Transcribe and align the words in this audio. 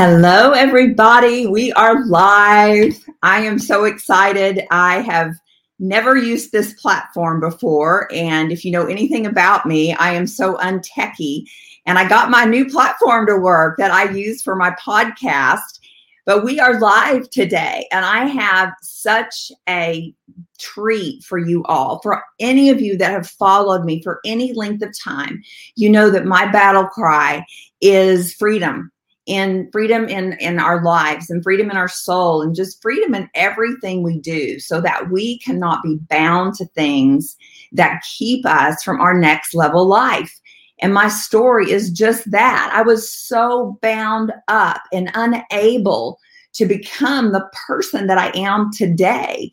Hello, 0.00 0.52
everybody. 0.52 1.48
We 1.48 1.72
are 1.72 2.06
live. 2.06 3.04
I 3.24 3.40
am 3.40 3.58
so 3.58 3.82
excited. 3.82 4.64
I 4.70 5.00
have 5.00 5.34
never 5.80 6.16
used 6.16 6.52
this 6.52 6.72
platform 6.74 7.40
before. 7.40 8.08
And 8.14 8.52
if 8.52 8.64
you 8.64 8.70
know 8.70 8.86
anything 8.86 9.26
about 9.26 9.66
me, 9.66 9.94
I 9.94 10.12
am 10.12 10.28
so 10.28 10.56
untechy. 10.58 11.46
And 11.84 11.98
I 11.98 12.08
got 12.08 12.30
my 12.30 12.44
new 12.44 12.70
platform 12.70 13.26
to 13.26 13.38
work 13.38 13.76
that 13.78 13.90
I 13.90 14.08
use 14.12 14.40
for 14.40 14.54
my 14.54 14.70
podcast. 14.80 15.80
But 16.26 16.44
we 16.44 16.60
are 16.60 16.78
live 16.78 17.28
today. 17.30 17.84
And 17.90 18.04
I 18.04 18.26
have 18.26 18.74
such 18.80 19.50
a 19.68 20.14
treat 20.60 21.24
for 21.24 21.38
you 21.38 21.64
all. 21.64 21.98
For 22.04 22.22
any 22.38 22.70
of 22.70 22.80
you 22.80 22.96
that 22.98 23.10
have 23.10 23.26
followed 23.26 23.84
me 23.84 24.00
for 24.04 24.20
any 24.24 24.52
length 24.52 24.84
of 24.84 24.96
time, 24.96 25.42
you 25.74 25.90
know 25.90 26.08
that 26.08 26.24
my 26.24 26.46
battle 26.52 26.86
cry 26.86 27.44
is 27.80 28.32
freedom 28.34 28.92
and 29.28 29.70
freedom 29.72 30.08
in 30.08 30.34
in 30.34 30.58
our 30.58 30.82
lives 30.82 31.30
and 31.30 31.42
freedom 31.42 31.70
in 31.70 31.76
our 31.76 31.88
soul 31.88 32.42
and 32.42 32.54
just 32.54 32.80
freedom 32.82 33.14
in 33.14 33.28
everything 33.34 34.02
we 34.02 34.18
do 34.18 34.58
so 34.58 34.80
that 34.80 35.10
we 35.10 35.38
cannot 35.40 35.82
be 35.82 35.98
bound 36.08 36.54
to 36.54 36.64
things 36.66 37.36
that 37.72 38.02
keep 38.16 38.46
us 38.46 38.82
from 38.82 39.00
our 39.00 39.14
next 39.14 39.54
level 39.54 39.86
life. 39.86 40.40
And 40.80 40.94
my 40.94 41.08
story 41.08 41.70
is 41.70 41.90
just 41.90 42.30
that. 42.30 42.70
I 42.72 42.82
was 42.82 43.12
so 43.12 43.78
bound 43.82 44.32
up 44.46 44.80
and 44.92 45.10
unable 45.14 46.18
to 46.54 46.66
become 46.66 47.32
the 47.32 47.46
person 47.66 48.06
that 48.06 48.18
i 48.18 48.32
am 48.34 48.70
today. 48.72 49.50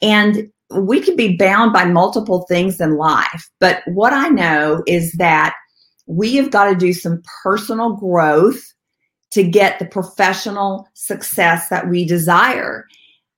And 0.00 0.50
we 0.70 1.00
can 1.00 1.16
be 1.16 1.36
bound 1.36 1.72
by 1.72 1.84
multiple 1.84 2.44
things 2.48 2.80
in 2.80 2.96
life 2.96 3.48
but 3.60 3.82
what 3.86 4.12
i 4.12 4.28
know 4.28 4.82
is 4.86 5.12
that 5.12 5.54
we 6.06 6.34
have 6.34 6.50
got 6.50 6.70
to 6.70 6.74
do 6.74 6.92
some 6.92 7.22
personal 7.42 7.92
growth 7.94 8.74
to 9.32 9.42
get 9.42 9.78
the 9.78 9.86
professional 9.86 10.88
success 10.94 11.68
that 11.68 11.88
we 11.88 12.04
desire. 12.04 12.86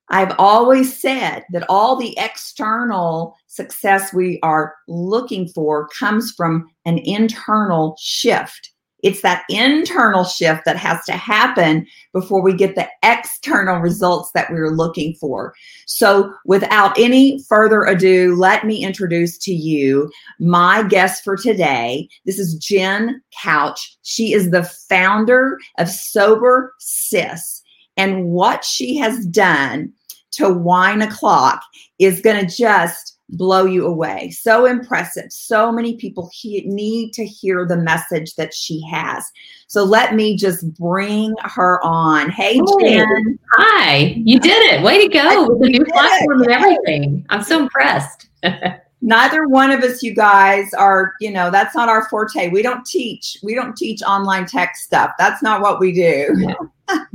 I've 0.09 0.33
always 0.39 0.99
said 0.99 1.45
that 1.51 1.65
all 1.69 1.95
the 1.95 2.17
external 2.17 3.35
success 3.47 4.13
we 4.13 4.39
are 4.41 4.75
looking 4.87 5.47
for 5.49 5.87
comes 5.89 6.31
from 6.31 6.69
an 6.85 6.97
internal 6.99 7.95
shift. 7.99 8.71
It's 9.03 9.21
that 9.21 9.43
internal 9.49 10.23
shift 10.23 10.65
that 10.65 10.77
has 10.77 11.03
to 11.05 11.13
happen 11.13 11.87
before 12.13 12.41
we 12.41 12.53
get 12.53 12.75
the 12.75 12.87
external 13.03 13.77
results 13.77 14.31
that 14.33 14.51
we 14.51 14.57
are 14.57 14.75
looking 14.75 15.13
for. 15.15 15.53
So, 15.85 16.33
without 16.45 16.97
any 16.97 17.43
further 17.47 17.83
ado, 17.83 18.35
let 18.35 18.65
me 18.65 18.83
introduce 18.83 19.37
to 19.39 19.53
you 19.53 20.11
my 20.39 20.83
guest 20.83 21.23
for 21.23 21.37
today. 21.37 22.09
This 22.25 22.39
is 22.39 22.55
Jen 22.55 23.21
Couch. 23.41 23.97
She 24.03 24.33
is 24.33 24.51
the 24.51 24.63
founder 24.63 25.57
of 25.77 25.89
Sober 25.89 26.73
Sis. 26.79 27.61
And 27.97 28.25
what 28.29 28.63
she 28.63 28.97
has 28.97 29.25
done 29.25 29.91
to 30.31 30.49
wine 30.49 31.01
o'clock 31.01 31.61
is 31.99 32.21
going 32.21 32.45
to 32.45 32.55
just 32.55 33.18
blow 33.29 33.65
you 33.65 33.85
away. 33.85 34.31
So 34.31 34.65
impressive. 34.65 35.31
So 35.31 35.71
many 35.71 35.95
people 35.95 36.29
he- 36.33 36.63
need 36.65 37.13
to 37.13 37.25
hear 37.25 37.65
the 37.65 37.77
message 37.77 38.35
that 38.35 38.53
she 38.53 38.81
has. 38.89 39.23
So 39.67 39.83
let 39.83 40.15
me 40.15 40.35
just 40.35 40.73
bring 40.75 41.35
her 41.43 41.83
on. 41.83 42.29
Hey, 42.29 42.59
oh, 42.61 42.79
Jen. 42.79 43.39
Hi. 43.53 44.13
You 44.17 44.39
did 44.39 44.73
it. 44.73 44.83
Way 44.83 45.07
to 45.07 45.13
go 45.13 45.47
with 45.47 45.61
the 45.61 45.69
new 45.69 45.85
platform 45.85 46.43
and 46.43 46.51
everything. 46.51 47.25
I'm 47.29 47.43
so 47.43 47.59
impressed. 47.59 48.27
Neither 49.01 49.47
one 49.47 49.71
of 49.71 49.81
us, 49.81 50.03
you 50.03 50.13
guys, 50.13 50.73
are, 50.73 51.13
you 51.21 51.31
know, 51.31 51.49
that's 51.49 51.73
not 51.73 51.87
our 51.87 52.09
forte. 52.09 52.49
We 52.49 52.61
don't 52.61 52.85
teach. 52.85 53.37
We 53.41 53.55
don't 53.55 53.77
teach 53.77 54.01
online 54.01 54.45
tech 54.45 54.75
stuff. 54.75 55.11
That's 55.17 55.41
not 55.41 55.61
what 55.61 55.79
we 55.79 55.93
do. 55.93 56.27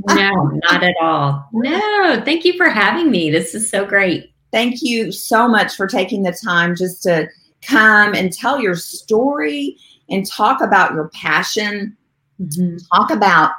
no, 0.09 0.31
not 0.63 0.83
at 0.83 0.95
all. 0.99 1.47
No, 1.53 2.21
thank 2.25 2.43
you 2.43 2.53
for 2.53 2.69
having 2.69 3.11
me. 3.11 3.29
This 3.29 3.53
is 3.53 3.69
so 3.69 3.85
great 3.85 4.34
thank 4.55 4.81
you 4.81 5.11
so 5.11 5.49
much 5.49 5.75
for 5.75 5.85
taking 5.85 6.23
the 6.23 6.31
time 6.31 6.77
just 6.77 7.03
to 7.03 7.27
come 7.61 8.13
and 8.13 8.31
tell 8.31 8.57
your 8.57 8.73
story 8.73 9.75
and 10.09 10.25
talk 10.25 10.61
about 10.61 10.93
your 10.93 11.09
passion, 11.09 11.97
mm-hmm. 12.41 12.77
talk 12.95 13.11
about 13.11 13.51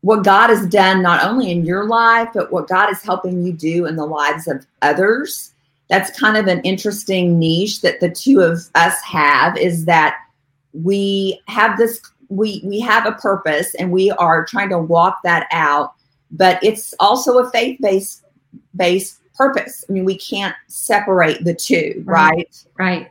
what 0.00 0.24
God 0.24 0.48
has 0.48 0.66
done 0.68 1.02
not 1.02 1.22
only 1.22 1.50
in 1.50 1.66
your 1.66 1.84
life, 1.84 2.30
but 2.32 2.50
what 2.50 2.66
God 2.66 2.90
is 2.90 3.02
helping 3.02 3.44
you 3.44 3.52
do 3.52 3.84
in 3.84 3.96
the 3.96 4.06
lives 4.06 4.48
of 4.48 4.64
others. 4.80 5.52
That's 5.90 6.18
kind 6.18 6.38
of 6.38 6.46
an 6.46 6.62
interesting 6.62 7.38
niche 7.38 7.82
that 7.82 8.00
the 8.00 8.10
two 8.10 8.40
of 8.40 8.60
us 8.74 8.98
have 9.02 9.58
is 9.58 9.84
that 9.84 10.16
we 10.72 11.42
have 11.46 11.76
this 11.76 12.00
we 12.30 12.62
we 12.64 12.80
have 12.80 13.04
a 13.04 13.12
purpose 13.12 13.74
and 13.74 13.92
we 13.92 14.12
are 14.12 14.46
trying 14.46 14.70
to 14.70 14.78
walk 14.78 15.18
that 15.24 15.46
out, 15.52 15.92
but 16.30 16.58
it's 16.62 16.94
also 17.00 17.36
a 17.38 17.50
faith-based 17.50 18.24
based 18.74 19.20
purpose. 19.36 19.84
I 19.88 19.92
mean, 19.92 20.04
we 20.04 20.16
can't 20.16 20.54
separate 20.68 21.44
the 21.44 21.54
two, 21.54 22.02
right? 22.04 22.64
Right. 22.78 23.10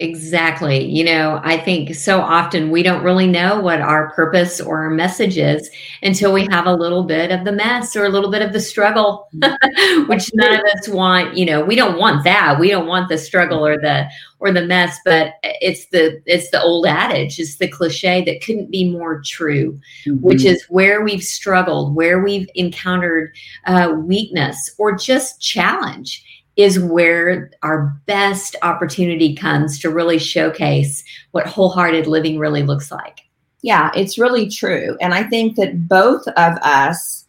Exactly. 0.00 0.84
You 0.84 1.02
know, 1.02 1.40
I 1.42 1.58
think 1.58 1.92
so 1.96 2.20
often 2.20 2.70
we 2.70 2.84
don't 2.84 3.02
really 3.02 3.26
know 3.26 3.58
what 3.58 3.80
our 3.80 4.12
purpose 4.12 4.60
or 4.60 4.82
our 4.84 4.90
message 4.90 5.36
is 5.36 5.68
until 6.04 6.32
we 6.32 6.46
have 6.52 6.66
a 6.66 6.72
little 6.72 7.02
bit 7.02 7.32
of 7.32 7.44
the 7.44 7.50
mess 7.50 7.96
or 7.96 8.04
a 8.04 8.08
little 8.08 8.30
bit 8.30 8.40
of 8.40 8.52
the 8.52 8.60
struggle, 8.60 9.28
which 10.06 10.30
none 10.34 10.54
of 10.54 10.60
us 10.60 10.86
want. 10.86 11.36
You 11.36 11.46
know, 11.46 11.64
we 11.64 11.74
don't 11.74 11.98
want 11.98 12.22
that. 12.22 12.60
We 12.60 12.70
don't 12.70 12.86
want 12.86 13.08
the 13.08 13.18
struggle 13.18 13.66
or 13.66 13.76
the 13.76 14.08
or 14.38 14.52
the 14.52 14.64
mess, 14.64 15.00
but 15.04 15.34
it's 15.42 15.86
the 15.86 16.22
it's 16.26 16.50
the 16.50 16.62
old 16.62 16.86
adage, 16.86 17.40
it's 17.40 17.56
the 17.56 17.66
cliche 17.66 18.24
that 18.24 18.40
couldn't 18.40 18.70
be 18.70 18.88
more 18.88 19.20
true, 19.26 19.80
mm-hmm. 20.06 20.24
which 20.24 20.44
is 20.44 20.64
where 20.68 21.02
we've 21.02 21.24
struggled, 21.24 21.96
where 21.96 22.22
we've 22.22 22.48
encountered 22.54 23.34
uh, 23.66 23.92
weakness 23.98 24.70
or 24.78 24.96
just 24.96 25.40
challenge 25.40 26.22
is 26.58 26.78
where 26.80 27.50
our 27.62 27.96
best 28.06 28.56
opportunity 28.62 29.34
comes 29.34 29.78
to 29.78 29.88
really 29.88 30.18
showcase 30.18 31.04
what 31.30 31.46
wholehearted 31.46 32.08
living 32.08 32.36
really 32.36 32.64
looks 32.64 32.90
like. 32.90 33.20
Yeah, 33.62 33.92
it's 33.94 34.18
really 34.18 34.50
true. 34.50 34.98
And 35.00 35.14
I 35.14 35.22
think 35.22 35.54
that 35.56 35.88
both 35.88 36.26
of 36.26 36.58
us, 36.58 37.24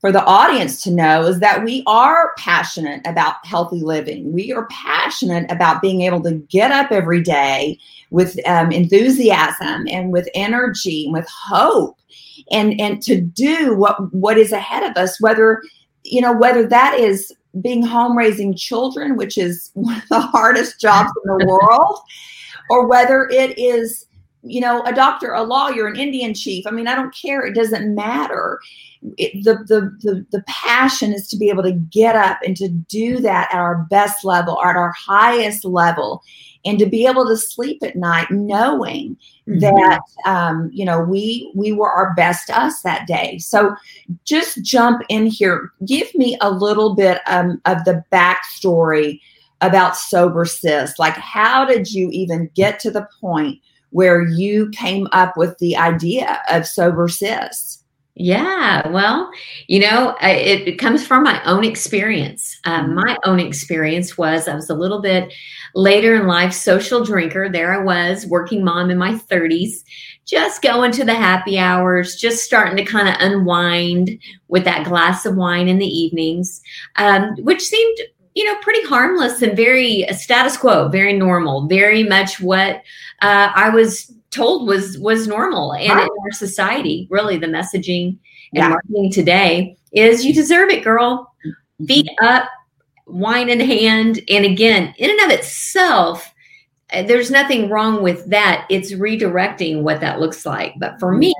for 0.00 0.10
the 0.10 0.24
audience 0.24 0.82
to 0.82 0.90
know, 0.90 1.22
is 1.22 1.38
that 1.38 1.64
we 1.64 1.84
are 1.86 2.32
passionate 2.36 3.00
about 3.06 3.46
healthy 3.46 3.80
living. 3.80 4.32
We 4.32 4.52
are 4.52 4.66
passionate 4.66 5.50
about 5.50 5.80
being 5.80 6.02
able 6.02 6.22
to 6.24 6.34
get 6.50 6.72
up 6.72 6.90
every 6.90 7.22
day 7.22 7.78
with 8.10 8.38
um, 8.44 8.72
enthusiasm 8.72 9.86
and 9.88 10.12
with 10.12 10.28
energy 10.34 11.04
and 11.04 11.12
with 11.12 11.28
hope 11.28 11.96
and 12.50 12.80
and 12.80 13.02
to 13.02 13.20
do 13.20 13.74
what 13.76 14.12
what 14.14 14.38
is 14.38 14.52
ahead 14.52 14.88
of 14.88 14.96
us 14.96 15.20
whether 15.20 15.60
you 16.04 16.20
know 16.20 16.32
whether 16.32 16.66
that 16.66 16.98
is 16.98 17.34
being 17.60 17.82
home 17.82 18.16
raising 18.16 18.54
children, 18.54 19.16
which 19.16 19.38
is 19.38 19.70
one 19.74 19.96
of 19.96 20.08
the 20.08 20.20
hardest 20.20 20.80
jobs 20.80 21.10
in 21.24 21.38
the 21.38 21.46
world, 21.48 22.00
or 22.70 22.86
whether 22.86 23.28
it 23.30 23.58
is, 23.58 24.06
you 24.42 24.60
know, 24.60 24.82
a 24.84 24.92
doctor, 24.92 25.32
a 25.32 25.42
lawyer, 25.42 25.86
an 25.86 25.96
Indian 25.96 26.34
chief. 26.34 26.66
I 26.66 26.70
mean, 26.70 26.86
I 26.86 26.94
don't 26.94 27.14
care. 27.14 27.44
It 27.44 27.54
doesn't 27.54 27.94
matter. 27.94 28.60
It, 29.16 29.44
the, 29.44 29.54
the, 29.66 29.96
the, 30.02 30.26
the 30.32 30.42
passion 30.46 31.12
is 31.12 31.28
to 31.28 31.36
be 31.36 31.48
able 31.48 31.62
to 31.62 31.72
get 31.72 32.16
up 32.16 32.38
and 32.44 32.56
to 32.56 32.68
do 32.68 33.20
that 33.20 33.48
at 33.52 33.58
our 33.58 33.86
best 33.90 34.24
level, 34.24 34.54
or 34.54 34.70
at 34.70 34.76
our 34.76 34.92
highest 34.92 35.64
level, 35.64 36.22
and 36.64 36.78
to 36.78 36.86
be 36.86 37.06
able 37.06 37.26
to 37.26 37.36
sleep 37.36 37.82
at 37.82 37.96
night 37.96 38.30
knowing 38.30 39.16
mm-hmm. 39.48 39.58
that 39.60 40.00
um, 40.24 40.70
you 40.72 40.84
know 40.84 41.00
we 41.00 41.50
we 41.54 41.72
were 41.72 41.90
our 41.90 42.14
best 42.14 42.50
us 42.50 42.82
that 42.82 43.06
day. 43.06 43.38
So 43.38 43.74
just 44.24 44.62
jump 44.62 45.02
in 45.08 45.26
here. 45.26 45.70
Give 45.84 46.12
me 46.14 46.36
a 46.40 46.50
little 46.50 46.94
bit 46.94 47.20
um, 47.26 47.60
of 47.64 47.84
the 47.84 48.04
backstory 48.12 49.20
about 49.60 49.96
sober 49.96 50.44
sis. 50.44 50.98
Like 50.98 51.14
how 51.14 51.64
did 51.64 51.92
you 51.92 52.10
even 52.10 52.50
get 52.54 52.78
to 52.80 52.90
the 52.90 53.08
point 53.20 53.60
where 53.90 54.22
you 54.22 54.68
came 54.70 55.08
up 55.12 55.36
with 55.36 55.56
the 55.58 55.76
idea 55.76 56.42
of 56.50 56.66
sober 56.66 57.08
sis 57.08 57.77
yeah, 58.18 58.88
well, 58.88 59.30
you 59.68 59.78
know, 59.78 60.16
it, 60.20 60.66
it, 60.66 60.78
comes 60.78 61.06
from 61.06 61.22
my 61.22 61.40
own 61.44 61.64
experience. 61.64 62.58
Um, 62.64 62.86
mm-hmm. 62.86 62.94
my 62.96 63.16
own 63.24 63.38
experience 63.38 64.18
was 64.18 64.48
I 64.48 64.56
was 64.56 64.68
a 64.68 64.74
little 64.74 65.00
bit 65.00 65.32
later 65.76 66.16
in 66.16 66.26
life, 66.26 66.52
social 66.52 67.04
drinker. 67.04 67.48
There 67.48 67.72
I 67.72 67.82
was, 67.82 68.26
working 68.26 68.64
mom 68.64 68.90
in 68.90 68.98
my 68.98 69.12
30s, 69.12 69.84
just 70.26 70.62
going 70.62 70.90
to 70.92 71.04
the 71.04 71.14
happy 71.14 71.60
hours, 71.60 72.16
just 72.16 72.44
starting 72.44 72.76
to 72.76 72.90
kind 72.90 73.08
of 73.08 73.14
unwind 73.20 74.18
with 74.48 74.64
that 74.64 74.84
glass 74.84 75.24
of 75.24 75.36
wine 75.36 75.68
in 75.68 75.78
the 75.78 75.86
evenings, 75.86 76.60
um, 76.96 77.36
which 77.36 77.62
seemed 77.62 77.98
you 78.38 78.44
know, 78.44 78.56
pretty 78.60 78.86
harmless 78.86 79.42
and 79.42 79.56
very 79.56 80.08
uh, 80.08 80.14
status 80.14 80.56
quo, 80.56 80.86
very 80.86 81.12
normal, 81.12 81.66
very 81.66 82.04
much 82.04 82.38
what 82.38 82.76
uh, 83.20 83.50
I 83.52 83.68
was 83.68 84.12
told 84.30 84.68
was 84.68 84.96
was 84.98 85.26
normal 85.26 85.74
and 85.74 85.90
in 85.90 86.08
our 86.22 86.30
society. 86.30 87.08
Really, 87.10 87.36
the 87.36 87.48
messaging 87.48 88.16
and 88.52 88.62
yeah. 88.62 88.68
marketing 88.68 89.10
today 89.10 89.76
is 89.90 90.24
you 90.24 90.32
deserve 90.32 90.70
it, 90.70 90.84
girl. 90.84 91.34
Feet 91.84 92.06
mm-hmm. 92.06 92.26
up, 92.26 92.48
wine 93.06 93.48
in 93.48 93.58
hand, 93.58 94.20
and 94.28 94.44
again, 94.44 94.94
in 94.98 95.10
and 95.10 95.20
of 95.32 95.36
itself, 95.36 96.32
uh, 96.92 97.02
there's 97.02 97.32
nothing 97.32 97.68
wrong 97.68 98.04
with 98.04 98.24
that. 98.30 98.68
It's 98.70 98.92
redirecting 98.92 99.82
what 99.82 100.00
that 100.00 100.20
looks 100.20 100.46
like. 100.46 100.74
But 100.78 101.00
for 101.00 101.12
me, 101.12 101.34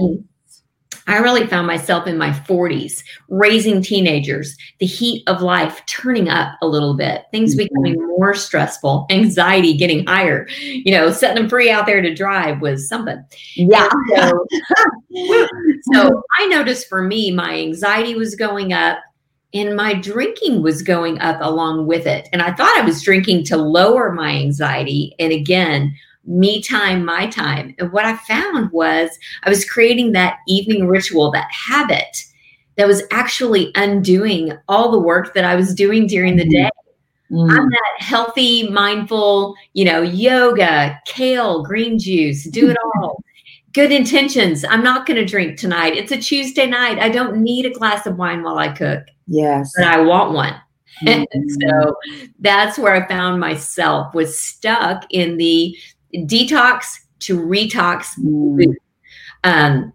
I 1.08 1.18
really 1.18 1.46
found 1.46 1.66
myself 1.66 2.06
in 2.06 2.18
my 2.18 2.30
40s 2.30 3.02
raising 3.28 3.82
teenagers, 3.82 4.56
the 4.78 4.86
heat 4.86 5.24
of 5.26 5.42
life 5.42 5.82
turning 5.86 6.28
up 6.28 6.56
a 6.60 6.66
little 6.66 6.94
bit, 6.94 7.24
things 7.32 7.56
mm-hmm. 7.56 7.66
becoming 7.68 8.06
more 8.06 8.34
stressful, 8.34 9.06
anxiety 9.10 9.76
getting 9.76 10.06
higher. 10.06 10.46
You 10.60 10.92
know, 10.92 11.10
setting 11.10 11.36
them 11.36 11.48
free 11.48 11.70
out 11.70 11.86
there 11.86 12.02
to 12.02 12.14
drive 12.14 12.60
was 12.60 12.88
something. 12.88 13.24
Yeah. 13.56 13.88
So, 15.14 15.48
so 15.92 16.22
I 16.38 16.46
noticed 16.46 16.88
for 16.88 17.02
me, 17.02 17.30
my 17.30 17.58
anxiety 17.58 18.14
was 18.14 18.34
going 18.34 18.72
up 18.72 18.98
and 19.54 19.74
my 19.74 19.94
drinking 19.94 20.62
was 20.62 20.82
going 20.82 21.18
up 21.20 21.38
along 21.40 21.86
with 21.86 22.06
it. 22.06 22.28
And 22.32 22.42
I 22.42 22.52
thought 22.52 22.76
I 22.76 22.84
was 22.84 23.02
drinking 23.02 23.44
to 23.46 23.56
lower 23.56 24.12
my 24.12 24.30
anxiety. 24.30 25.14
And 25.18 25.32
again, 25.32 25.94
me 26.28 26.62
time, 26.62 27.04
my 27.04 27.26
time. 27.26 27.74
And 27.78 27.90
what 27.90 28.04
I 28.04 28.16
found 28.16 28.70
was 28.70 29.10
I 29.44 29.50
was 29.50 29.68
creating 29.68 30.12
that 30.12 30.38
evening 30.46 30.86
ritual, 30.86 31.30
that 31.32 31.50
habit 31.50 32.24
that 32.76 32.86
was 32.86 33.02
actually 33.10 33.72
undoing 33.74 34.52
all 34.68 34.90
the 34.90 35.00
work 35.00 35.34
that 35.34 35.44
I 35.44 35.56
was 35.56 35.74
doing 35.74 36.06
during 36.06 36.36
the 36.36 36.48
day. 36.48 36.70
Mm. 37.30 37.50
I'm 37.50 37.68
that 37.68 37.96
healthy, 37.98 38.68
mindful, 38.68 39.54
you 39.72 39.84
know, 39.84 40.02
yoga, 40.02 41.00
kale, 41.06 41.62
green 41.62 41.98
juice, 41.98 42.48
do 42.50 42.70
it 42.70 42.76
all. 42.96 43.22
Good 43.72 43.92
intentions. 43.92 44.64
I'm 44.64 44.82
not 44.82 45.06
going 45.06 45.18
to 45.18 45.26
drink 45.26 45.58
tonight. 45.58 45.96
It's 45.96 46.12
a 46.12 46.16
Tuesday 46.16 46.66
night. 46.66 46.98
I 46.98 47.08
don't 47.08 47.42
need 47.42 47.66
a 47.66 47.70
glass 47.70 48.06
of 48.06 48.16
wine 48.16 48.42
while 48.42 48.58
I 48.58 48.68
cook. 48.68 49.04
Yes. 49.26 49.72
But 49.76 49.86
I 49.86 50.00
want 50.00 50.32
one. 50.32 50.54
Mm. 51.02 51.26
And 51.32 51.50
so 51.62 51.96
that's 52.40 52.78
where 52.78 52.94
I 52.94 53.06
found 53.06 53.40
myself 53.40 54.14
was 54.14 54.40
stuck 54.40 55.04
in 55.10 55.36
the 55.36 55.76
detox 56.14 56.84
to 57.20 57.38
retox 57.38 58.18
mm. 58.18 58.74
um, 59.44 59.92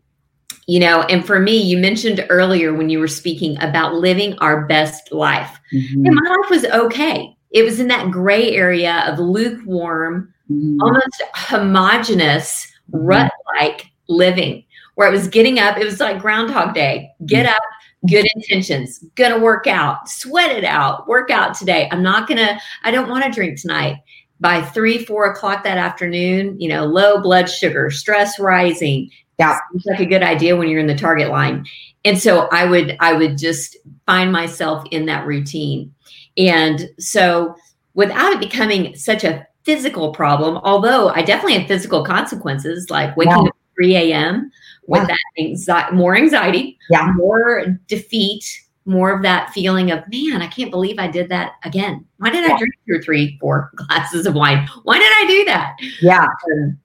you 0.68 0.80
know 0.80 1.02
and 1.04 1.26
for 1.26 1.40
me 1.40 1.58
you 1.58 1.78
mentioned 1.78 2.26
earlier 2.30 2.74
when 2.74 2.90
you 2.90 3.00
were 3.00 3.08
speaking 3.08 3.62
about 3.62 3.96
living 3.96 4.38
our 4.40 4.66
best 4.66 5.12
life 5.12 5.60
mm-hmm. 5.74 6.06
and 6.06 6.16
my 6.16 6.30
life 6.30 6.50
was 6.50 6.66
okay 6.66 7.36
it 7.52 7.64
was 7.64 7.80
in 7.80 7.88
that 7.88 8.12
gray 8.12 8.52
area 8.52 9.04
of 9.08 9.20
lukewarm 9.20 10.34
mm-hmm. 10.50 10.78
almost 10.82 11.22
homogenous 11.34 12.68
mm-hmm. 12.92 13.06
rut 13.06 13.32
like 13.60 13.88
living 14.08 14.64
where 14.96 15.08
i 15.08 15.12
was 15.12 15.28
getting 15.28 15.60
up 15.60 15.78
it 15.78 15.86
was 15.86 16.00
like 16.00 16.22
groundhog 16.22 16.74
day 16.74 17.10
get 17.26 17.46
mm. 17.46 17.52
up 17.52 17.64
good 18.10 18.26
intentions 18.36 19.04
gonna 19.16 19.40
work 19.40 19.66
out 19.66 20.10
sweat 20.10 20.52
it 20.52 20.66
out 20.66 21.08
work 21.08 21.30
out 21.30 21.54
today 21.54 21.88
i'm 21.92 22.04
not 22.04 22.28
gonna 22.28 22.60
i 22.84 22.92
don't 22.92 23.10
want 23.10 23.24
to 23.24 23.32
drink 23.32 23.60
tonight 23.60 23.96
by 24.44 24.62
three, 24.62 25.04
four 25.06 25.32
o'clock 25.32 25.64
that 25.64 25.78
afternoon, 25.78 26.60
you 26.60 26.68
know, 26.68 26.86
low 26.86 27.22
blood 27.22 27.50
sugar, 27.50 27.90
stress 27.90 28.38
rising. 28.38 29.10
Yeah. 29.40 29.58
Seems 29.72 29.86
like 29.86 30.02
a 30.02 30.06
good 30.06 30.22
idea 30.22 30.58
when 30.58 30.68
you're 30.68 30.82
in 30.82 30.88
the 30.88 30.94
target 30.94 31.30
line. 31.30 31.66
And 32.04 32.20
so 32.20 32.50
I 32.52 32.66
would, 32.66 32.98
I 33.00 33.14
would 33.14 33.38
just 33.38 33.78
find 34.06 34.34
myself 34.34 34.84
in 34.92 35.06
that 35.06 35.26
routine. 35.26 35.96
And 36.38 36.90
so 37.00 37.56
without 37.94 38.34
it 38.34 38.42
becoming 38.42 38.98
such 38.98 39.24
a 39.24 39.48
physical 39.64 40.12
problem, 40.12 40.58
although 40.58 41.08
I 41.08 41.22
definitely 41.22 41.60
had 41.60 41.68
physical 41.70 42.04
consequences 42.04 42.90
like 42.90 43.16
waking 43.16 43.32
yeah. 43.32 43.40
up 43.40 43.48
at 43.48 43.76
3 43.78 43.96
a.m. 43.96 44.52
with 44.88 45.04
yeah. 45.04 45.08
that 45.08 45.42
anxiety, 45.42 45.96
more 45.96 46.18
anxiety, 46.18 46.78
yeah. 46.90 47.14
more 47.16 47.80
defeat, 47.88 48.44
more 48.86 49.16
of 49.16 49.22
that 49.24 49.52
feeling 49.52 49.92
of, 49.92 50.04
man, 50.10 50.42
I 50.42 50.48
can't 50.48 50.72
believe 50.72 51.00
I 51.00 51.08
did 51.08 51.30
that 51.30 51.54
again. 51.64 52.06
Why 52.18 52.30
did 52.30 52.44
I 52.44 52.58
drink 52.58 52.74
two 52.88 52.96
or 52.96 53.02
three, 53.02 53.38
four 53.40 53.72
glasses 53.76 54.26
of 54.26 54.36
wine? 54.36 54.68
Why 54.84 54.98
did 54.98 55.12
I 55.12 55.26
do 55.28 55.46
that? 55.46 55.76
Yeah. 56.02 56.28
Um, 56.52 56.78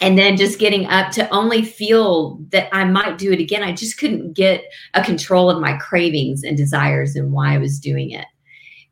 and 0.00 0.18
then 0.18 0.36
just 0.36 0.58
getting 0.58 0.86
up 0.86 1.12
to 1.12 1.28
only 1.28 1.62
feel 1.62 2.36
that 2.50 2.68
I 2.72 2.84
might 2.84 3.18
do 3.18 3.32
it 3.32 3.40
again. 3.40 3.62
I 3.62 3.72
just 3.72 3.98
couldn't 3.98 4.32
get 4.32 4.64
a 4.94 5.04
control 5.04 5.50
of 5.50 5.60
my 5.60 5.76
cravings 5.78 6.42
and 6.42 6.56
desires 6.56 7.14
and 7.14 7.32
why 7.32 7.54
I 7.54 7.58
was 7.58 7.78
doing 7.78 8.10
it. 8.10 8.26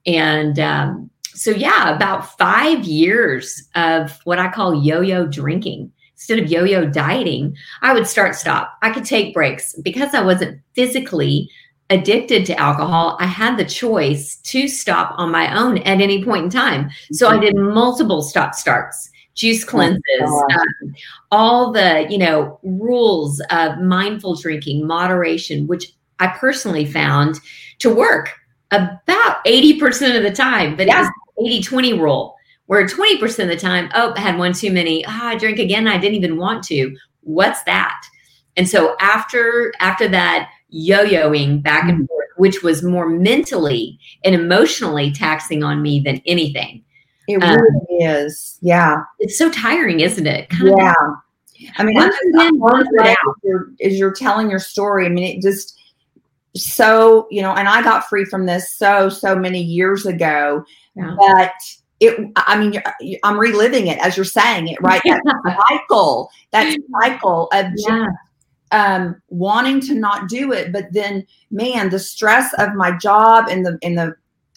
And 0.07 0.59
um, 0.59 1.11
so, 1.35 1.51
yeah, 1.51 1.95
about 1.95 2.37
five 2.39 2.85
years 2.85 3.69
of 3.75 4.21
what 4.25 4.39
I 4.39 4.51
call 4.51 4.83
yo 4.83 5.01
yo 5.01 5.27
drinking. 5.27 5.93
Instead 6.15 6.39
of 6.39 6.51
yo 6.51 6.63
yo 6.63 6.87
dieting, 6.89 7.57
I 7.81 7.93
would 7.95 8.07
start 8.07 8.37
stop. 8.37 8.79
I 8.83 8.91
could 8.91 9.05
take 9.05 9.35
breaks 9.35 9.75
because 9.83 10.15
I 10.15 10.23
wasn't 10.23 10.61
physically 10.75 11.51
addicted 11.91 12.47
to 12.47 12.59
alcohol, 12.59 13.17
I 13.21 13.27
had 13.27 13.57
the 13.57 13.65
choice 13.65 14.37
to 14.37 14.69
stop 14.69 15.15
on 15.19 15.31
my 15.31 15.57
own 15.57 15.79
at 15.79 16.01
any 16.01 16.25
point 16.25 16.45
in 16.45 16.51
time. 16.51 16.91
So 17.13 17.29
I 17.29 17.39
did 17.39 17.55
multiple 17.57 18.23
stop 18.23 18.55
starts, 18.55 19.11
juice 19.35 19.65
cleanses, 19.65 20.01
um, 20.23 20.95
all 21.31 21.73
the, 21.73 22.07
you 22.09 22.19
know, 22.19 22.59
rules 22.63 23.43
of 23.51 23.79
mindful 23.79 24.37
drinking, 24.37 24.87
moderation, 24.87 25.67
which 25.67 25.93
I 26.19 26.29
personally 26.29 26.87
found 26.87 27.41
to 27.81 27.93
work 27.93 28.33
about 28.71 29.45
80% 29.45 30.17
of 30.17 30.23
the 30.23 30.33
time, 30.33 30.77
but 30.77 30.87
yeah. 30.87 31.01
it 31.01 31.13
was 31.37 31.53
80 31.53 31.63
20 31.63 31.93
rule 31.95 32.37
where 32.67 32.87
20% 32.87 33.43
of 33.43 33.49
the 33.49 33.57
time, 33.57 33.91
oh, 33.95 34.15
I 34.17 34.21
had 34.21 34.39
one 34.39 34.55
too 34.55 34.73
many. 34.73 35.05
Oh, 35.05 35.11
I 35.11 35.37
drink 35.37 35.59
again. 35.59 35.87
I 35.87 35.99
didn't 35.99 36.15
even 36.15 36.39
want 36.39 36.65
to. 36.65 36.97
What's 37.21 37.63
that? 37.65 38.03
And 38.57 38.69
so 38.69 38.97
after 39.01 39.73
after 39.81 40.09
that 40.09 40.51
yo-yoing 40.73 41.63
back 41.63 41.89
and 41.89 42.03
mm. 42.03 42.09
forth, 42.09 42.27
which 42.37 42.63
was 42.63 42.83
more 42.83 43.09
mentally 43.09 43.99
and 44.25 44.35
emotionally 44.35 45.13
taxing 45.13 45.63
on 45.63 45.83
me 45.83 46.01
than 46.01 46.21
anything. 46.27 46.83
It 47.29 47.37
really 47.37 47.53
um, 47.53 47.87
is. 48.27 48.59
Yeah. 48.63 49.03
It's 49.21 49.39
so 49.39 49.51
tiring, 49.51 50.01
isn't 50.01 50.27
it? 50.27 50.49
Kind 50.51 50.75
yeah. 50.77 50.91
Of, 50.91 51.15
I 51.77 51.85
mean, 51.85 51.95
once 51.95 52.17
again, 52.35 52.59
once 52.59 52.89
as, 53.01 53.17
you're, 53.45 53.69
as 53.85 53.99
you're 53.99 54.13
telling 54.13 54.51
your 54.51 54.59
story, 54.59 55.07
I 55.07 55.09
mean, 55.09 55.39
it 55.39 55.43
just 55.43 55.79
so, 56.57 57.29
you 57.31 57.41
know, 57.41 57.53
and 57.55 57.69
I 57.69 57.83
got 57.83 58.09
free 58.09 58.25
from 58.25 58.47
this 58.47 58.73
so, 58.73 59.09
so 59.09 59.37
many 59.37 59.63
years 59.63 60.05
ago, 60.05 60.65
yeah. 60.97 61.15
but 61.17 61.53
it, 62.01 62.33
I 62.35 62.59
mean, 62.59 62.83
I'm 63.23 63.39
reliving 63.39 63.87
it 63.87 63.99
as 63.99 64.17
you're 64.17 64.25
saying 64.25 64.69
it, 64.69 64.79
right? 64.83 65.01
That 65.45 65.59
cycle, 65.69 66.31
that 66.51 66.77
cycle 67.01 67.49
of 67.53 67.67
yeah 67.77 68.09
um, 68.73 69.21
wanting 69.29 69.81
to 69.83 69.95
not 69.95 70.29
do 70.29 70.53
it, 70.53 70.73
but 70.73 70.87
then, 70.93 71.27
man, 71.51 71.91
the 71.91 71.99
stress 71.99 72.53
of 72.59 72.75
my 72.75 72.97
job 72.97 73.47
and 73.49 73.65
the 73.65 73.79
in 73.83 73.95
the 73.95 74.17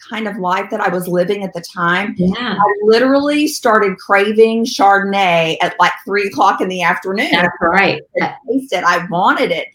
kind 0.09 0.27
of 0.27 0.37
life 0.37 0.69
that 0.69 0.79
I 0.79 0.89
was 0.89 1.07
living 1.07 1.43
at 1.43 1.53
the 1.53 1.61
time, 1.61 2.15
yeah. 2.17 2.57
I 2.59 2.73
literally 2.83 3.47
started 3.47 3.97
craving 3.97 4.65
Chardonnay 4.65 5.57
at 5.61 5.75
like 5.79 5.93
three 6.05 6.27
o'clock 6.27 6.61
in 6.61 6.67
the 6.67 6.81
afternoon. 6.81 7.31
That's 7.31 7.47
right. 7.61 8.01
I 8.21 8.35
tasted, 8.49 8.83
I 8.83 9.05
wanted 9.07 9.51
it. 9.51 9.67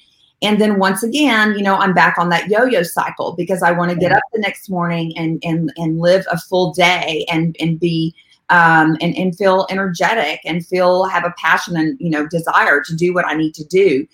And 0.42 0.59
then 0.61 0.78
once 0.78 1.02
again, 1.02 1.54
you 1.56 1.62
know, 1.62 1.76
I'm 1.76 1.92
back 1.92 2.16
on 2.16 2.30
that 2.30 2.49
yo-yo 2.49 2.82
cycle 2.82 3.35
because 3.37 3.62
I 3.62 3.73
want 3.73 3.90
to 3.90 3.97
get 3.97 4.12
up 4.12 4.23
the 4.32 4.40
next 4.40 4.70
morning 4.70 5.12
and 5.16 5.42
and 5.44 5.70
and 5.76 5.99
live 5.99 6.25
a 6.30 6.38
full 6.38 6.73
day 6.73 7.26
and 7.30 7.54
and 7.61 7.78
be 7.78 8.14
um, 8.49 8.97
and 9.02 9.14
and 9.16 9.37
feel 9.37 9.66
energetic 9.70 10.40
and 10.47 10.66
feel 10.66 11.04
have 11.04 11.25
a 11.25 11.35
passion 11.37 11.76
and 11.76 11.99
you 12.00 12.09
know 12.09 12.26
desire 12.26 12.82
to 12.82 12.97
do 12.97 13.12
what 13.12 13.26
I 13.26 13.35
need 13.35 13.54
to 13.54 13.64
do. 13.64 14.06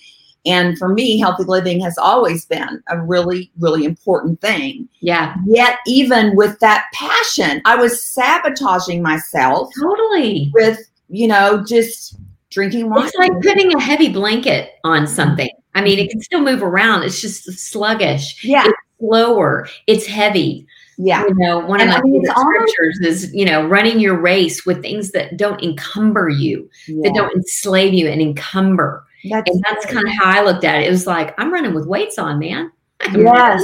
And 0.46 0.78
for 0.78 0.88
me, 0.88 1.18
healthy 1.18 1.42
living 1.42 1.80
has 1.80 1.98
always 1.98 2.46
been 2.46 2.82
a 2.88 3.00
really, 3.00 3.50
really 3.58 3.84
important 3.84 4.40
thing. 4.40 4.88
Yeah. 5.00 5.34
Yet, 5.46 5.78
even 5.86 6.36
with 6.36 6.58
that 6.60 6.84
passion, 6.94 7.60
I 7.64 7.74
was 7.76 8.02
sabotaging 8.02 9.02
myself. 9.02 9.70
Totally. 9.80 10.52
With, 10.54 10.78
you 11.08 11.26
know, 11.26 11.64
just 11.66 12.16
drinking 12.50 12.90
wine. 12.90 13.06
It's 13.06 13.16
like 13.16 13.32
putting 13.42 13.74
a 13.74 13.80
heavy 13.80 14.08
blanket 14.08 14.70
on 14.84 15.06
something. 15.06 15.50
I 15.74 15.82
mean, 15.82 15.98
it 15.98 16.10
can 16.10 16.22
still 16.22 16.40
move 16.40 16.62
around. 16.62 17.02
It's 17.02 17.20
just 17.20 17.44
sluggish. 17.58 18.42
Yeah. 18.44 18.66
It's 18.66 18.78
slower. 19.00 19.68
It's 19.86 20.06
heavy. 20.06 20.66
Yeah. 20.96 21.24
You 21.26 21.34
know, 21.34 21.58
one 21.58 21.80
and 21.80 21.90
of 21.90 21.96
my 21.96 22.00
I 22.00 22.02
mean, 22.02 22.24
scriptures 22.24 23.00
is, 23.02 23.34
you 23.34 23.44
know, 23.44 23.66
running 23.66 24.00
your 24.00 24.18
race 24.18 24.64
with 24.64 24.80
things 24.80 25.10
that 25.10 25.36
don't 25.36 25.62
encumber 25.62 26.28
you, 26.28 26.70
yeah. 26.86 27.02
that 27.02 27.14
don't 27.14 27.34
enslave 27.34 27.92
you 27.92 28.08
and 28.08 28.22
encumber. 28.22 29.04
That's 29.30 29.50
and 29.50 29.62
that's 29.68 29.86
kind 29.86 30.06
of 30.06 30.12
how 30.14 30.40
I 30.40 30.42
looked 30.42 30.64
at 30.64 30.80
it. 30.80 30.86
It 30.86 30.90
was 30.90 31.06
like, 31.06 31.38
I'm 31.38 31.52
running 31.52 31.74
with 31.74 31.86
weights 31.86 32.18
on, 32.18 32.38
man. 32.38 32.72
Yes. 33.12 33.62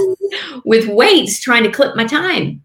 with 0.65 0.89
weights 0.89 1.41
trying 1.41 1.63
to 1.63 1.71
clip 1.71 1.97
my 1.97 2.05
time. 2.05 2.63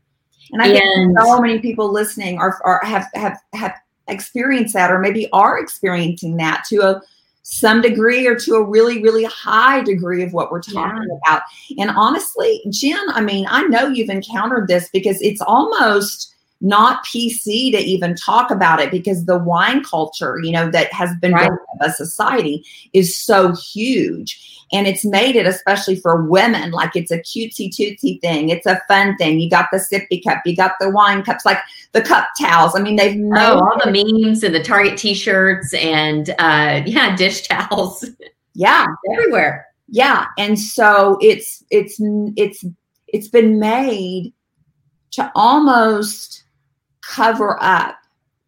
And 0.52 0.62
I 0.62 0.68
and, 0.68 1.16
think 1.16 1.20
so 1.20 1.40
many 1.40 1.60
people 1.60 1.92
listening 1.92 2.38
are, 2.38 2.60
are 2.64 2.82
have 2.84 3.08
have 3.16 3.38
have 3.54 3.74
experienced 4.08 4.74
that 4.74 4.92
or 4.92 5.00
maybe 5.00 5.30
are 5.32 5.60
experiencing 5.60 6.38
that 6.38 6.64
to 6.70 6.82
a 6.82 7.02
some 7.44 7.82
degree 7.82 8.28
or 8.28 8.36
to 8.36 8.56
a 8.56 8.64
really 8.64 9.02
really 9.02 9.24
high 9.26 9.82
degree 9.82 10.24
of 10.24 10.34
what 10.34 10.52
we're 10.52 10.62
talking 10.62 11.08
yeah. 11.10 11.18
about. 11.26 11.42
And 11.78 11.90
honestly, 11.92 12.62
Jen, 12.70 13.10
I 13.10 13.22
mean, 13.22 13.46
I 13.50 13.64
know 13.64 13.88
you've 13.88 14.10
encountered 14.10 14.68
this 14.68 14.90
because 14.92 15.22
it's 15.22 15.42
almost 15.42 16.36
not 16.62 17.06
PC 17.06 17.72
to 17.72 17.78
even 17.78 18.16
talk 18.16 18.50
about 18.50 18.80
it 18.80 18.90
because 18.90 19.26
the 19.26 19.38
wine 19.38 19.84
culture, 19.84 20.40
you 20.42 20.52
know, 20.52 20.70
that 20.72 20.92
has 20.92 21.16
been 21.22 21.34
right. 21.34 21.48
built 21.48 21.60
of 21.80 21.90
a 21.90 21.92
society 21.92 22.66
is 22.94 23.16
so 23.16 23.54
huge. 23.56 24.66
And 24.72 24.88
it's 24.88 25.06
made 25.06 25.36
it, 25.36 25.46
especially 25.46 25.96
for 25.96 26.24
women, 26.24 26.72
like 26.72 26.96
it's 26.96 27.12
a 27.12 27.20
cutesy 27.20 27.70
tootsy 27.70 28.20
thing. 28.20 28.50
It's 28.50 28.66
a 28.66 28.82
fun 28.88 29.16
thing. 29.18 29.40
You 29.40 29.50
got 29.50 29.70
the 29.72 29.78
sippy 29.78 30.22
cup, 30.24 30.42
you 30.46 30.56
got 30.56 30.74
the 30.80 30.90
wine 30.90 31.24
cups, 31.24 31.46
like 31.46 31.60
the 31.94 32.02
cup 32.02 32.28
towels. 32.40 32.76
I 32.76 32.82
mean, 32.82 32.96
they've 32.96 33.16
made 33.16 33.40
oh, 33.40 33.60
all 33.60 33.80
the 33.84 33.92
memes 33.92 34.44
and 34.44 34.54
the 34.54 34.64
Target 34.64 34.98
T-shirts 34.98 35.74
and 35.74 36.32
uh, 36.40 36.82
yeah, 36.86 37.16
dish 37.16 37.48
towels. 37.48 38.06
Yeah, 38.54 38.88
everywhere. 39.14 39.68
Yeah, 39.90 40.26
and 40.38 40.60
so 40.60 41.18
it's 41.22 41.64
it's 41.70 41.98
it's 42.36 42.66
it's 43.08 43.30
been 43.30 43.58
made 43.58 44.34
to 45.12 45.32
almost 45.34 46.44
cover 47.08 47.62
up 47.62 47.98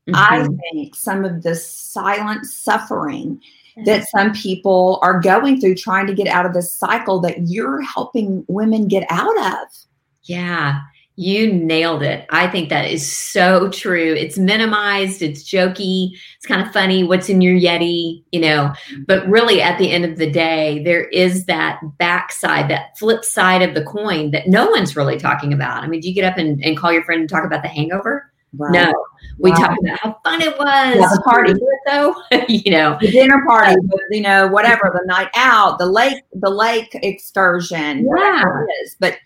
mm-hmm. 0.07 0.15
I 0.15 0.47
think 0.71 0.95
some 0.95 1.25
of 1.25 1.43
the 1.43 1.55
silent 1.55 2.45
suffering 2.45 3.41
that 3.85 4.07
some 4.09 4.33
people 4.33 4.99
are 5.01 5.19
going 5.19 5.61
through 5.61 5.75
trying 5.75 6.07
to 6.07 6.13
get 6.13 6.27
out 6.27 6.45
of 6.45 6.53
this 6.53 6.75
cycle 6.75 7.19
that 7.21 7.47
you're 7.47 7.81
helping 7.81 8.43
women 8.47 8.87
get 8.87 9.05
out 9.09 9.37
of. 9.37 9.67
Yeah. 10.23 10.81
You 11.15 11.51
nailed 11.51 12.01
it. 12.01 12.25
I 12.29 12.47
think 12.47 12.69
that 12.69 12.89
is 12.89 13.09
so 13.09 13.69
true. 13.69 14.13
It's 14.13 14.37
minimized, 14.37 15.21
it's 15.21 15.43
jokey, 15.43 16.11
it's 16.37 16.45
kind 16.45 16.61
of 16.61 16.71
funny. 16.71 17.03
What's 17.03 17.27
in 17.27 17.41
your 17.41 17.59
Yeti, 17.59 18.23
you 18.31 18.39
know? 18.39 18.73
But 19.05 19.27
really, 19.27 19.61
at 19.61 19.77
the 19.77 19.91
end 19.91 20.05
of 20.05 20.17
the 20.17 20.31
day, 20.31 20.81
there 20.83 21.05
is 21.09 21.45
that 21.45 21.81
backside, 21.97 22.69
that 22.69 22.97
flip 22.97 23.25
side 23.25 23.61
of 23.61 23.75
the 23.75 23.83
coin 23.83 24.31
that 24.31 24.47
no 24.47 24.69
one's 24.69 24.95
really 24.95 25.17
talking 25.17 25.51
about. 25.51 25.83
I 25.83 25.87
mean, 25.87 25.99
do 25.99 26.07
you 26.07 26.15
get 26.15 26.23
up 26.23 26.37
and, 26.37 26.63
and 26.63 26.77
call 26.77 26.93
your 26.93 27.03
friend 27.03 27.19
and 27.19 27.29
talk 27.29 27.43
about 27.43 27.63
the 27.63 27.69
hangover? 27.69 28.31
Right. 28.57 28.71
No, 28.71 28.93
we 29.37 29.51
wow. 29.51 29.57
talked 29.57 29.79
about 29.83 29.99
how 29.99 30.19
fun 30.23 30.41
it 30.41 30.57
was. 30.57 30.95
Yeah, 30.95 31.07
the 31.07 31.21
party, 31.23 31.53
though. 31.85 32.15
you 32.49 32.71
know, 32.71 32.97
the 32.99 33.11
dinner 33.11 33.43
party, 33.45 33.75
you 34.09 34.21
know, 34.21 34.47
whatever, 34.47 34.91
the 34.93 35.05
night 35.05 35.29
out, 35.35 35.77
the 35.77 35.85
lake, 35.85 36.23
the 36.33 36.49
lake 36.49 36.89
excursion, 36.93 38.07
yeah. 38.17 38.43
it 38.43 38.71
is. 38.83 38.95
But 38.99 39.17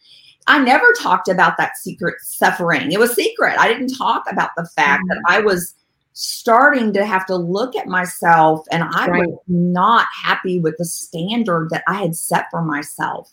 I 0.47 0.59
never 0.59 0.85
talked 0.99 1.29
about 1.29 1.57
that 1.57 1.77
secret 1.77 2.15
suffering. 2.21 2.91
It 2.91 2.99
was 2.99 3.13
secret. 3.13 3.57
I 3.57 3.67
didn't 3.67 3.95
talk 3.95 4.23
about 4.29 4.49
the 4.57 4.67
fact 4.75 5.03
mm-hmm. 5.03 5.09
that 5.09 5.23
I 5.27 5.39
was 5.39 5.73
starting 6.13 6.93
to 6.93 7.05
have 7.05 7.25
to 7.25 7.35
look 7.35 7.75
at 7.75 7.87
myself 7.87 8.65
and 8.71 8.83
I 8.83 9.07
right. 9.07 9.27
was 9.27 9.39
not 9.47 10.05
happy 10.21 10.59
with 10.59 10.77
the 10.77 10.85
standard 10.85 11.69
that 11.71 11.83
I 11.87 11.95
had 11.95 12.15
set 12.15 12.45
for 12.51 12.61
myself. 12.61 13.31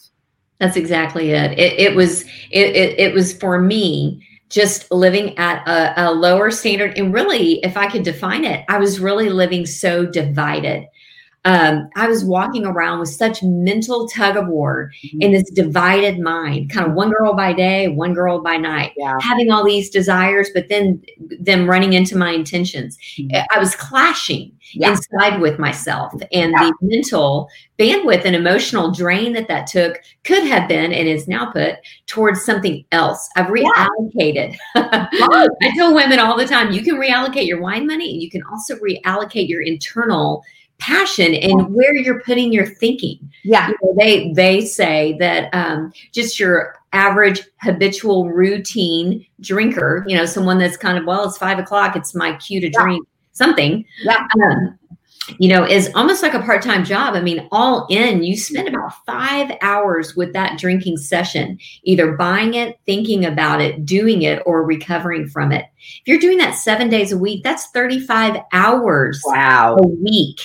That's 0.59 0.77
exactly 0.77 1.31
it. 1.31 1.59
It, 1.59 1.79
it 1.79 1.95
was 1.95 2.23
it, 2.51 2.77
it, 2.77 2.99
it 2.99 3.15
was 3.15 3.33
for 3.35 3.61
me 3.61 4.27
just 4.51 4.91
living 4.91 5.39
at 5.39 5.67
a, 5.67 6.09
a 6.09 6.13
lower 6.13 6.51
standard. 6.51 6.99
And 6.99 7.15
really, 7.15 7.61
if 7.61 7.77
I 7.77 7.89
could 7.89 8.03
define 8.03 8.45
it, 8.45 8.65
I 8.69 8.79
was 8.79 9.01
really 9.01 9.31
living 9.31 9.65
so 9.65 10.05
divided 10.05 10.87
um, 11.47 11.89
I 11.97 12.07
was 12.07 12.23
walking 12.23 12.67
around 12.67 13.01
with 13.01 13.09
such 13.09 13.43
mental 13.43 14.07
tug 14.09 14.37
of 14.37 14.47
war 14.47 14.93
mm-hmm. 15.03 15.23
in 15.23 15.33
this 15.33 15.51
divided 15.51 16.21
mind, 16.21 16.71
kind 16.71 16.87
of 16.87 16.93
one 16.93 17.11
girl 17.11 17.33
by 17.33 17.55
day, 17.55 17.89
one 17.89 18.13
girl 18.13 18.43
by 18.43 18.59
night, 18.59 18.93
yeah. 18.97 19.17
having 19.23 19.51
all 19.51 19.65
these 19.65 19.89
desires, 19.89 20.51
but 20.53 20.69
then 20.69 21.03
them 21.41 21.69
running 21.69 21.95
into 21.95 22.17
my 22.17 22.33
intentions. 22.33 22.99
Mm-hmm. 23.19 23.39
I 23.51 23.59
was 23.59 23.75
clashing 23.75 24.53
yeah. 24.75 24.91
inside 24.91 25.41
with 25.41 25.59
myself, 25.59 26.13
and 26.31 26.53
yeah. 26.53 26.71
the 26.71 26.75
mental 26.83 27.49
bandwidth 27.79 28.27
and 28.27 28.37
emotional 28.37 28.93
drain 28.93 29.33
that 29.33 29.49
that 29.49 29.67
took 29.67 29.99
could 30.25 30.45
have 30.45 30.69
been 30.69 30.93
and 30.93 31.09
is 31.09 31.27
now 31.27 31.51
put 31.51 31.77
towards 32.07 32.45
something 32.45 32.85
else. 32.93 33.31
I've 33.37 33.47
reallocated. 33.47 34.59
I 34.75 35.73
tell 35.75 35.95
women 35.95 36.19
all 36.19 36.37
the 36.37 36.47
time 36.47 36.73
you 36.73 36.83
can 36.83 36.97
reallocate 36.97 37.47
your 37.47 37.63
wine 37.63 37.87
money, 37.87 38.13
and 38.13 38.23
you 38.23 38.31
can 38.31 38.43
also 38.43 38.77
reallocate 38.77 39.49
your 39.49 39.63
internal 39.63 40.45
passion 40.81 41.35
and 41.35 41.75
where 41.75 41.95
you're 41.95 42.21
putting 42.23 42.53
your 42.53 42.67
thinking. 42.67 43.19
Yeah. 43.45 43.69
You 43.69 43.77
know, 43.83 43.95
they 43.97 44.33
they 44.33 44.65
say 44.65 45.17
that 45.21 45.55
um, 45.55 45.93
just 46.13 46.41
your 46.41 46.75
average 46.93 47.43
habitual 47.61 48.31
routine 48.31 49.25
drinker, 49.41 50.05
you 50.09 50.17
know, 50.17 50.27
someone 50.27 50.59
that's 50.59 50.77
kind 50.77 50.99
of, 50.99 51.05
well, 51.05 51.29
it's 51.29 51.39
five 51.39 51.59
o'clock, 51.59 51.95
it's 51.97 52.15
my 52.15 52.37
cue 52.37 52.61
to 52.61 52.71
yeah. 52.71 52.83
drink 52.83 53.07
something. 53.33 53.85
Yeah. 54.03 54.27
Um, 54.35 54.79
you 55.39 55.49
know, 55.49 55.65
is 55.65 55.91
almost 55.95 56.23
like 56.23 56.35
a 56.35 56.41
part 56.41 56.63
time 56.63 56.85
job. 56.85 57.15
I 57.15 57.21
mean, 57.21 57.47
all 57.53 57.87
in, 57.89 58.25
you 58.25 58.37
spend 58.37 58.67
about 58.67 58.93
five 59.07 59.57
hours 59.61 60.17
with 60.17 60.33
that 60.33 60.59
drinking 60.59 60.97
session, 60.97 61.59
either 61.85 62.17
buying 62.17 62.55
it, 62.55 62.81
thinking 62.87 63.25
about 63.25 63.61
it, 63.61 63.85
doing 63.85 64.23
it, 64.23 64.43
or 64.45 64.65
recovering 64.65 65.29
from 65.29 65.53
it. 65.53 65.67
If 65.79 66.03
you're 66.07 66.19
doing 66.19 66.39
that 66.39 66.57
seven 66.57 66.89
days 66.89 67.13
a 67.13 67.19
week, 67.19 67.45
that's 67.45 67.71
35 67.71 68.43
hours 68.53 69.23
wow. 69.25 69.77
a 69.77 69.87
week 69.87 70.41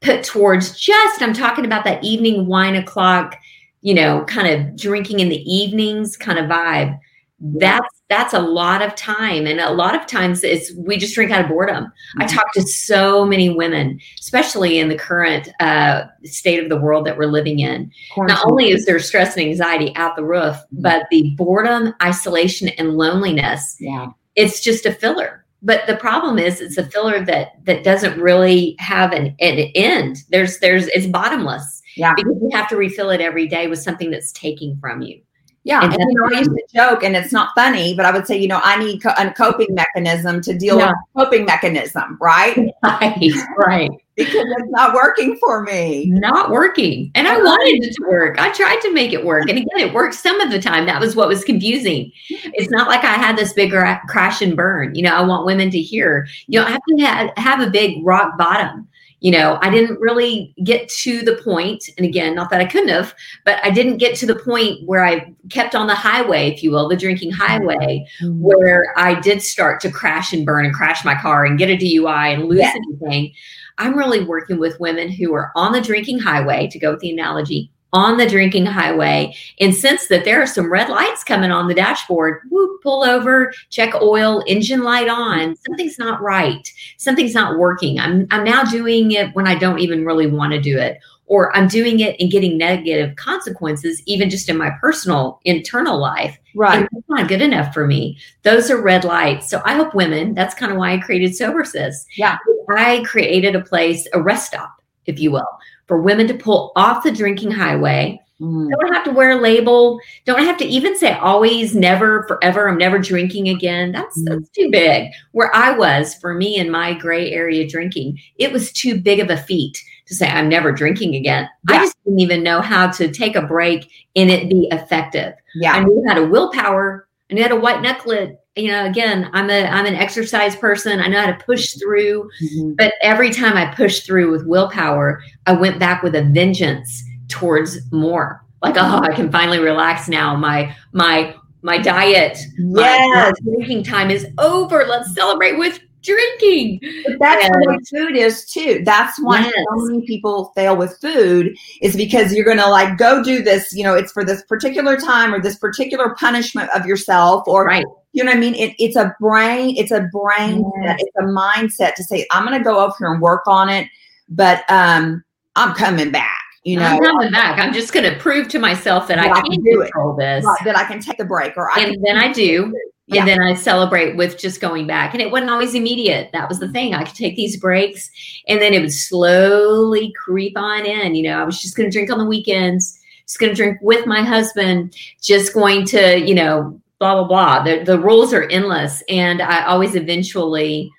put 0.00 0.24
towards 0.24 0.78
just 0.78 1.22
i'm 1.22 1.34
talking 1.34 1.64
about 1.64 1.84
that 1.84 2.02
evening 2.02 2.46
wine 2.46 2.76
o'clock 2.76 3.36
you 3.82 3.94
know 3.94 4.24
kind 4.24 4.48
of 4.48 4.76
drinking 4.76 5.20
in 5.20 5.28
the 5.28 5.42
evenings 5.52 6.16
kind 6.16 6.38
of 6.38 6.46
vibe. 6.46 6.98
That's 7.42 8.02
that's 8.10 8.34
a 8.34 8.40
lot 8.40 8.82
of 8.82 8.94
time. 8.96 9.46
And 9.46 9.60
a 9.60 9.70
lot 9.70 9.94
of 9.94 10.06
times 10.06 10.44
it's 10.44 10.72
we 10.76 10.98
just 10.98 11.14
drink 11.14 11.30
out 11.30 11.42
of 11.42 11.48
boredom. 11.48 11.84
Mm-hmm. 11.84 12.22
i 12.22 12.26
talk 12.26 12.52
to 12.52 12.62
so 12.62 13.24
many 13.24 13.48
women 13.48 13.98
especially 14.18 14.78
in 14.78 14.88
the 14.88 14.96
current 14.96 15.48
uh, 15.60 16.04
state 16.24 16.62
of 16.62 16.68
the 16.68 16.78
world 16.78 17.06
that 17.06 17.16
we're 17.16 17.26
living 17.26 17.60
in. 17.60 17.90
Not 18.16 18.44
only 18.44 18.70
is 18.70 18.84
there 18.84 18.98
stress 18.98 19.36
and 19.36 19.46
anxiety 19.46 19.94
out 19.96 20.16
the 20.16 20.24
roof 20.24 20.56
mm-hmm. 20.56 20.82
but 20.82 21.06
the 21.10 21.30
boredom 21.36 21.94
isolation 22.02 22.68
and 22.70 22.96
loneliness 22.96 23.76
yeah. 23.80 24.08
it's 24.36 24.60
just 24.60 24.84
a 24.84 24.92
filler 24.92 25.44
but 25.62 25.86
the 25.86 25.96
problem 25.96 26.38
is 26.38 26.60
it's 26.60 26.78
a 26.78 26.86
filler 26.86 27.24
that 27.24 27.64
that 27.64 27.84
doesn't 27.84 28.18
really 28.20 28.76
have 28.78 29.12
an, 29.12 29.34
an 29.40 29.58
end 29.74 30.18
there's 30.30 30.58
there's 30.58 30.86
it's 30.88 31.06
bottomless 31.06 31.82
yeah 31.96 32.14
because 32.14 32.36
you 32.40 32.50
have 32.52 32.68
to 32.68 32.76
refill 32.76 33.10
it 33.10 33.20
every 33.20 33.46
day 33.46 33.66
with 33.66 33.78
something 33.78 34.10
that's 34.10 34.32
taking 34.32 34.76
from 34.78 35.02
you 35.02 35.20
yeah, 35.62 35.84
and, 35.84 35.92
and 35.92 36.10
you 36.10 36.18
know, 36.18 36.34
I 36.34 36.38
used 36.38 36.50
to 36.50 36.64
joke, 36.74 37.04
and 37.04 37.14
it's 37.14 37.32
not 37.32 37.50
funny, 37.54 37.94
but 37.94 38.06
I 38.06 38.12
would 38.12 38.26
say, 38.26 38.38
you 38.38 38.48
know, 38.48 38.60
I 38.64 38.82
need 38.82 39.02
co- 39.02 39.12
a 39.18 39.30
coping 39.30 39.74
mechanism 39.74 40.40
to 40.40 40.56
deal 40.56 40.78
yeah. 40.78 40.88
with 40.88 41.24
coping 41.24 41.44
mechanism, 41.44 42.16
right? 42.20 42.56
Right, 42.82 43.32
right. 43.58 43.90
Because 44.24 44.46
it's 44.58 44.70
not 44.70 44.94
working 44.94 45.36
for 45.36 45.62
me. 45.62 46.06
Not 46.06 46.50
working, 46.50 47.10
and 47.14 47.26
I 47.26 47.36
wanted 47.38 47.84
it 47.84 47.94
to 47.94 48.02
work. 48.08 48.38
I 48.38 48.52
tried 48.52 48.80
to 48.82 48.92
make 48.92 49.12
it 49.12 49.24
work, 49.24 49.48
and 49.48 49.58
again, 49.58 49.78
it 49.88 49.94
worked 49.94 50.14
some 50.14 50.40
of 50.40 50.50
the 50.50 50.60
time. 50.60 50.86
That 50.86 51.00
was 51.00 51.16
what 51.16 51.28
was 51.28 51.44
confusing. 51.44 52.12
It's 52.28 52.70
not 52.70 52.88
like 52.88 53.04
I 53.04 53.14
had 53.14 53.36
this 53.36 53.52
big 53.52 53.72
crash 54.08 54.42
and 54.42 54.56
burn. 54.56 54.94
You 54.94 55.02
know, 55.02 55.14
I 55.14 55.22
want 55.22 55.46
women 55.46 55.70
to 55.70 55.80
hear. 55.80 56.26
You 56.46 56.60
don't 56.60 56.70
have 56.70 56.82
to 56.88 57.04
have, 57.04 57.30
have 57.36 57.60
a 57.60 57.70
big 57.70 58.04
rock 58.04 58.36
bottom 58.36 58.88
you 59.20 59.30
know, 59.30 59.58
I 59.60 59.70
didn't 59.70 60.00
really 60.00 60.54
get 60.64 60.88
to 60.88 61.20
the 61.20 61.36
point, 61.36 61.84
and 61.98 62.06
again, 62.06 62.34
not 62.34 62.48
that 62.50 62.60
I 62.60 62.64
couldn't 62.64 62.88
have, 62.88 63.14
but 63.44 63.62
I 63.62 63.70
didn't 63.70 63.98
get 63.98 64.16
to 64.16 64.26
the 64.26 64.34
point 64.34 64.86
where 64.86 65.04
I 65.04 65.32
kept 65.50 65.74
on 65.74 65.86
the 65.86 65.94
highway, 65.94 66.50
if 66.50 66.62
you 66.62 66.70
will, 66.70 66.88
the 66.88 66.96
drinking 66.96 67.32
highway, 67.32 68.06
mm-hmm. 68.22 68.40
where 68.40 68.94
I 68.96 69.20
did 69.20 69.42
start 69.42 69.80
to 69.82 69.90
crash 69.90 70.32
and 70.32 70.46
burn 70.46 70.64
and 70.64 70.74
crash 70.74 71.04
my 71.04 71.14
car 71.14 71.44
and 71.44 71.58
get 71.58 71.68
a 71.68 71.76
DUI 71.76 72.34
and 72.34 72.46
lose 72.46 72.62
anything. 72.62 73.34
I'm 73.80 73.98
really 73.98 74.22
working 74.22 74.58
with 74.58 74.78
women 74.78 75.10
who 75.10 75.34
are 75.34 75.50
on 75.56 75.72
the 75.72 75.80
drinking 75.80 76.20
highway, 76.20 76.68
to 76.68 76.78
go 76.78 76.92
with 76.92 77.00
the 77.00 77.10
analogy, 77.10 77.72
on 77.92 78.18
the 78.18 78.28
drinking 78.28 78.66
highway 78.66 79.34
and 79.58 79.74
sense 79.74 80.06
that 80.08 80.24
there 80.24 80.40
are 80.40 80.46
some 80.46 80.70
red 80.70 80.88
lights 80.88 81.24
coming 81.24 81.50
on 81.50 81.66
the 81.66 81.74
dashboard, 81.74 82.42
whoop, 82.50 82.82
pull 82.82 83.02
over, 83.02 83.52
check 83.70 83.94
oil, 84.00 84.44
engine 84.46 84.82
light 84.82 85.08
on. 85.08 85.56
Something's 85.56 85.98
not 85.98 86.20
right. 86.22 86.72
Something's 86.98 87.34
not 87.34 87.58
working. 87.58 87.98
I'm, 87.98 88.26
I'm 88.30 88.44
now 88.44 88.62
doing 88.64 89.12
it 89.12 89.34
when 89.34 89.46
I 89.46 89.56
don't 89.56 89.80
even 89.80 90.04
really 90.04 90.26
want 90.26 90.52
to 90.52 90.60
do 90.60 90.78
it. 90.78 90.98
Or 91.26 91.56
I'm 91.56 91.68
doing 91.68 92.00
it 92.00 92.16
and 92.20 92.30
getting 92.30 92.58
negative 92.58 93.16
consequences, 93.16 94.02
even 94.06 94.30
just 94.30 94.48
in 94.48 94.56
my 94.56 94.70
personal 94.80 95.40
internal 95.44 95.98
life. 95.98 96.38
Right. 96.54 96.88
It's 96.92 97.08
not 97.08 97.28
good 97.28 97.42
enough 97.42 97.72
for 97.72 97.86
me. 97.86 98.18
Those 98.42 98.70
are 98.70 98.80
red 98.80 99.04
lights. 99.04 99.48
So 99.48 99.62
I 99.64 99.74
hope 99.74 99.94
women, 99.94 100.34
that's 100.34 100.54
kind 100.54 100.72
of 100.72 100.78
why 100.78 100.92
I 100.92 100.98
created 100.98 101.34
Sober 101.34 101.64
Sis. 101.64 102.06
Yeah. 102.16 102.38
I 102.68 103.02
created 103.04 103.54
a 103.54 103.60
place, 103.60 104.06
a 104.12 104.22
rest 104.22 104.46
stop, 104.46 104.82
if 105.06 105.18
you 105.18 105.30
will, 105.30 105.48
for 105.86 106.00
women 106.00 106.26
to 106.28 106.34
pull 106.34 106.72
off 106.76 107.02
the 107.02 107.12
drinking 107.12 107.50
highway. 107.50 108.20
Mm. 108.40 108.70
Don't 108.70 108.92
have 108.92 109.04
to 109.04 109.10
wear 109.10 109.32
a 109.32 109.40
label. 109.40 110.00
Don't 110.24 110.44
have 110.44 110.56
to 110.58 110.64
even 110.64 110.96
say 110.96 111.12
always, 111.12 111.74
never, 111.74 112.24
forever. 112.26 112.68
I'm 112.68 112.78
never 112.78 112.98
drinking 112.98 113.48
again. 113.48 113.92
That's 113.92 114.18
mm. 114.18 114.28
that's 114.28 114.48
too 114.50 114.70
big. 114.70 115.10
Where 115.32 115.54
I 115.54 115.76
was 115.76 116.14
for 116.14 116.32
me 116.32 116.56
in 116.56 116.70
my 116.70 116.94
gray 116.94 117.32
area 117.32 117.68
drinking, 117.68 118.18
it 118.36 118.50
was 118.50 118.72
too 118.72 118.98
big 118.98 119.20
of 119.20 119.28
a 119.28 119.36
feat 119.36 119.82
to 120.10 120.16
say 120.16 120.28
I'm 120.28 120.48
never 120.48 120.72
drinking 120.72 121.14
again. 121.14 121.48
Yeah. 121.68 121.76
I 121.76 121.78
just 121.84 121.96
didn't 122.04 122.18
even 122.18 122.42
know 122.42 122.60
how 122.60 122.90
to 122.90 123.10
take 123.10 123.36
a 123.36 123.42
break 123.42 123.88
and 124.16 124.28
it 124.28 124.48
be 124.48 124.68
effective. 124.72 125.34
Yeah. 125.54 125.72
I 125.72 125.84
knew 125.84 126.04
how 126.06 126.14
to 126.14 126.26
willpower. 126.26 127.08
I 127.30 127.34
knew 127.34 127.42
how 127.42 127.48
to 127.48 127.56
white 127.56 127.80
knuckle 127.80 128.10
it 128.10 128.40
you 128.56 128.66
know 128.66 128.84
again 128.84 129.30
i'm 129.32 129.48
a 129.48 129.64
i'm 129.66 129.86
an 129.86 129.94
exercise 129.94 130.56
person 130.56 130.98
i 130.98 131.06
know 131.06 131.20
how 131.20 131.30
to 131.30 131.44
push 131.44 131.74
through 131.74 132.28
mm-hmm. 132.42 132.72
but 132.72 132.94
every 133.00 133.30
time 133.30 133.56
i 133.56 133.72
pushed 133.74 134.04
through 134.04 134.30
with 134.32 134.44
willpower 134.44 135.22
i 135.46 135.52
went 135.52 135.78
back 135.78 136.02
with 136.02 136.16
a 136.16 136.24
vengeance 136.24 137.04
towards 137.28 137.78
more 137.92 138.44
like 138.62 138.74
oh 138.76 138.98
i 139.04 139.14
can 139.14 139.30
finally 139.30 139.60
relax 139.60 140.08
now 140.08 140.34
my 140.34 140.74
my 140.92 141.32
my 141.62 141.78
diet 141.78 142.36
yes. 142.58 143.34
my 143.44 143.52
drinking 143.52 143.84
time 143.84 144.10
is 144.10 144.26
over 144.38 144.84
let's 144.84 145.14
celebrate 145.14 145.56
with 145.56 145.78
drinking. 146.02 146.80
But 147.06 147.18
that's 147.18 147.44
and, 147.46 147.66
what 147.66 147.88
food 147.88 148.16
is 148.16 148.46
too. 148.46 148.82
That's 148.84 149.20
why 149.20 149.40
yes. 149.40 149.52
so 149.54 149.86
many 149.86 150.06
people 150.06 150.52
fail 150.54 150.76
with 150.76 150.98
food 151.00 151.54
is 151.82 151.96
because 151.96 152.32
you're 152.32 152.44
going 152.44 152.58
to 152.58 152.68
like 152.68 152.98
go 152.98 153.22
do 153.22 153.42
this, 153.42 153.72
you 153.74 153.84
know, 153.84 153.94
it's 153.94 154.12
for 154.12 154.24
this 154.24 154.42
particular 154.44 154.96
time 154.96 155.34
or 155.34 155.40
this 155.40 155.58
particular 155.58 156.14
punishment 156.18 156.70
of 156.74 156.86
yourself 156.86 157.44
or 157.46 157.64
right. 157.64 157.84
you 158.12 158.24
know 158.24 158.30
what 158.30 158.36
I 158.36 158.40
mean? 158.40 158.54
It, 158.54 158.74
it's 158.78 158.96
a 158.96 159.14
brain, 159.20 159.76
it's 159.76 159.90
a 159.92 160.08
brain, 160.12 160.64
yes. 160.82 161.00
it's 161.00 161.16
a 161.18 161.24
mindset 161.24 161.94
to 161.94 162.04
say, 162.04 162.26
I'm 162.30 162.46
going 162.46 162.58
to 162.58 162.64
go 162.64 162.84
over 162.84 162.94
here 162.98 163.12
and 163.12 163.20
work 163.20 163.46
on 163.46 163.68
it, 163.68 163.88
but 164.28 164.68
um, 164.70 165.22
I'm 165.56 165.74
coming 165.74 166.10
back. 166.10 166.38
You 166.62 166.76
know, 166.76 166.84
I'm 166.84 167.00
coming 167.00 167.30
back. 167.32 167.58
I'm 167.58 167.72
just 167.72 167.94
going 167.94 168.12
to 168.12 168.18
prove 168.18 168.48
to 168.48 168.58
myself 168.58 169.08
that, 169.08 169.16
That 169.16 169.28
I 169.28 169.38
I 169.38 169.40
can 169.40 169.62
do 169.62 169.80
it. 169.80 169.92
control 169.92 170.14
this. 170.14 170.44
right, 170.44 170.58
that 170.66 170.76
I 170.76 170.84
can 170.84 171.00
take 171.00 171.18
a 171.18 171.24
break 171.24 171.56
or 171.56 171.70
I 171.70 171.80
and 171.80 171.92
can 171.94 172.02
then 172.02 172.18
I 172.18 172.30
do. 172.32 172.74
Yeah. 173.10 173.20
And 173.20 173.28
then 173.28 173.42
I 173.42 173.54
celebrate 173.54 174.16
with 174.16 174.38
just 174.38 174.60
going 174.60 174.86
back. 174.86 175.14
And 175.14 175.22
it 175.22 175.30
wasn't 175.30 175.50
always 175.50 175.74
immediate. 175.74 176.30
That 176.32 176.48
was 176.48 176.60
the 176.60 176.66
mm-hmm. 176.66 176.72
thing. 176.72 176.94
I 176.94 177.04
could 177.04 177.16
take 177.16 177.34
these 177.34 177.56
breaks 177.56 178.10
and 178.46 178.60
then 178.60 178.72
it 178.72 178.80
would 178.80 178.92
slowly 178.92 180.12
creep 180.12 180.56
on 180.56 180.86
in. 180.86 181.14
You 181.16 181.24
know, 181.24 181.40
I 181.40 181.44
was 181.44 181.60
just 181.60 181.76
going 181.76 181.90
to 181.90 181.92
drink 181.92 182.10
on 182.10 182.18
the 182.18 182.24
weekends, 182.24 182.98
just 183.26 183.40
going 183.40 183.50
to 183.50 183.56
drink 183.56 183.78
with 183.82 184.06
my 184.06 184.22
husband, 184.22 184.96
just 185.20 185.54
going 185.54 185.84
to, 185.86 186.20
you 186.20 186.34
know, 186.34 186.80
blah, 187.00 187.14
blah, 187.16 187.26
blah. 187.26 187.62
The, 187.64 187.82
the 187.82 187.98
rules 187.98 188.32
are 188.32 188.48
endless. 188.48 189.02
And 189.08 189.42
I 189.42 189.64
always 189.64 189.96
eventually 189.96 190.92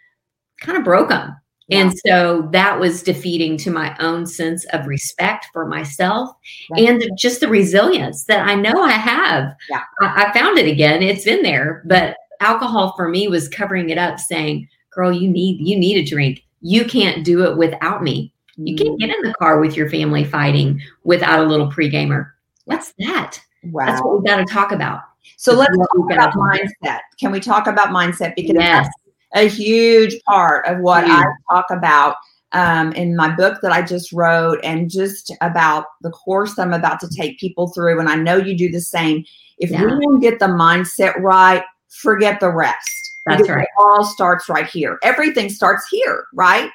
kind 0.60 0.78
of 0.78 0.84
broke 0.84 1.10
them. 1.10 1.36
And 1.72 1.98
so 2.06 2.50
that 2.52 2.80
was 2.80 3.02
defeating 3.02 3.58
to 3.58 3.72
my 3.72 3.96
own 4.00 4.26
sense 4.26 4.66
of 4.74 4.88
respect 4.88 5.48
for 5.54 5.66
myself 5.66 6.30
Right. 6.70 6.90
and 6.90 7.04
just 7.18 7.40
the 7.40 7.48
resilience 7.48 8.26
that 8.26 8.48
I 8.48 8.56
know 8.56 8.82
I 8.82 8.92
have. 8.92 9.56
Yeah. 9.70 9.82
I, 10.02 10.26
I 10.26 10.34
found 10.34 10.58
it 10.60 10.68
again. 10.68 11.02
It's 11.02 11.26
in 11.26 11.44
there, 11.44 11.82
but 11.86 12.18
alcohol 12.42 12.94
for 12.96 13.08
me 13.08 13.28
was 13.28 13.48
covering 13.48 13.90
it 13.90 13.98
up, 13.98 14.20
saying, 14.20 14.68
"Girl, 14.92 15.12
you 15.12 15.30
need 15.30 15.66
you 15.66 15.78
need 15.78 15.98
a 15.98 16.06
drink. 16.06 16.44
You 16.62 16.86
can't 16.86 17.24
do 17.24 17.44
it 17.46 17.58
without 17.58 18.04
me. 18.04 18.34
You 18.58 18.76
can't 18.76 18.98
mm. 18.98 19.00
get 19.00 19.16
in 19.16 19.22
the 19.24 19.34
car 19.36 19.60
with 19.60 19.76
your 19.78 19.90
family 19.90 20.24
fighting 20.24 20.82
without 21.04 21.40
a 21.40 21.48
little 21.48 21.72
pre-gamer. 21.72 22.34
What's 22.66 22.94
that? 23.00 23.40
wow. 23.64 23.86
That's 23.86 24.02
what 24.02 24.22
we 24.22 24.28
got 24.28 24.38
to 24.38 24.46
talk 24.46 24.72
about. 24.72 25.02
So 25.38 25.54
let's 25.54 25.76
talk 25.76 26.12
about 26.12 26.34
mindset. 26.34 27.00
Can 27.20 27.32
we 27.32 27.40
talk 27.40 27.68
about 27.68 27.90
mindset? 27.90 28.36
Because 28.36 28.56
Yes. 28.56 28.88
A 29.34 29.48
huge 29.48 30.16
part 30.24 30.66
of 30.68 30.80
what 30.80 31.06
Huge. 31.06 31.16
I 31.16 31.26
talk 31.50 31.66
about 31.70 32.16
um, 32.54 32.92
in 32.94 33.16
my 33.16 33.34
book 33.34 33.60
that 33.62 33.72
I 33.72 33.82
just 33.82 34.12
wrote, 34.12 34.60
and 34.64 34.90
just 34.90 35.32
about 35.42 35.86
the 36.02 36.12
course 36.12 36.60
I'm 36.60 36.74
about 36.74 37.00
to 37.02 37.10
take 37.10 37.40
people 37.40 37.70
through. 37.70 38.00
And 38.00 38.10
I 38.10 38.16
know 38.16 38.36
you 38.38 38.58
do 38.58 38.70
the 38.70 38.82
same. 38.82 39.24
If 39.58 39.72
Yeah. 39.72 39.86
we 39.86 39.92
don't 40.06 40.20
get 40.20 40.40
the 40.40 40.48
mindset 40.48 41.16
right, 41.20 41.64
forget 41.90 42.40
the 42.40 42.50
rest. 42.50 43.14
That's 43.26 43.42
Because 43.44 43.56
right. 43.56 43.64
It 43.64 43.70
all 43.78 44.04
starts 44.04 44.50
right 44.50 44.66
here. 44.66 44.98
Everything 45.04 45.50
starts 45.50 45.88
here, 45.90 46.26
right? 46.34 46.70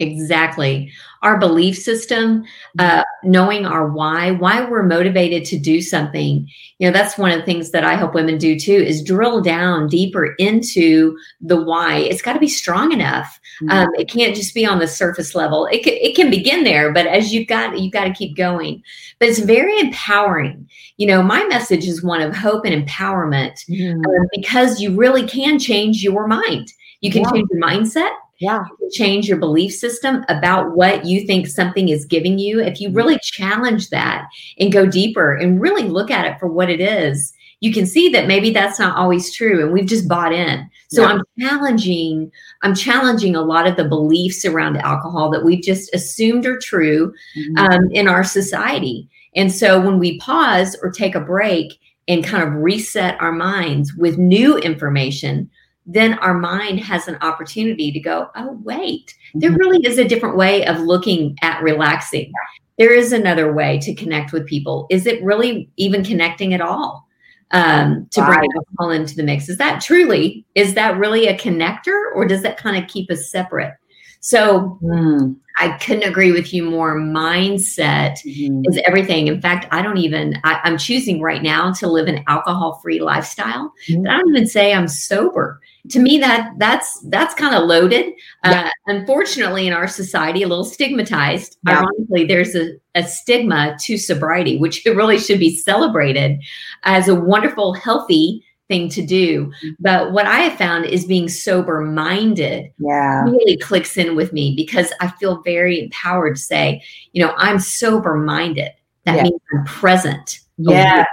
Exactly. 0.00 0.90
Our 1.22 1.38
belief 1.38 1.78
system, 1.78 2.44
uh, 2.80 3.04
knowing 3.22 3.64
our 3.64 3.88
why, 3.88 4.32
why 4.32 4.64
we're 4.64 4.82
motivated 4.82 5.44
to 5.46 5.58
do 5.58 5.80
something. 5.80 6.48
You 6.78 6.88
know, 6.88 6.92
that's 6.92 7.16
one 7.16 7.30
of 7.30 7.38
the 7.38 7.44
things 7.44 7.70
that 7.70 7.84
I 7.84 7.94
help 7.94 8.12
women 8.12 8.36
do 8.36 8.58
too 8.58 8.72
is 8.72 9.04
drill 9.04 9.40
down 9.40 9.88
deeper 9.88 10.34
into 10.38 11.16
the 11.40 11.62
why. 11.62 11.98
It's 11.98 12.22
got 12.22 12.32
to 12.32 12.40
be 12.40 12.48
strong 12.48 12.92
enough. 12.92 13.38
Um, 13.70 13.88
it 13.94 14.08
can't 14.08 14.34
just 14.34 14.52
be 14.52 14.66
on 14.66 14.80
the 14.80 14.88
surface 14.88 15.36
level. 15.36 15.66
It 15.66 15.84
can, 15.84 15.94
it 15.94 16.16
can 16.16 16.28
begin 16.28 16.64
there, 16.64 16.92
but 16.92 17.06
as 17.06 17.32
you've 17.32 17.46
got, 17.46 17.78
you've 17.78 17.92
got 17.92 18.04
to 18.04 18.12
keep 18.12 18.36
going. 18.36 18.82
But 19.20 19.28
it's 19.28 19.38
very 19.38 19.78
empowering. 19.78 20.68
You 20.96 21.06
know, 21.06 21.22
my 21.22 21.44
message 21.44 21.86
is 21.86 22.02
one 22.02 22.20
of 22.20 22.34
hope 22.34 22.64
and 22.64 22.86
empowerment 22.86 23.64
Mhm. 23.70 24.04
um, 24.04 24.28
because 24.34 24.80
you 24.80 24.94
really 24.96 25.26
can 25.26 25.60
change 25.60 26.02
your 26.02 26.26
mind. 26.26 26.72
You 27.00 27.12
can 27.12 27.22
Yeah. 27.22 27.30
change 27.30 27.48
your 27.52 27.62
mindset 27.62 28.10
Yeah. 28.40 28.64
you 28.80 28.90
change 28.92 29.28
your 29.28 29.38
belief 29.38 29.72
system 29.72 30.24
about 30.28 30.76
what 30.76 31.04
you 31.04 31.26
think 31.26 31.46
something 31.46 31.88
is 31.88 32.04
giving 32.04 32.38
you, 32.38 32.60
if 32.60 32.80
you 32.80 32.90
really 32.90 33.18
challenge 33.22 33.90
that 33.90 34.26
and 34.58 34.72
go 34.72 34.86
deeper 34.86 35.32
and 35.34 35.60
really 35.60 35.84
look 35.88 36.10
at 36.10 36.26
it 36.26 36.38
for 36.38 36.48
what 36.48 36.68
it 36.70 36.80
is, 36.80 37.32
you 37.60 37.72
can 37.72 37.86
see 37.86 38.08
that 38.10 38.26
maybe 38.26 38.50
that's 38.50 38.78
not 38.78 38.96
always 38.96 39.32
true 39.32 39.62
and 39.62 39.72
we've 39.72 39.86
just 39.86 40.08
bought 40.08 40.32
in. 40.32 40.68
So 40.88 41.02
Yeah. 41.02 41.08
I'm 41.08 41.22
challenging 41.40 42.30
I'm 42.62 42.74
challenging 42.74 43.34
a 43.36 43.42
lot 43.42 43.66
of 43.66 43.76
the 43.76 43.84
beliefs 43.88 44.44
around 44.44 44.76
alcohol 44.78 45.30
that 45.30 45.44
we've 45.44 45.62
just 45.62 45.94
assumed 45.94 46.44
are 46.46 46.58
true 46.58 47.12
Mhm. 47.38 47.58
um, 47.58 47.88
in 47.92 48.08
our 48.08 48.24
society. 48.24 49.08
And 49.36 49.50
so 49.52 49.80
when 49.80 49.98
we 49.98 50.18
pause 50.18 50.76
or 50.82 50.90
take 50.90 51.14
a 51.14 51.20
break 51.20 51.72
and 52.06 52.22
kind 52.22 52.42
of 52.42 52.54
reset 52.54 53.16
our 53.20 53.32
minds 53.32 53.94
with 53.94 54.18
new 54.18 54.58
information, 54.58 55.48
then 55.86 56.14
our 56.14 56.34
mind 56.34 56.80
has 56.80 57.08
an 57.08 57.16
opportunity 57.20 57.92
to 57.92 58.00
go, 58.00 58.28
oh, 58.36 58.58
wait, 58.64 59.14
there 59.34 59.50
Mhm. 59.50 59.58
really 59.58 59.86
is 59.86 59.98
a 59.98 60.08
different 60.08 60.36
way 60.36 60.64
of 60.66 60.80
looking 60.80 61.36
at 61.42 61.62
relaxing. 61.62 62.32
There 62.78 62.92
is 62.94 63.12
another 63.12 63.52
way 63.52 63.78
to 63.80 63.94
connect 63.94 64.32
with 64.32 64.46
people. 64.46 64.86
Is 64.90 65.06
it 65.06 65.22
really 65.22 65.68
even 65.76 66.02
connecting 66.04 66.54
at 66.54 66.60
all? 66.60 67.06
Um, 67.50 68.06
to 68.10 68.20
bring 68.22 68.38
Right. 68.38 68.48
alcohol 68.56 68.90
into 68.90 69.14
the 69.14 69.22
mix. 69.22 69.48
Is 69.48 69.58
that 69.58 69.80
truly, 69.80 70.44
is 70.56 70.74
that 70.74 70.96
really 70.96 71.28
a 71.28 71.36
connector 71.36 71.96
or 72.14 72.26
does 72.26 72.42
that 72.42 72.56
kind 72.56 72.76
of 72.82 72.88
keep 72.88 73.10
us 73.12 73.30
separate? 73.30 73.74
So 74.20 74.78
Mm. 74.82 75.36
I 75.56 75.76
couldn't 75.78 76.08
agree 76.08 76.32
with 76.32 76.52
you 76.52 76.64
more. 76.64 76.98
Mindset 76.98 78.18
Mhm. 78.26 78.64
is 78.68 78.80
everything. 78.86 79.28
In 79.28 79.40
fact, 79.40 79.66
I 79.70 79.82
don't 79.82 79.98
even, 79.98 80.38
I, 80.42 80.60
I'm 80.64 80.78
choosing 80.78 81.20
right 81.20 81.42
now 81.42 81.72
to 81.74 81.86
live 81.86 82.08
an 82.08 82.24
alcohol 82.26 82.80
free 82.82 83.00
lifestyle. 83.00 83.72
Mhm. 83.88 84.02
But 84.02 84.10
I 84.12 84.18
don't 84.18 84.34
even 84.34 84.48
say 84.48 84.72
I'm 84.72 84.88
sober. 84.88 85.60
To 85.90 85.98
me, 85.98 86.16
that 86.18 86.52
that's 86.56 86.98
that's 87.10 87.34
kind 87.34 87.54
of 87.54 87.64
loaded. 87.64 88.14
Uh, 88.42 88.70
unfortunately, 88.86 89.66
in 89.66 89.74
our 89.74 89.86
society, 89.86 90.42
a 90.42 90.48
little 90.48 90.64
stigmatized. 90.64 91.58
Yeah. 91.66 91.80
Ironically, 91.80 92.24
there's 92.24 92.54
a, 92.56 92.70
a 92.94 93.02
stigma 93.02 93.76
to 93.82 93.98
sobriety, 93.98 94.56
which 94.56 94.84
it 94.86 94.96
really 94.96 95.18
should 95.18 95.38
be 95.38 95.54
celebrated 95.54 96.38
as 96.84 97.06
a 97.08 97.14
wonderful, 97.14 97.74
healthy 97.74 98.42
thing 98.74 98.88
to 98.88 99.06
do. 99.06 99.52
But 99.78 100.12
what 100.12 100.26
I 100.26 100.40
have 100.40 100.58
found 100.58 100.86
is 100.86 101.04
being 101.04 101.28
sober 101.28 101.80
minded 101.80 102.72
Yeah. 102.78 103.22
really 103.24 103.56
clicks 103.56 103.96
in 103.96 104.16
with 104.16 104.32
me 104.32 104.54
because 104.56 104.92
I 105.00 105.08
feel 105.08 105.42
very 105.42 105.80
empowered 105.84 106.36
to 106.36 106.42
say, 106.42 106.82
you 107.12 107.24
know, 107.24 107.32
I'm 107.36 107.58
sober 107.60 108.16
minded. 108.16 108.70
That 109.04 109.16
Yeah. 109.16 109.22
means 109.24 109.40
I'm 109.52 109.64
present, 109.64 110.40
Yeah. 110.58 111.04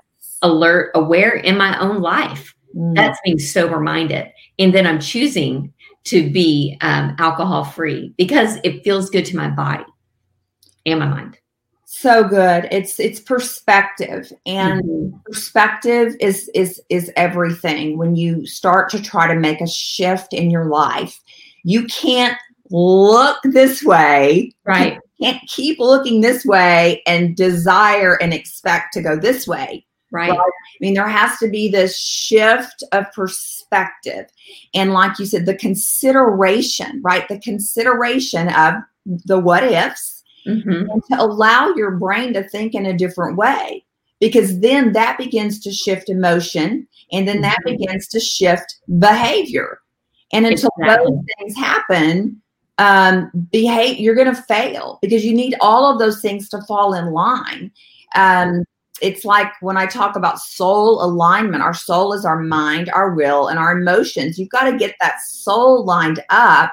alert, 0.41 0.91
aware 0.95 1.35
in 1.35 1.55
my 1.57 1.77
own 1.79 2.01
life. 2.01 2.55
Mm. 2.75 2.95
That's 2.95 3.19
being 3.23 3.37
sober 3.37 3.79
minded. 3.79 4.31
And 4.57 4.73
then 4.73 4.87
I'm 4.87 4.99
choosing 4.99 5.71
to 6.05 6.31
be 6.31 6.77
um, 6.81 7.15
alcohol 7.19 7.63
free 7.63 8.13
because 8.17 8.57
it 8.63 8.83
feels 8.83 9.09
good 9.11 9.25
to 9.25 9.37
my 9.37 9.49
body 9.49 9.85
and 10.87 10.99
my 10.99 11.07
mind. 11.07 11.37
So 11.93 12.23
good. 12.23 12.69
It's 12.71 12.99
it's 13.01 13.19
perspective 13.19 14.31
and 14.45 14.81
Mhm. 14.83 15.23
perspective 15.25 16.15
is 16.21 16.49
is 16.55 16.81
is 16.89 17.11
everything 17.17 17.97
when 17.97 18.15
you 18.15 18.45
start 18.45 18.89
to 18.91 19.01
try 19.01 19.27
to 19.27 19.35
make 19.39 19.59
a 19.59 19.67
shift 19.67 20.33
in 20.33 20.49
your 20.49 20.65
life 20.65 21.19
you 21.63 21.83
can't 21.87 22.37
look 22.71 23.37
this 23.43 23.83
way 23.83 24.51
Right. 24.65 24.97
can't 25.21 25.41
keep 25.47 25.79
looking 25.79 26.21
this 26.21 26.45
way 26.45 27.03
and 27.05 27.35
desire 27.35 28.15
and 28.21 28.33
expect 28.33 28.93
to 28.93 29.01
go 29.01 29.15
this 29.17 29.45
way 29.45 29.85
Right. 30.11 30.29
Right. 30.31 30.39
i 30.39 30.77
mean 30.79 30.93
there 30.93 31.07
has 31.07 31.37
to 31.39 31.49
be 31.49 31.69
this 31.69 31.97
shift 31.99 32.83
of 32.93 33.11
perspective 33.13 34.25
and 34.73 34.93
like 34.93 35.19
you 35.19 35.25
said 35.25 35.45
the 35.45 35.55
consideration 35.55 37.01
right 37.03 37.27
the 37.27 37.39
consideration 37.39 38.47
of 38.55 38.75
the 39.05 39.39
what 39.39 39.63
ifs 39.63 40.20
Mhm. 40.47 40.87
and 40.91 41.03
to 41.11 41.21
allow 41.21 41.73
your 41.75 41.91
brain 41.91 42.33
to 42.33 42.43
think 42.49 42.73
in 42.73 42.85
a 42.85 42.97
different 42.97 43.37
way 43.37 43.83
because 44.19 44.59
then 44.59 44.93
that 44.93 45.17
begins 45.17 45.59
to 45.59 45.71
shift 45.71 46.09
emotion 46.09 46.87
and 47.11 47.27
then 47.27 47.41
that 47.41 47.57
Mhm. 47.65 47.77
begins 47.77 48.07
to 48.07 48.19
shift 48.19 48.77
behavior 48.99 49.79
and 50.33 50.45
until 50.45 50.69
Exactly. 50.79 51.11
those 51.11 51.23
things 51.37 51.57
happen 51.57 52.41
um 52.77 53.29
behave 53.51 53.99
you're 53.99 54.15
going 54.15 54.33
to 54.33 54.43
fail 54.43 54.97
because 55.01 55.23
you 55.25 55.33
need 55.33 55.55
all 55.61 55.91
of 55.91 55.99
those 55.99 56.21
things 56.21 56.49
to 56.49 56.61
fall 56.63 56.93
in 56.93 57.11
line 57.11 57.69
um 58.15 58.63
it's 59.01 59.25
like 59.25 59.51
when 59.61 59.77
i 59.77 59.85
talk 59.85 60.15
about 60.15 60.39
soul 60.39 61.03
alignment 61.03 61.61
our 61.61 61.73
soul 61.73 62.13
is 62.13 62.23
our 62.25 62.39
mind 62.39 62.89
our 62.93 63.13
will 63.13 63.47
and 63.47 63.59
our 63.59 63.77
emotions 63.77 64.39
you've 64.39 64.49
got 64.49 64.69
to 64.69 64.77
get 64.77 64.95
that 65.01 65.19
soul 65.21 65.83
lined 65.85 66.23
up 66.29 66.71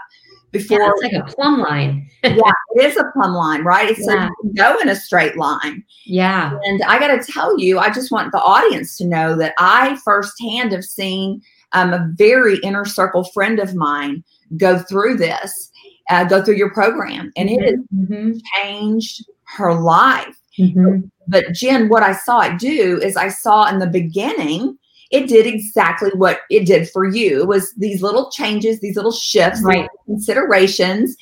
before 0.50 0.80
Yeah, 0.80 0.90
it's 0.90 1.02
like 1.02 1.12
a 1.12 1.32
plumb 1.34 1.61
line. 1.61 2.11
Yeah, 2.24 2.52
it 2.74 2.84
is 2.84 2.96
a 2.96 3.04
plumb 3.12 3.34
line, 3.34 3.62
right? 3.62 3.90
It's 3.90 4.04
Yeah. 4.06 4.28
you 4.28 4.34
can 4.42 4.52
go 4.54 4.80
in 4.80 4.88
a 4.88 4.96
straight 4.96 5.37
line. 5.37 5.84
Yeah. 6.04 6.58
And 6.64 6.82
I 6.82 6.98
got 6.98 7.08
to 7.22 7.32
tell 7.32 7.58
you, 7.58 7.78
I 7.78 7.90
just 7.90 8.11
want 8.11 8.32
the 8.32 8.40
audience 8.40 8.96
to 8.98 9.06
know 9.06 9.37
that 9.37 9.54
I 9.58 9.96
firsthand 10.04 10.72
have 10.72 10.84
seen 10.84 11.40
um, 11.72 11.92
a 11.92 12.11
very 12.14 12.58
inner 12.58 12.84
circle 12.84 13.24
friend 13.24 13.61
of 13.61 13.74
mine 13.74 14.24
go 14.56 14.78
through 14.78 15.18
this, 15.18 15.70
uh, 16.11 16.24
go 16.24 16.42
through 16.42 16.56
your 16.56 16.72
program, 16.72 17.30
and 17.37 17.50
it 17.50 17.61
has 17.62 17.78
Mhm. 17.94 18.40
changed 18.56 19.24
her 19.44 19.74
life. 19.74 20.34
Mhm. 20.58 21.08
But 21.28 21.52
Jen, 21.52 21.88
what 21.88 22.02
I 22.02 22.14
saw 22.14 22.40
it 22.40 22.58
do 22.58 22.98
is 23.02 23.16
I 23.16 23.28
saw 23.28 23.68
in 23.68 23.78
the 23.78 23.87
beginning, 23.87 24.76
it 25.11 25.27
did 25.29 25.47
exactly 25.47 26.11
what 26.14 26.40
it 26.51 26.66
did 26.66 26.88
for 26.90 27.07
you. 27.07 27.40
It 27.42 27.49
was 27.49 27.73
these 27.79 28.03
little 28.03 28.31
changes, 28.31 28.81
these 28.81 28.97
little 28.97 29.12
shifts, 29.12 29.62
Right. 29.62 29.88
considerations. 30.07 31.16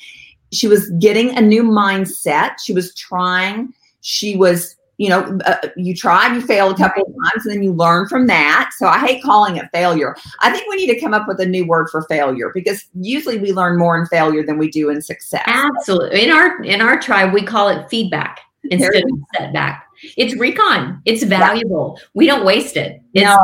She 0.51 0.67
was 0.67 0.89
getting 0.99 1.37
a 1.37 1.41
new 1.41 1.63
mindset. 1.63 2.55
She 2.63 2.73
was 2.73 2.93
trying. 2.95 3.73
She 4.01 4.35
was, 4.35 4.75
you 4.97 5.09
know, 5.09 5.37
uh, 5.45 5.57
you 5.75 5.95
tried, 5.95 6.33
you 6.35 6.41
failed 6.41 6.73
a 6.73 6.77
couple 6.77 7.03
of 7.03 7.09
times, 7.09 7.45
and 7.45 7.55
then 7.55 7.63
you 7.63 7.71
learn 7.73 8.07
from 8.07 8.27
that. 8.27 8.71
So 8.77 8.87
I 8.87 8.99
hate 8.99 9.23
calling 9.23 9.57
it 9.57 9.65
failure. 9.73 10.15
I 10.41 10.51
think 10.51 10.69
we 10.69 10.75
need 10.77 10.87
to 10.93 10.99
come 10.99 11.13
up 11.13 11.27
with 11.27 11.39
a 11.39 11.45
new 11.45 11.65
word 11.65 11.87
for 11.89 12.01
failure 12.03 12.51
because 12.53 12.83
usually 12.99 13.37
we 13.37 13.51
learn 13.53 13.77
more 13.77 13.97
in 13.99 14.05
failure 14.07 14.43
than 14.45 14.57
we 14.57 14.69
do 14.69 14.89
in 14.89 15.01
success. 15.01 15.43
Absolutely. 15.45 16.23
In 16.23 16.31
our 16.31 16.61
in 16.63 16.81
our 16.81 16.99
tribe, 16.99 17.33
we 17.33 17.41
call 17.41 17.69
it 17.69 17.89
feedback. 17.89 18.41
instead 18.69 18.95
of 18.95 19.19
setback. 19.37 19.86
It's 20.17 20.35
recon. 20.35 21.01
It's 21.05 21.23
valuable. 21.23 21.99
We 22.13 22.25
don't 22.27 22.45
waste 22.45 22.77
it. 22.77 23.01
It's, 23.13 23.23
No, 23.23 23.37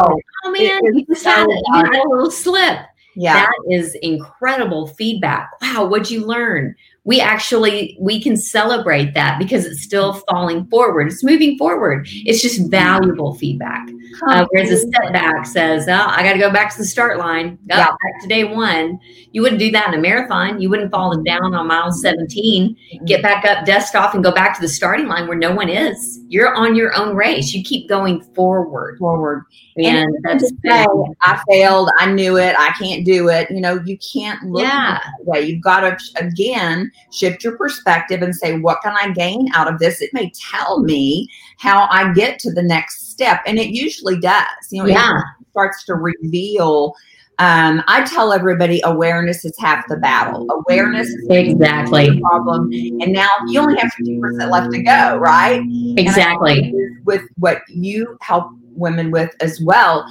oh 0.46 0.52
man, 0.52 0.82
you 0.96 1.06
just 1.06 1.26
had, 1.26 1.46
so 1.46 1.52
you 1.52 1.74
had 1.74 2.06
a 2.06 2.10
little 2.10 2.32
slip. 2.32 2.80
yeah. 3.16 3.34
That 3.46 3.54
is 3.70 3.96
incredible 3.96 4.88
feedback. 4.88 5.52
Wow, 5.62 5.86
what'd 5.86 6.10
you 6.12 6.26
learn? 6.26 6.76
We 7.06 7.20
actually 7.20 7.98
we 8.00 8.22
can 8.24 8.38
celebrate 8.38 9.14
that 9.14 9.38
because 9.38 9.66
it's 9.66 9.82
still 9.84 10.14
falling 10.30 10.66
forward. 10.68 11.08
It's 11.08 11.24
moving 11.24 11.58
forward. 11.58 12.08
It's 12.10 12.42
just 12.42 12.72
valuable 12.72 13.36
feedback. 13.36 13.90
Uh, 14.28 14.46
whereas 14.52 14.70
a 14.72 14.78
setback 14.78 15.46
says, 15.46 15.88
"Oh, 15.90 16.06
I 16.08 16.24
got 16.24 16.34
to 16.34 16.40
go 16.40 16.52
back 16.52 16.72
to 16.72 16.78
the 16.78 16.86
start 16.86 17.18
line. 17.18 17.58
Oh, 17.72 17.78
Yeah. 17.78 17.86
back 17.88 18.22
to 18.22 18.28
day 18.28 18.44
one." 18.46 19.00
You 19.34 19.42
wouldn't 19.42 19.60
do 19.60 19.72
that 19.72 19.88
in 19.90 19.96
a 19.96 20.02
marathon. 20.02 20.62
You 20.62 20.70
wouldn't 20.70 20.92
fall 20.92 21.20
down 21.24 21.54
on 21.56 21.68
mile 21.68 21.92
seventeen, 21.92 22.78
get 23.06 23.22
back 23.22 23.44
up, 23.44 23.66
dust 23.66 23.96
off, 23.96 24.14
and 24.14 24.24
go 24.24 24.32
back 24.32 24.56
to 24.56 24.62
the 24.62 24.68
starting 24.70 25.08
line 25.08 25.28
where 25.28 25.38
no 25.38 25.52
one 25.54 25.68
is. 25.68 26.22
You're 26.30 26.54
on 26.56 26.76
your 26.76 26.96
own 26.96 27.16
race. 27.16 27.54
You 27.54 27.64
keep 27.64 27.90
going 27.90 28.22
forward, 28.36 28.98
forward. 29.00 29.44
and, 29.78 30.08
that's 30.24 30.48
say, 30.64 30.86
I 31.22 31.42
failed. 31.50 31.90
I 32.00 32.12
knew 32.12 32.38
it. 32.38 32.56
I 32.58 32.70
can't 32.80 33.04
do 33.04 33.28
it. 33.30 33.50
You 33.50 33.60
know, 33.60 33.82
you 33.84 33.98
can't 33.98 34.44
look 34.44 34.62
Yeah. 34.64 35.00
at 35.00 35.04
that 35.04 35.26
way. 35.26 35.42
You've 35.42 35.64
got 35.64 35.80
to 35.82 35.98
again 36.18 36.92
shift 37.12 37.44
your 37.44 37.58
perspective 37.58 38.22
and 38.22 38.36
say, 38.36 38.60
what 38.60 38.80
can 38.84 38.96
I 39.00 39.12
gain 39.12 39.50
out 39.54 39.72
of 39.72 39.80
this? 39.80 40.02
It 40.02 40.14
may 40.14 40.32
tell 40.52 40.80
me 40.80 41.30
how 41.58 41.88
I 41.90 42.14
get 42.14 42.40
to 42.40 42.52
the 42.52 42.64
next 42.64 43.12
step, 43.12 43.42
and 43.46 43.58
it 43.60 43.70
usually 43.70 44.20
does. 44.20 44.46
You 44.72 44.84
know, 44.84 44.90
Yeah. 44.90 45.20
it 45.20 45.48
starts 45.52 45.84
to 45.86 45.96
reveal. 45.96 46.96
Um, 47.40 47.82
I 47.88 48.04
tell 48.04 48.32
everybody 48.32 48.80
awareness 48.84 49.44
is 49.44 49.54
half 49.58 49.88
the 49.88 49.98
battle. 49.98 50.46
Awareness 50.52 51.08
is 51.08 51.28
exactly, 51.30 52.10
the 52.12 52.22
problem, 52.22 52.70
and 52.72 53.12
now 53.12 53.30
you 53.48 53.60
only 53.60 53.76
have 53.80 53.92
fifty 53.94 54.20
percent 54.20 54.52
left 54.52 54.72
to 54.72 54.84
go. 54.84 55.18
Right? 55.18 55.64
exactly. 55.98 56.74
with 57.06 57.24
what 57.38 57.62
you 57.68 58.18
help 58.22 58.52
women 58.76 59.12
with 59.12 59.32
as 59.40 59.60
well. 59.62 60.06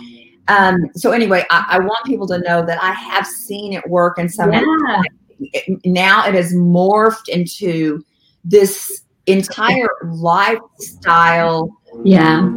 Um, 0.49 0.91
so 0.95 1.13
anyway, 1.13 1.45
I, 1.51 1.65
I 1.71 1.79
want 1.79 2.05
people 2.05 2.27
to 2.27 2.39
know 2.39 2.67
that 2.67 2.83
I 2.83 2.93
have 2.93 3.27
seen 3.27 3.73
it 3.73 3.89
work 3.89 4.19
in 4.19 4.29
some. 4.29 4.53
Yeah. 4.53 5.03
It- 5.41 5.81
now 5.85 6.27
it 6.27 6.35
has 6.35 6.53
morphed 6.55 7.29
into 7.29 8.05
this 8.45 9.03
entire 9.27 9.89
lifestyle 10.07 11.71
Yeah. 12.05 12.49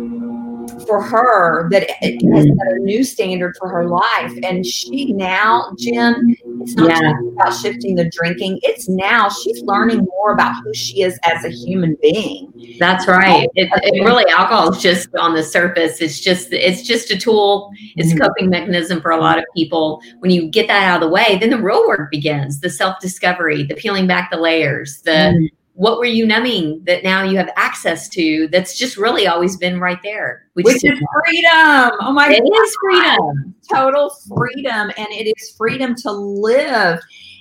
For 0.87 1.01
her 1.01 1.69
that 1.69 1.89
it 2.01 2.33
has 2.35 2.43
set 2.45 2.73
a 2.73 2.79
new 2.79 3.03
standard 3.03 3.55
for 3.57 3.69
her 3.69 3.87
life. 3.87 4.33
And 4.43 4.65
she 4.65 5.13
now, 5.13 5.71
Jen, 5.79 6.35
it's 6.61 6.75
not 6.75 6.89
Yeah. 6.89 7.11
about 7.33 7.53
shifting 7.53 7.95
the 7.95 8.09
drinking. 8.09 8.59
It's 8.63 8.87
now 8.87 9.29
she's 9.29 9.61
learning 9.63 10.05
more 10.05 10.31
about 10.33 10.55
who 10.63 10.73
she 10.73 11.01
is 11.01 11.17
as 11.23 11.43
a 11.43 11.49
human 11.49 11.97
being. 12.01 12.51
That's 12.79 13.07
right. 13.07 13.47
It, 13.55 13.69
it 13.83 14.03
really 14.03 14.25
alcohol 14.31 14.71
is 14.71 14.81
just 14.81 15.09
on 15.15 15.33
the 15.33 15.43
surface. 15.43 16.01
It's 16.01 16.19
just 16.19 16.51
it's 16.51 16.81
just 16.83 17.11
a 17.11 17.17
tool. 17.17 17.71
It's 17.95 18.11
a 18.11 18.15
Mhm. 18.15 18.21
coping 18.21 18.49
mechanism 18.49 19.01
for 19.01 19.11
a 19.11 19.17
lot 19.17 19.37
of 19.37 19.45
people. 19.55 20.01
When 20.19 20.31
you 20.31 20.49
get 20.49 20.67
that 20.67 20.83
out 20.83 21.01
of 21.01 21.07
the 21.07 21.13
way, 21.13 21.37
then 21.39 21.49
the 21.49 21.61
real 21.61 21.87
work 21.87 22.11
begins. 22.11 22.59
The 22.59 22.69
self 22.69 22.99
discovery, 22.99 23.63
the 23.63 23.75
peeling 23.75 24.07
back 24.07 24.29
the 24.31 24.37
layers, 24.37 25.01
the 25.03 25.11
Mhm. 25.11 25.49
What 25.75 25.99
were 25.99 26.05
you 26.05 26.25
numbing 26.25 26.81
that 26.85 27.03
now 27.03 27.21
you 27.21 27.37
have 27.37 27.49
access 27.57 28.07
to. 28.09 28.47
That's 28.47 28.77
just 28.77 28.95
really 28.95 29.27
always 29.27 29.57
been 29.57 29.79
right 29.79 29.99
there. 30.03 30.47
Which 30.53 30.65
just 30.65 30.85
is 30.85 30.99
freedom. 31.25 31.91
Oh 31.99 32.13
my 32.13 32.29
it 32.29 32.39
God. 32.39 32.63
is 32.63 32.77
freedom. 32.81 33.55
total 33.69 34.09
freedom 34.35 34.91
and 34.97 35.07
it 35.09 35.31
is 35.37 35.51
freedom 35.57 35.93
to 35.95 36.11
live 36.11 36.99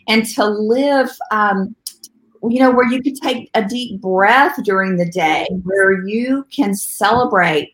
and 0.09 0.27
to 0.35 0.44
live 0.47 1.11
um, 1.31 1.77
you 2.42 2.59
know 2.59 2.70
where 2.70 2.90
you 2.90 3.01
could 3.03 3.16
take 3.16 3.51
a 3.55 3.64
deep 3.64 4.01
breath 4.01 4.59
during 4.64 4.97
the 4.97 5.09
day 5.11 5.47
where 5.62 6.07
you 6.07 6.44
can 6.55 6.75
celebrate 6.75 7.73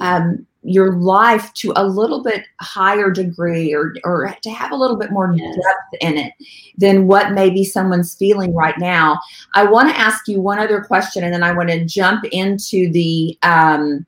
um, 0.00 0.46
your 0.62 0.96
life 0.96 1.52
to 1.54 1.72
a 1.76 1.86
little 1.86 2.22
bit 2.22 2.44
higher 2.60 3.10
degree 3.10 3.72
or, 3.74 3.94
or 4.04 4.34
to 4.42 4.50
have 4.50 4.72
a 4.72 4.76
little 4.76 4.96
bit 4.96 5.10
more 5.10 5.32
Yes. 5.34 5.54
depth 5.56 6.02
in 6.02 6.18
it 6.18 6.32
than 6.76 7.06
what 7.06 7.32
maybe 7.32 7.64
someone's 7.64 8.14
feeling 8.14 8.54
right 8.54 8.78
now 8.78 9.18
i 9.54 9.64
want 9.64 9.88
to 9.88 9.98
ask 9.98 10.28
you 10.28 10.40
one 10.40 10.58
other 10.58 10.82
question 10.82 11.24
and 11.24 11.32
then 11.32 11.42
i 11.42 11.52
want 11.52 11.70
to 11.70 11.84
jump 11.86 12.24
into 12.26 12.90
the 12.92 13.38
um, 13.42 14.04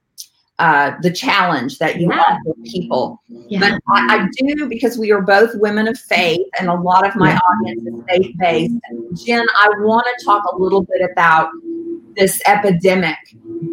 uh, 0.58 0.92
the 1.00 1.10
challenge 1.10 1.78
that 1.78 1.98
you 2.00 2.08
Yeah. 2.10 2.22
have 2.22 2.38
with 2.44 2.62
people 2.70 3.20
Yeah. 3.28 3.60
but 3.60 3.72
I, 3.94 4.16
I 4.18 4.28
do 4.36 4.68
because 4.68 4.98
we 4.98 5.10
are 5.10 5.22
both 5.22 5.50
women 5.54 5.88
of 5.88 5.98
faith, 5.98 6.46
and 6.60 6.68
a 6.68 6.74
lot 6.74 7.06
of 7.08 7.16
my 7.16 7.34
audience 7.36 7.82
is 7.86 8.02
faith 8.08 8.36
based. 8.38 8.74
Jen, 9.14 9.44
I 9.58 9.68
want 9.80 10.06
to 10.18 10.24
talk 10.24 10.44
a 10.52 10.56
little 10.56 10.82
bit 10.82 11.00
about 11.10 11.48
this 12.16 12.40
epidemic 12.46 13.16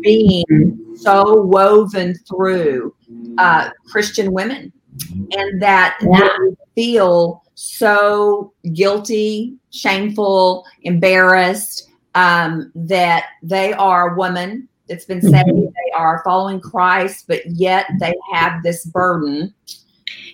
being 0.01 0.88
so 1.01 1.41
woven 1.41 2.15
through 2.27 2.93
uh, 3.37 3.69
Christian 3.87 4.31
women, 4.33 4.71
and 5.31 5.61
that 5.61 5.97
they 6.01 6.55
feel 6.75 7.43
so 7.55 8.53
guilty, 8.73 9.55
shameful, 9.71 10.65
embarrassed 10.83 11.89
um, 12.15 12.71
that 12.75 13.25
they 13.43 13.73
are 13.73 14.13
a 14.13 14.15
woman 14.15 14.67
that's 14.87 15.05
been 15.05 15.21
saved. 15.21 15.47
Mhm. 15.47 15.71
They 15.71 15.91
are 15.95 16.21
following 16.23 16.59
Christ, 16.59 17.25
but 17.27 17.45
yet 17.45 17.85
they 17.99 18.15
have 18.33 18.63
this 18.63 18.85
burden 18.85 19.53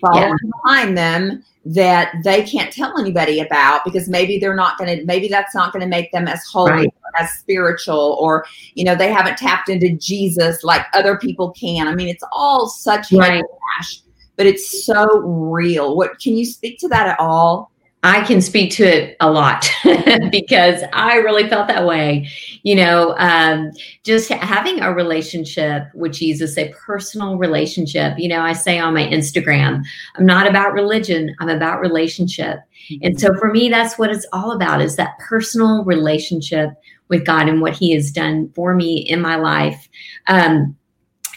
following 0.00 0.36
behind 0.64 0.96
them 0.96 1.42
that 1.64 2.12
they 2.22 2.42
can't 2.42 2.72
tell 2.72 2.98
anybody 2.98 3.40
about 3.40 3.84
because 3.84 4.08
maybe 4.08 4.38
they're 4.38 4.54
not 4.54 4.78
going 4.78 4.98
to 4.98 5.04
maybe 5.04 5.26
that's 5.28 5.54
not 5.54 5.72
going 5.72 5.80
to 5.80 5.88
make 5.88 6.12
them 6.12 6.28
as 6.28 6.44
holy 6.44 6.70
Right. 6.70 6.86
or 6.86 7.20
as 7.20 7.30
spiritual 7.32 8.16
or 8.20 8.44
you 8.74 8.84
know 8.84 8.94
they 8.94 9.10
haven't 9.12 9.36
tapped 9.36 9.68
into 9.68 9.90
jesus 9.96 10.62
like 10.62 10.86
other 10.92 11.16
people 11.18 11.50
can 11.52 11.88
i 11.88 11.94
mean 11.94 12.08
it's 12.08 12.22
all 12.30 12.68
such 12.68 13.10
Right. 13.12 13.42
trash 13.78 14.00
but 14.36 14.46
it's 14.46 14.84
so 14.84 15.18
real 15.20 15.96
what 15.96 16.20
can 16.20 16.36
you 16.36 16.44
speak 16.44 16.78
to 16.80 16.88
that 16.88 17.08
at 17.08 17.18
all 17.18 17.72
I 18.06 18.24
can 18.24 18.40
speak 18.40 18.70
to 18.74 18.84
it 18.84 19.16
a 19.18 19.28
lot 19.28 19.68
because 20.30 20.84
I 20.92 21.16
really 21.16 21.48
felt 21.48 21.66
that 21.66 21.84
way. 21.84 22.30
You 22.62 22.76
know, 22.76 23.16
um, 23.18 23.72
just 24.04 24.28
having 24.28 24.80
a 24.80 24.94
relationship 24.94 25.88
with 25.92 26.12
Jesus, 26.12 26.56
a 26.56 26.72
personal 26.72 27.36
relationship. 27.36 28.14
You 28.16 28.28
know, 28.28 28.42
I 28.42 28.52
say 28.52 28.78
on 28.78 28.94
my 28.94 29.08
Instagram, 29.08 29.82
I'm 30.14 30.24
not 30.24 30.48
about 30.48 30.72
religion, 30.72 31.34
I'm 31.40 31.48
about 31.48 31.80
relationship. 31.80 32.60
And 33.02 33.20
so 33.20 33.34
for 33.40 33.50
me, 33.50 33.68
that's 33.68 33.98
what 33.98 34.12
it's 34.12 34.26
all 34.32 34.52
about 34.52 34.80
is 34.80 34.94
that 34.94 35.18
personal 35.18 35.82
relationship 35.84 36.70
with 37.08 37.26
God 37.26 37.48
and 37.48 37.60
what 37.60 37.72
He 37.72 37.92
has 37.92 38.12
done 38.12 38.52
for 38.54 38.72
me 38.72 38.98
in 38.98 39.20
my 39.20 39.34
life. 39.34 39.88
Um, 40.28 40.76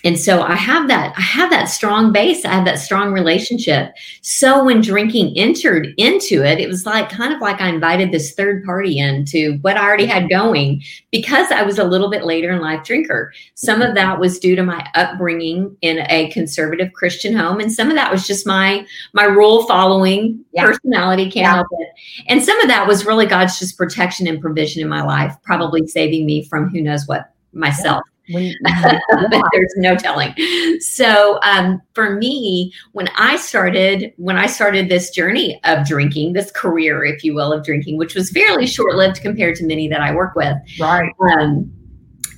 and 0.03 0.17
so 0.17 0.41
I 0.41 0.55
have 0.55 0.88
that, 0.88 1.13
I 1.17 1.21
have 1.21 1.49
that 1.51 1.65
strong 1.65 2.12
base. 2.12 2.45
I 2.45 2.53
have 2.53 2.65
that 2.65 2.79
strong 2.79 3.12
relationship. 3.12 3.93
So 4.21 4.63
when 4.63 4.81
drinking 4.81 5.33
entered 5.38 5.93
into 5.97 6.43
it, 6.43 6.59
it 6.59 6.67
was 6.67 6.85
like 6.85 7.09
kind 7.09 7.33
of 7.33 7.41
like 7.41 7.59
I 7.59 7.67
invited 7.69 8.12
this 8.12 8.33
third 8.33 8.63
party 8.63 8.97
into 8.99 9.57
what 9.62 9.77
I 9.77 9.85
already 9.85 10.05
had 10.05 10.29
going 10.29 10.81
because 11.12 11.51
I 11.51 11.63
was 11.63 11.79
a 11.79 11.83
little 11.83 12.09
bit 12.09 12.23
later 12.23 12.51
in 12.51 12.62
life 12.62 12.83
drinker. 12.85 13.33
Some 13.55 13.81
of 13.81 13.95
that 13.95 14.19
was 14.19 14.39
due 14.39 14.55
to 14.55 14.63
my 14.63 14.85
upbringing 14.95 15.75
in 15.81 15.99
a 16.09 16.29
conservative 16.29 16.93
Christian 16.93 17.35
home, 17.35 17.59
and 17.59 17.71
some 17.71 17.89
of 17.89 17.95
that 17.95 18.12
was 18.12 18.25
just 18.25 18.47
my 18.47 18.85
my 19.13 19.25
rule 19.25 19.65
following 19.67 20.43
Yeah. 20.53 20.65
personality. 20.65 21.23
Can't 21.23 21.35
Yeah. 21.35 21.53
help 21.55 21.67
it. 21.79 21.89
And 22.27 22.43
some 22.43 22.59
of 22.62 22.67
that 22.67 22.88
was 22.88 23.05
really 23.05 23.25
God's 23.25 23.59
just 23.59 23.77
protection 23.77 24.27
and 24.27 24.41
provision 24.41 24.81
in 24.81 24.89
my 24.89 25.03
life, 25.03 25.35
probably 25.43 25.85
saving 25.88 26.25
me 26.25 26.43
from 26.43 26.69
who 26.69 26.81
knows 26.81 27.07
what 27.07 27.31
myself 27.53 28.03
when, 28.29 28.53
there's 29.53 29.73
no 29.77 29.95
telling. 29.95 30.33
So 30.79 31.39
um, 31.43 31.81
for 31.93 32.15
me, 32.15 32.73
when 32.93 33.09
I 33.15 33.37
started, 33.37 34.13
when 34.17 34.37
I 34.37 34.47
started 34.47 34.89
this 34.89 35.09
journey 35.11 35.59
of 35.63 35.87
drinking, 35.87 36.33
this 36.33 36.51
career, 36.51 37.03
if 37.03 37.23
you 37.23 37.33
will, 37.33 37.51
of 37.53 37.63
drinking, 37.63 37.97
which 37.97 38.15
was 38.15 38.31
fairly 38.31 38.67
short-lived 38.67 39.21
compared 39.21 39.55
to 39.57 39.65
many 39.65 39.87
that 39.87 40.01
I 40.01 40.13
work 40.13 40.35
with, 40.35 40.55
right 40.79 41.11
um, 41.37 41.71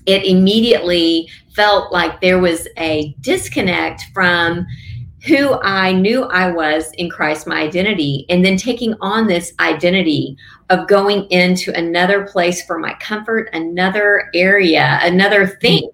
it 0.06 0.26
immediately 0.26 1.30
felt 1.56 1.92
like 1.92 2.22
there 2.22 2.40
was 2.40 2.68
a 2.78 3.16
disconnect 3.22 4.04
from 4.14 4.66
who 5.26 5.54
I 5.62 5.92
knew 5.92 6.24
I 6.24 6.52
was 6.52 6.92
in 6.94 7.10
Christ, 7.10 7.46
my 7.46 7.62
identity, 7.62 8.26
and 8.30 8.44
then 8.44 8.58
taking 8.58 8.96
on 9.02 9.28
this 9.28 9.54
identity 9.60 10.36
of 10.70 10.88
going 10.88 11.26
into 11.30 11.72
another 11.78 12.26
place 12.28 12.66
for 12.66 12.80
my 12.80 12.94
comfort, 12.96 13.50
another 13.54 14.30
area, 14.34 15.00
another 15.04 15.46
thing. 15.46 15.90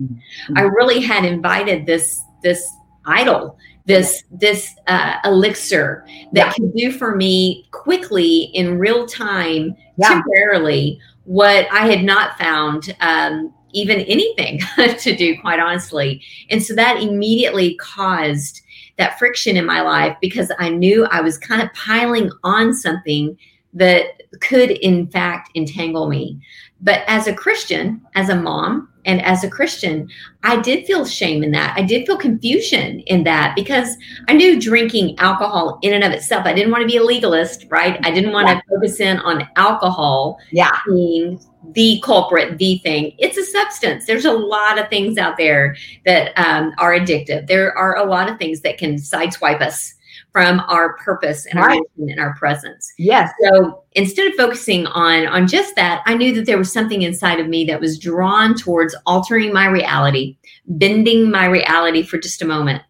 I 0.56 0.62
really 0.62 1.02
had 1.02 1.26
invited 1.26 1.86
this 1.86 2.22
this 2.44 2.66
idol, 3.06 3.58
this 3.86 4.24
this 4.32 4.74
uh, 4.88 5.16
elixir 5.26 6.06
that 6.34 6.48
Yeah. 6.48 6.54
could 6.54 6.74
do 6.74 6.92
for 6.92 7.16
me 7.16 7.68
quickly 7.72 8.44
in 8.54 8.78
real 8.78 9.06
time, 9.08 9.76
Yeah. 9.98 10.10
temporarily, 10.10 11.00
what 11.26 11.68
I 11.72 11.88
had 11.88 12.04
not 12.06 12.38
found 12.38 12.96
um, 13.02 13.54
even 13.74 14.00
anything 14.02 14.62
to 15.00 15.16
do, 15.16 15.38
quite 15.42 15.60
honestly. 15.60 16.22
And 16.50 16.64
so 16.64 16.74
that 16.76 17.02
immediately 17.02 17.76
caused 17.76 18.62
that 18.98 19.18
friction 19.20 19.58
in 19.58 19.66
my 19.66 19.82
life 19.82 20.18
because 20.22 20.52
I 20.60 20.70
knew 20.70 21.06
I 21.06 21.22
was 21.22 21.38
kind 21.38 21.62
of 21.62 21.74
piling 21.74 22.32
on 22.44 22.74
something 22.74 23.38
that 23.74 24.24
could, 24.42 24.72
in 24.72 25.08
fact, 25.08 25.52
entangle 25.56 26.08
me. 26.10 26.40
But 26.82 27.04
as 27.08 27.28
a 27.28 27.34
Christian, 27.34 28.02
as 28.16 28.30
a 28.30 28.36
mom, 28.36 28.90
and 29.08 29.24
as 29.24 29.44
a 29.44 29.50
Christian, 29.50 30.10
I 30.44 30.62
did 30.62 30.86
feel 30.86 31.06
shame 31.06 31.42
in 31.42 31.52
that. 31.52 31.74
I 31.78 31.82
did 31.82 32.06
feel 32.06 32.18
confusion 32.18 33.00
in 33.02 33.24
that 33.24 33.56
because 33.56 33.96
I 34.28 34.34
knew 34.34 34.60
drinking 34.60 35.18
alcohol 35.18 35.80
in 35.82 35.94
and 35.94 36.04
of 36.04 36.12
itself, 36.12 36.46
I 36.46 36.54
didn't 36.54 36.72
want 36.72 36.82
to 36.84 36.88
be 36.88 36.98
a 36.98 37.04
legalist, 37.04 37.66
right? 37.70 38.00
I 38.06 38.12
didn't 38.12 38.34
want 38.34 38.50
yeah. 38.50 38.56
to 38.56 38.62
focus 38.70 39.00
in 39.00 39.18
on 39.20 39.48
alcohol 39.56 40.38
yeah. 40.52 40.78
being 40.86 41.40
the 41.72 42.02
culprit, 42.04 42.58
the 42.58 42.78
thing. 42.80 43.14
It's 43.18 43.38
a 43.38 43.46
substance. 43.46 44.06
There's 44.06 44.26
a 44.26 44.32
lot 44.32 44.78
of 44.78 44.90
things 44.90 45.18
out 45.18 45.38
there 45.38 45.76
that 46.06 46.38
um, 46.38 46.74
are 46.78 46.94
addictive. 46.94 47.48
There 47.48 47.76
are 47.78 47.98
a 47.98 48.06
lot 48.06 48.30
of 48.30 48.38
things 48.38 48.62
that 48.62 48.78
can 48.78 48.96
sideswipe 48.96 49.62
us 49.62 49.94
from 50.38 50.60
our 50.68 50.96
purpose 50.98 51.48
and 51.48 51.60
right. 51.60 51.72
our 51.72 51.82
mission 51.98 52.12
and 52.12 52.20
our 52.20 52.36
presence. 52.36 52.94
Yes. 53.00 53.32
So 53.42 53.84
instead 53.94 54.28
of 54.28 54.36
focusing 54.36 54.86
on 54.86 55.26
on 55.26 55.48
just 55.48 55.76
that, 55.78 56.04
I 56.06 56.14
knew 56.14 56.32
that 56.36 56.46
there 56.46 56.60
was 56.60 56.72
something 56.72 57.02
inside 57.02 57.40
of 57.40 57.48
me 57.48 57.66
that 57.66 57.82
was 57.82 57.98
drawn 57.98 58.54
towards 58.54 58.96
altering 59.08 59.52
my 59.52 59.66
reality, 59.66 60.38
bending 60.68 61.32
my 61.32 61.48
reality 61.48 62.04
for 62.04 62.20
just 62.20 62.44
a 62.44 62.46
moment. 62.46 62.84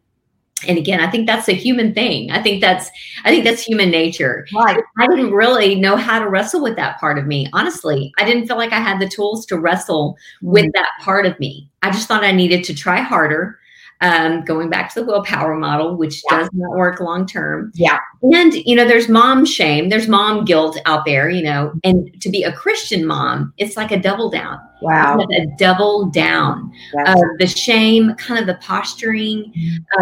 And 0.67 0.77
again, 0.77 0.99
I 0.99 1.09
think 1.09 1.25
that's 1.25 1.47
a 1.47 1.53
human 1.53 1.93
thing. 1.93 2.31
I 2.31 2.43
think 2.43 2.59
that's 2.59 2.89
I 3.23 3.29
think 3.29 3.45
that's 3.45 3.63
human 3.63 3.91
nature. 3.91 4.45
Right. 4.53 4.83
I 4.97 5.07
didn't 5.07 5.31
really 5.31 5.75
know 5.75 5.95
how 5.95 6.19
to 6.19 6.27
wrestle 6.27 6.61
with 6.61 6.75
that 6.75 6.99
part 6.99 7.17
of 7.17 7.27
me. 7.27 7.47
Honestly, 7.53 8.11
I 8.17 8.25
didn't 8.25 8.47
feel 8.47 8.57
like 8.57 8.73
I 8.73 8.81
had 8.81 8.99
the 8.99 9.07
tools 9.07 9.45
to 9.45 9.57
wrestle 9.57 10.17
mm. 10.43 10.49
with 10.49 10.65
that 10.73 10.89
part 10.99 11.25
of 11.25 11.39
me. 11.39 11.69
I 11.81 11.91
just 11.91 12.09
thought 12.09 12.25
I 12.25 12.33
needed 12.33 12.65
to 12.65 12.75
try 12.75 12.99
harder 12.99 13.57
um, 14.01 14.43
going 14.43 14.69
back 14.69 14.93
to 14.93 14.99
the 14.99 15.05
willpower 15.05 15.55
model, 15.55 15.95
which 15.95 16.21
yeah. 16.29 16.39
does 16.39 16.49
not 16.53 16.77
work 16.77 16.99
long 16.99 17.25
term. 17.25 17.71
Yeah. 17.75 17.99
And, 18.21 18.53
you 18.53 18.75
know, 18.75 18.85
there's 18.85 19.09
mom 19.09 19.45
shame, 19.45 19.89
there's 19.89 20.07
mom 20.07 20.45
guilt 20.45 20.77
out 20.85 21.05
there, 21.05 21.29
you 21.29 21.43
know, 21.43 21.73
and 21.83 22.09
to 22.21 22.29
be 22.29 22.43
a 22.43 22.51
Christian 22.51 23.05
mom, 23.05 23.53
it's 23.57 23.77
like 23.77 23.91
a 23.91 23.99
double 23.99 24.29
down. 24.29 24.59
Wow. 24.81 25.17
Like 25.17 25.29
a 25.39 25.47
double 25.57 26.05
down 26.05 26.71
of 27.07 27.17
the 27.39 27.47
shame, 27.47 28.13
kind 28.15 28.39
of 28.39 28.45
the 28.45 28.61
posturing. 28.61 29.51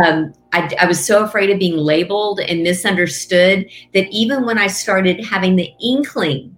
Um, 0.03 0.33
I, 0.51 0.69
I 0.79 0.85
was 0.85 1.05
so 1.05 1.23
afraid 1.23 1.49
of 1.49 1.59
being 1.59 1.77
labeled 1.77 2.41
and 2.41 2.61
misunderstood 2.61 3.69
that 3.93 4.07
even 4.09 4.45
when 4.45 4.57
I 4.57 4.67
started 4.67 5.23
having 5.23 5.55
the 5.55 5.71
inkling 5.81 6.54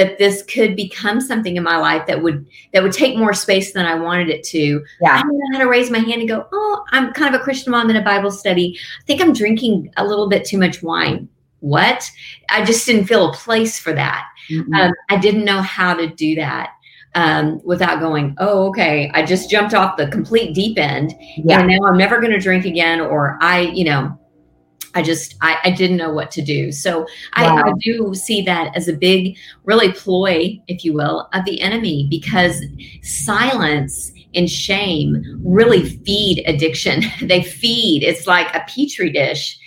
that 0.00 0.16
this 0.16 0.42
could 0.44 0.74
become 0.74 1.20
something 1.20 1.58
in 1.58 1.62
my 1.62 1.76
life 1.76 2.06
that 2.06 2.22
would 2.22 2.46
that 2.72 2.82
would 2.82 2.92
take 2.92 3.18
more 3.18 3.34
space 3.34 3.74
than 3.74 3.84
I 3.84 3.94
wanted 3.96 4.30
it 4.30 4.42
to. 4.44 4.82
Yeah. 5.02 5.16
I 5.16 5.22
didn't 5.22 5.38
know 5.38 5.58
how 5.58 5.64
to 5.64 5.68
raise 5.68 5.90
my 5.90 5.98
hand 5.98 6.22
and 6.22 6.28
go, 6.28 6.46
oh, 6.50 6.84
I'm 6.90 7.12
kind 7.12 7.34
of 7.34 7.38
a 7.38 7.44
Christian 7.44 7.70
mom 7.70 7.90
in 7.90 7.96
a 7.96 8.02
Bible 8.02 8.30
study. 8.30 8.78
I 8.78 9.04
think 9.04 9.20
I'm 9.20 9.34
drinking 9.34 9.92
a 9.98 10.06
little 10.06 10.26
bit 10.26 10.46
too 10.46 10.56
much 10.56 10.82
wine. 10.82 11.28
What? 11.58 12.10
I 12.48 12.64
just 12.64 12.86
didn't 12.86 13.04
feel 13.04 13.28
a 13.28 13.34
place 13.34 13.78
for 13.78 13.92
that. 13.92 14.26
Mm-hmm. 14.50 14.72
Um, 14.72 14.92
I 15.10 15.18
didn't 15.18 15.44
know 15.44 15.60
how 15.60 15.92
to 15.92 16.06
do 16.06 16.34
that 16.36 16.70
um, 17.14 17.60
without 17.62 18.00
going, 18.00 18.34
oh, 18.38 18.68
okay, 18.68 19.10
I 19.12 19.22
just 19.22 19.50
jumped 19.50 19.74
off 19.74 19.98
the 19.98 20.08
complete 20.08 20.54
deep 20.54 20.78
end. 20.78 21.14
Yeah. 21.36 21.60
And 21.60 21.68
now 21.68 21.86
I'm 21.86 21.98
never 21.98 22.20
going 22.20 22.32
to 22.32 22.40
drink 22.40 22.64
again, 22.64 23.02
or 23.02 23.36
I, 23.42 23.60
you 23.60 23.84
know, 23.84 24.18
I 24.94 25.02
just 25.02 25.36
I, 25.40 25.58
I, 25.64 25.70
didn't 25.70 25.96
know 25.96 26.12
what 26.12 26.30
to 26.32 26.42
do. 26.42 26.72
So 26.72 27.00
wow. 27.00 27.06
I, 27.34 27.68
I, 27.68 27.72
do 27.80 28.14
see 28.14 28.42
that 28.42 28.76
as 28.76 28.88
a 28.88 28.92
big, 28.92 29.36
really 29.64 29.92
ploy, 29.92 30.60
if 30.66 30.84
you 30.84 30.92
will, 30.92 31.28
of 31.32 31.44
the 31.44 31.60
enemy 31.60 32.08
because 32.10 32.62
silence 33.02 34.12
and 34.34 34.50
shame 34.50 35.40
really 35.44 35.88
feed 35.88 36.42
addiction. 36.46 37.02
they 37.22 37.42
feed. 37.42 38.02
It's 38.02 38.26
like 38.26 38.54
a 38.54 38.64
petri 38.68 39.10
dish 39.10 39.58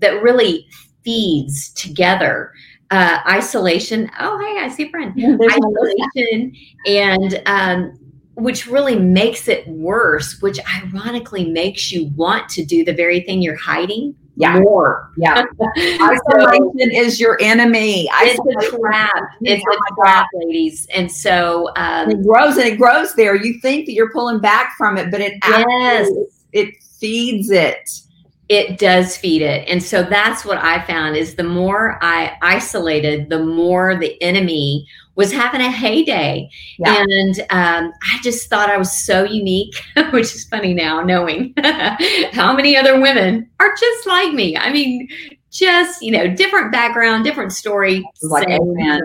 that 0.00 0.22
really 0.22 0.66
feeds 1.02 1.70
together. 1.72 2.52
Uh, 2.90 3.18
isolation. 3.28 4.10
Oh, 4.18 4.38
hey, 4.38 4.64
I 4.64 4.68
see 4.68 4.86
a 4.86 4.90
friend. 4.90 5.12
Yeah, 5.14 5.36
isolation 5.42 6.54
and 6.86 7.42
um, 7.44 7.98
which 8.34 8.66
really 8.66 8.98
makes 8.98 9.48
it 9.48 9.66
worse, 9.68 10.40
which 10.40 10.58
ironically 10.74 11.50
makes 11.50 11.92
you 11.92 12.06
want 12.16 12.48
to 12.50 12.64
do 12.64 12.84
the 12.84 12.94
very 12.94 13.20
thing 13.20 13.42
you're 13.42 13.56
hiding 13.56 14.14
yeah. 14.38 14.60
more. 14.60 15.10
Yeah. 15.16 15.44
Isolation 15.78 16.90
is 16.92 17.20
your 17.20 17.38
enemy. 17.40 18.08
It's 18.10 18.38
a 18.38 18.76
trap. 18.78 19.22
It's 19.42 19.62
a 19.62 19.94
trap, 20.00 20.26
ladies. 20.34 20.86
And 20.94 21.10
so 21.10 21.70
um, 21.76 22.10
it 22.10 22.22
grows 22.22 22.56
and 22.56 22.66
it 22.66 22.78
grows 22.78 23.14
there. 23.14 23.34
You 23.34 23.60
think 23.60 23.86
that 23.86 23.92
you're 23.92 24.12
pulling 24.12 24.40
back 24.40 24.74
from 24.76 24.96
it, 24.96 25.10
but 25.10 25.20
it 25.20 25.34
yes. 25.46 26.10
it 26.52 26.82
feeds 26.82 27.50
it. 27.50 27.90
It 28.48 28.78
does 28.78 29.16
feed 29.16 29.42
it. 29.42 29.68
And 29.68 29.82
so 29.82 30.02
that's 30.02 30.44
what 30.44 30.56
I 30.58 30.80
found 30.86 31.16
is 31.16 31.34
the 31.34 31.44
more 31.44 31.98
I 32.00 32.36
isolated, 32.40 33.28
the 33.28 33.44
more 33.44 33.96
the 33.96 34.20
enemy 34.22 34.86
was 35.18 35.32
having 35.32 35.60
a 35.60 35.70
heyday. 35.70 36.48
Yeah. 36.78 37.04
And 37.06 37.40
um, 37.50 37.92
I 38.02 38.18
just 38.22 38.48
thought 38.48 38.70
I 38.70 38.78
was 38.78 39.04
so 39.04 39.24
unique, 39.24 39.74
which 40.10 40.34
is 40.34 40.44
funny 40.44 40.72
now 40.72 41.02
knowing 41.02 41.52
how 42.32 42.54
many 42.54 42.76
other 42.76 42.98
women 42.98 43.50
are 43.60 43.74
just 43.78 44.06
like 44.06 44.32
me. 44.32 44.56
I 44.56 44.72
mean, 44.72 45.08
just, 45.50 46.02
you 46.02 46.12
know, 46.12 46.28
different 46.28 46.70
background, 46.70 47.24
different 47.24 47.52
story. 47.52 48.08
Like 48.22 48.48
man 48.48 49.00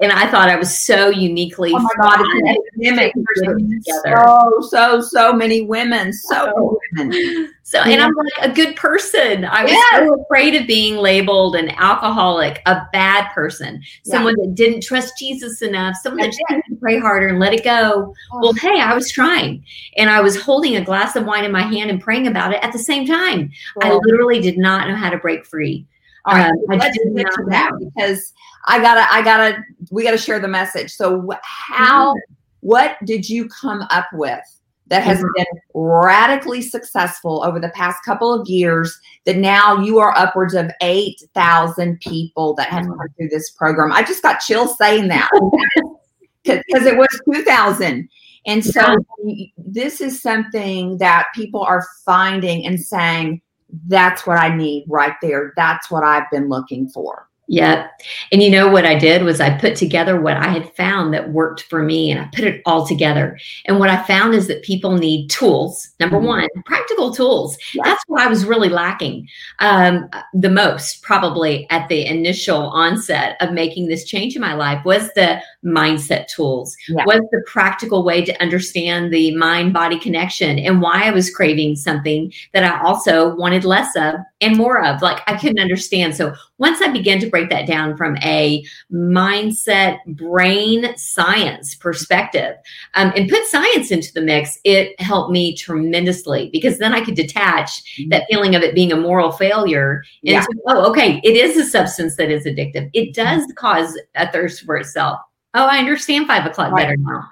and 0.00 0.12
I 0.12 0.30
thought 0.30 0.48
I 0.48 0.56
was 0.56 0.76
so 0.76 1.08
uniquely. 1.08 1.72
Oh 1.74 1.78
my 1.78 1.88
God, 2.00 2.20
it's 2.20 2.88
an 2.88 2.98
epidemic. 2.98 3.82
So, 4.04 4.60
so, 4.68 5.00
so 5.00 5.32
many 5.32 5.62
women, 5.62 6.12
so 6.12 6.52
oh. 6.56 6.78
women. 6.96 7.54
So, 7.68 7.80
and 7.80 8.00
I'm 8.00 8.14
like 8.14 8.50
a 8.50 8.50
good 8.50 8.76
person. 8.76 9.44
I 9.44 9.64
was 9.64 9.72
yes. 9.72 9.98
so 9.98 10.22
afraid 10.22 10.54
of 10.54 10.66
being 10.66 10.96
labeled 10.96 11.54
an 11.54 11.68
alcoholic, 11.76 12.62
a 12.64 12.86
bad 12.94 13.30
person, 13.34 13.82
someone 14.06 14.34
yeah. 14.38 14.46
that 14.46 14.54
didn't 14.54 14.82
trust 14.82 15.18
Jesus 15.18 15.60
enough, 15.60 15.94
someone 16.02 16.22
that 16.22 16.34
didn't 16.48 16.80
pray 16.80 16.98
harder 16.98 17.28
and 17.28 17.38
let 17.38 17.52
it 17.52 17.62
go. 17.62 18.14
Oh. 18.32 18.40
Well, 18.40 18.54
hey, 18.54 18.80
I 18.80 18.94
was 18.94 19.12
trying, 19.12 19.66
and 19.98 20.08
I 20.08 20.22
was 20.22 20.40
holding 20.40 20.76
a 20.76 20.80
glass 20.82 21.14
of 21.14 21.26
wine 21.26 21.44
in 21.44 21.52
my 21.52 21.60
hand 21.60 21.90
and 21.90 22.00
praying 22.00 22.26
about 22.26 22.54
it 22.54 22.64
at 22.64 22.72
the 22.72 22.78
same 22.78 23.06
time. 23.06 23.52
I 23.82 23.92
literally 23.92 24.40
did 24.40 24.56
not 24.56 24.88
know 24.88 24.96
how 24.96 25.10
to 25.10 25.18
break 25.18 25.44
free. 25.44 25.86
All 26.24 26.36
right, 26.36 26.50
um, 26.50 26.56
let's 26.68 26.96
get 27.14 27.26
to 27.26 27.44
that 27.48 27.72
because 27.78 28.32
I 28.66 28.80
gotta, 28.80 29.06
I 29.12 29.22
gotta, 29.22 29.62
we 29.90 30.02
gotta 30.02 30.18
share 30.18 30.40
the 30.40 30.48
message. 30.48 30.92
So, 30.92 31.28
how, 31.42 32.10
mm-hmm. 32.10 32.34
what 32.60 32.96
did 33.04 33.28
you 33.28 33.48
come 33.48 33.82
up 33.90 34.06
with 34.12 34.40
that 34.88 35.02
has 35.02 35.18
mm-hmm. 35.18 35.28
been 35.36 35.46
radically 35.74 36.62
successful 36.62 37.42
over 37.44 37.60
the 37.60 37.70
past 37.70 37.98
couple 38.04 38.32
of 38.32 38.48
years? 38.48 38.98
That 39.24 39.36
now 39.36 39.78
you 39.80 39.98
are 39.98 40.16
upwards 40.16 40.54
of 40.54 40.70
eight 40.82 41.22
thousand 41.34 42.00
people 42.00 42.54
that 42.54 42.68
have 42.68 42.84
mm-hmm. 42.84 42.98
come 42.98 43.08
through 43.16 43.28
this 43.28 43.50
program. 43.50 43.92
I 43.92 44.02
just 44.02 44.22
got 44.22 44.40
chills 44.40 44.76
saying 44.78 45.08
that 45.08 45.30
because 46.44 46.86
it 46.86 46.96
was 46.96 47.08
two 47.32 47.42
thousand. 47.42 48.08
And 48.46 48.64
so 48.64 48.96
yeah. 49.24 49.46
this 49.58 50.00
is 50.00 50.22
something 50.22 50.96
that 50.98 51.26
people 51.34 51.62
are 51.62 51.86
finding 52.04 52.66
and 52.66 52.80
saying, 52.80 53.42
that's 53.86 54.26
what 54.26 54.38
I 54.38 54.54
need 54.54 54.86
right 54.88 55.14
there. 55.20 55.52
That's 55.56 55.90
what 55.90 56.02
I've 56.02 56.30
been 56.30 56.48
looking 56.48 56.88
for. 56.88 57.27
Yeah. 57.50 57.88
And 58.30 58.42
you 58.42 58.50
know 58.50 58.68
what 58.68 58.84
I 58.84 58.94
did 58.94 59.22
was 59.22 59.40
I 59.40 59.58
put 59.58 59.74
together 59.74 60.20
what 60.20 60.36
I 60.36 60.48
had 60.48 60.70
found 60.74 61.14
that 61.14 61.32
worked 61.32 61.62
for 61.62 61.82
me 61.82 62.10
and 62.10 62.20
I 62.20 62.28
put 62.34 62.44
it 62.44 62.60
all 62.66 62.86
together. 62.86 63.38
And 63.64 63.78
what 63.78 63.88
I 63.88 64.02
found 64.02 64.34
is 64.34 64.48
that 64.48 64.62
people 64.62 64.98
need 64.98 65.30
tools. 65.30 65.88
Number 65.98 66.18
mm-hmm. 66.18 66.26
one, 66.26 66.48
practical 66.66 67.12
tools. 67.12 67.56
Yeah. 67.72 67.84
That's 67.84 68.04
what 68.06 68.20
I 68.20 68.26
was 68.26 68.44
really 68.44 68.68
lacking 68.68 69.28
um, 69.60 70.10
the 70.34 70.50
most, 70.50 71.02
probably 71.02 71.66
at 71.70 71.88
the 71.88 72.04
initial 72.04 72.68
onset 72.68 73.38
of 73.40 73.52
making 73.52 73.88
this 73.88 74.04
change 74.04 74.36
in 74.36 74.42
my 74.42 74.52
life, 74.52 74.84
was 74.84 75.10
the 75.14 75.40
mindset 75.64 76.28
tools, 76.28 76.76
yeah. 76.86 77.04
was 77.06 77.22
the 77.32 77.42
practical 77.46 78.04
way 78.04 78.22
to 78.26 78.42
understand 78.42 79.10
the 79.10 79.34
mind 79.36 79.72
body 79.72 79.98
connection 79.98 80.58
and 80.58 80.82
why 80.82 81.04
I 81.04 81.10
was 81.12 81.34
craving 81.34 81.76
something 81.76 82.30
that 82.52 82.64
I 82.64 82.86
also 82.86 83.34
wanted 83.36 83.64
less 83.64 83.96
of 83.96 84.16
and 84.42 84.56
more 84.56 84.84
of. 84.84 85.00
Like 85.00 85.22
I 85.26 85.38
couldn't 85.38 85.60
understand. 85.60 86.14
So 86.14 86.34
once 86.58 86.82
I 86.82 86.88
began 86.88 87.20
to 87.20 87.30
break 87.30 87.37
that 87.46 87.66
down 87.66 87.96
from 87.96 88.16
a 88.18 88.64
mindset, 88.92 89.98
brain 90.06 90.96
science 90.96 91.74
perspective 91.74 92.56
um, 92.94 93.12
and 93.14 93.28
put 93.28 93.44
science 93.46 93.90
into 93.90 94.12
the 94.12 94.20
mix, 94.20 94.58
it 94.64 95.00
helped 95.00 95.30
me 95.30 95.56
tremendously 95.56 96.50
because 96.52 96.78
then 96.78 96.94
I 96.94 97.04
could 97.04 97.14
detach 97.14 97.70
mm-hmm. 97.98 98.10
that 98.10 98.26
feeling 98.28 98.54
of 98.54 98.62
it 98.62 98.74
being 98.74 98.92
a 98.92 98.96
moral 98.96 99.32
failure 99.32 100.02
into, 100.22 100.40
yeah. 100.40 100.62
oh, 100.66 100.90
okay, 100.90 101.20
it 101.24 101.36
is 101.36 101.56
a 101.56 101.64
substance 101.64 102.16
that 102.16 102.30
is 102.30 102.44
addictive. 102.44 102.90
It 102.92 103.14
does 103.14 103.42
mm-hmm. 103.42 103.52
cause 103.52 103.98
a 104.14 104.30
thirst 104.30 104.64
for 104.64 104.76
itself. 104.76 105.20
Oh, 105.54 105.66
I 105.66 105.78
understand 105.78 106.26
five 106.26 106.46
o'clock 106.46 106.72
right. 106.72 106.82
better 106.82 106.96
now 106.98 107.24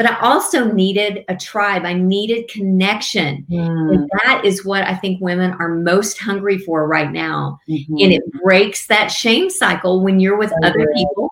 but 0.00 0.10
I 0.10 0.18
also 0.20 0.64
needed 0.64 1.26
a 1.28 1.36
tribe. 1.36 1.84
I 1.84 1.92
needed 1.92 2.48
connection. 2.48 3.44
Mm. 3.50 3.94
And 3.94 4.10
that 4.24 4.46
is 4.46 4.64
what 4.64 4.82
I 4.82 4.94
think 4.94 5.20
women 5.20 5.50
are 5.58 5.74
most 5.74 6.18
hungry 6.18 6.56
for 6.56 6.88
right 6.88 7.12
now. 7.12 7.60
Mm-hmm. 7.68 7.96
And 8.00 8.12
it 8.14 8.22
breaks 8.42 8.86
that 8.86 9.08
shame 9.08 9.50
cycle 9.50 10.02
when 10.02 10.18
you're 10.18 10.38
with 10.38 10.54
other 10.64 10.90
people 10.96 11.30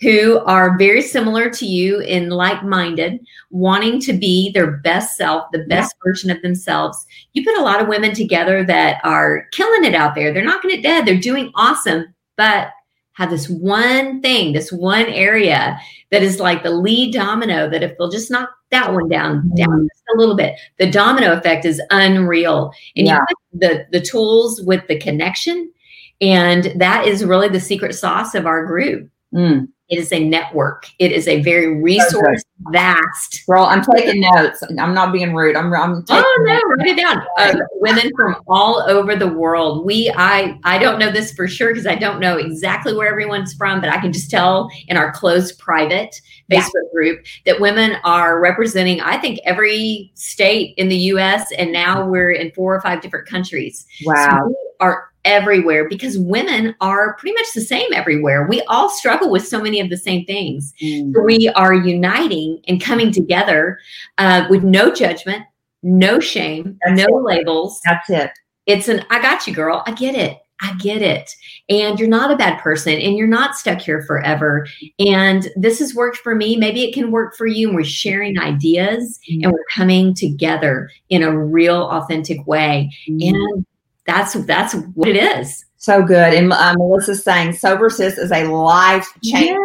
who 0.00 0.40
are 0.46 0.76
very 0.76 1.00
similar 1.00 1.48
to 1.50 1.64
you 1.64 2.00
in 2.00 2.30
like 2.30 2.64
minded, 2.64 3.24
wanting 3.50 4.00
to 4.00 4.12
be 4.12 4.50
their 4.50 4.78
best 4.78 5.16
self, 5.16 5.44
the 5.52 5.64
best 5.68 5.94
yeah. 5.94 6.10
version 6.10 6.28
of 6.32 6.42
themselves. 6.42 7.06
You 7.34 7.44
put 7.44 7.56
a 7.56 7.62
lot 7.62 7.80
of 7.80 7.86
women 7.86 8.14
together 8.14 8.64
that 8.64 9.00
are 9.04 9.46
killing 9.52 9.84
it 9.84 9.94
out 9.94 10.16
there. 10.16 10.34
They're 10.34 10.44
knocking 10.44 10.72
it 10.72 10.82
dead. 10.82 11.06
They're 11.06 11.20
doing 11.20 11.52
awesome, 11.54 12.12
but 12.36 12.70
have 13.18 13.30
this 13.30 13.48
one 13.48 14.22
thing, 14.22 14.52
this 14.52 14.70
one 14.70 15.06
area 15.06 15.76
that 16.12 16.22
is 16.22 16.38
like 16.38 16.62
the 16.62 16.70
lead 16.70 17.12
domino 17.12 17.68
that 17.68 17.82
if 17.82 17.98
they'll 17.98 18.08
just 18.08 18.30
knock 18.30 18.48
that 18.70 18.94
one 18.94 19.08
down, 19.08 19.38
mm-hmm. 19.38 19.56
down 19.56 19.88
just 19.92 20.04
a 20.14 20.18
little 20.18 20.36
bit, 20.36 20.54
the 20.78 20.88
domino 20.88 21.32
effect 21.32 21.64
is 21.64 21.82
unreal. 21.90 22.72
And 22.96 23.08
yeah. 23.08 23.18
you 23.28 23.58
the 23.58 23.86
the 23.90 24.00
tools 24.00 24.62
with 24.62 24.86
the 24.86 25.00
connection, 25.00 25.72
and 26.20 26.72
that 26.76 27.08
is 27.08 27.24
really 27.24 27.48
the 27.48 27.58
secret 27.58 27.94
sauce 27.94 28.36
of 28.36 28.46
our 28.46 28.64
group. 28.64 29.10
Mm. 29.34 29.66
It 29.88 29.98
is 29.98 30.12
a 30.12 30.22
network. 30.22 30.86
It 30.98 31.12
is 31.12 31.26
a 31.28 31.40
very 31.42 31.80
resource 31.80 32.44
okay. 32.66 32.72
vast. 32.72 33.42
Girl, 33.46 33.64
I'm 33.64 33.82
taking 33.82 34.20
notes. 34.20 34.62
I'm 34.78 34.92
not 34.92 35.12
being 35.12 35.34
rude. 35.34 35.56
I'm. 35.56 35.72
I'm 35.72 36.04
oh 36.10 36.44
no, 36.46 36.60
write 36.76 36.88
it 36.88 36.96
down. 36.98 37.22
Uh, 37.38 37.54
women 37.76 38.10
from 38.14 38.36
all 38.48 38.84
over 38.86 39.16
the 39.16 39.28
world. 39.28 39.86
We. 39.86 40.12
I. 40.14 40.58
I 40.64 40.78
don't 40.78 40.98
know 40.98 41.10
this 41.10 41.32
for 41.32 41.48
sure 41.48 41.72
because 41.72 41.86
I 41.86 41.94
don't 41.94 42.20
know 42.20 42.36
exactly 42.36 42.94
where 42.94 43.08
everyone's 43.08 43.54
from, 43.54 43.80
but 43.80 43.88
I 43.88 43.98
can 43.98 44.12
just 44.12 44.30
tell 44.30 44.68
in 44.88 44.98
our 44.98 45.10
closed 45.12 45.58
private 45.58 46.20
Facebook 46.50 46.70
yeah. 46.74 46.92
group 46.92 47.26
that 47.46 47.58
women 47.58 47.96
are 48.04 48.40
representing. 48.40 49.00
I 49.00 49.16
think 49.16 49.40
every 49.44 50.10
state 50.14 50.74
in 50.76 50.88
the 50.88 50.96
U.S. 50.96 51.50
and 51.52 51.72
now 51.72 52.06
we're 52.06 52.32
in 52.32 52.52
four 52.52 52.74
or 52.74 52.80
five 52.82 53.00
different 53.00 53.26
countries. 53.26 53.86
Wow. 54.04 54.48
So 54.48 54.54
are 54.80 55.07
everywhere 55.24 55.88
because 55.88 56.18
women 56.18 56.74
are 56.80 57.14
pretty 57.14 57.34
much 57.34 57.46
the 57.54 57.60
same 57.60 57.92
everywhere. 57.92 58.46
We 58.46 58.62
all 58.62 58.88
struggle 58.88 59.30
with 59.30 59.46
so 59.46 59.60
many 59.60 59.80
of 59.80 59.90
the 59.90 59.96
same 59.96 60.24
things. 60.24 60.72
Mm. 60.82 61.12
So 61.14 61.22
we 61.22 61.48
are 61.50 61.74
uniting 61.74 62.60
and 62.68 62.80
coming 62.80 63.12
together 63.12 63.78
uh, 64.18 64.46
with 64.48 64.62
no 64.62 64.92
judgment, 64.92 65.44
no 65.82 66.20
shame, 66.20 66.78
That's 66.84 67.00
no 67.00 67.18
it. 67.18 67.24
labels. 67.24 67.80
That's 67.84 68.08
it. 68.10 68.30
It's 68.66 68.88
an 68.88 69.04
I 69.10 69.20
got 69.20 69.46
you, 69.46 69.54
girl. 69.54 69.82
I 69.86 69.92
get 69.92 70.14
it. 70.14 70.38
I 70.60 70.74
get 70.74 71.02
it. 71.02 71.30
And 71.68 71.98
you're 71.98 72.08
not 72.08 72.32
a 72.32 72.36
bad 72.36 72.60
person 72.60 72.94
and 72.94 73.16
you're 73.16 73.28
not 73.28 73.54
stuck 73.54 73.80
here 73.80 74.02
forever. 74.02 74.66
And 74.98 75.48
this 75.56 75.78
has 75.78 75.94
worked 75.94 76.18
for 76.18 76.34
me. 76.34 76.56
Maybe 76.56 76.82
it 76.82 76.94
can 76.94 77.12
work 77.12 77.36
for 77.36 77.46
you. 77.46 77.68
And 77.68 77.76
we're 77.76 77.84
sharing 77.84 78.38
ideas 78.40 79.20
mm-hmm. 79.30 79.44
and 79.44 79.52
we're 79.52 79.64
coming 79.72 80.14
together 80.14 80.90
in 81.10 81.22
a 81.22 81.36
real, 81.36 81.82
authentic 81.82 82.44
way. 82.46 82.90
Mm-hmm. 83.08 83.34
And 83.34 83.66
that's 84.08 84.32
that's 84.46 84.74
what 84.94 85.08
it 85.08 85.16
is. 85.16 85.64
So 85.76 86.02
good. 86.02 86.34
And 86.34 86.52
uh, 86.52 86.74
Melissa's 86.76 87.22
saying 87.22 87.52
sober 87.52 87.90
sis 87.90 88.18
is 88.18 88.32
a 88.32 88.44
life 88.44 89.06
changer. 89.22 89.60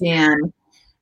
Yes. 0.00 0.40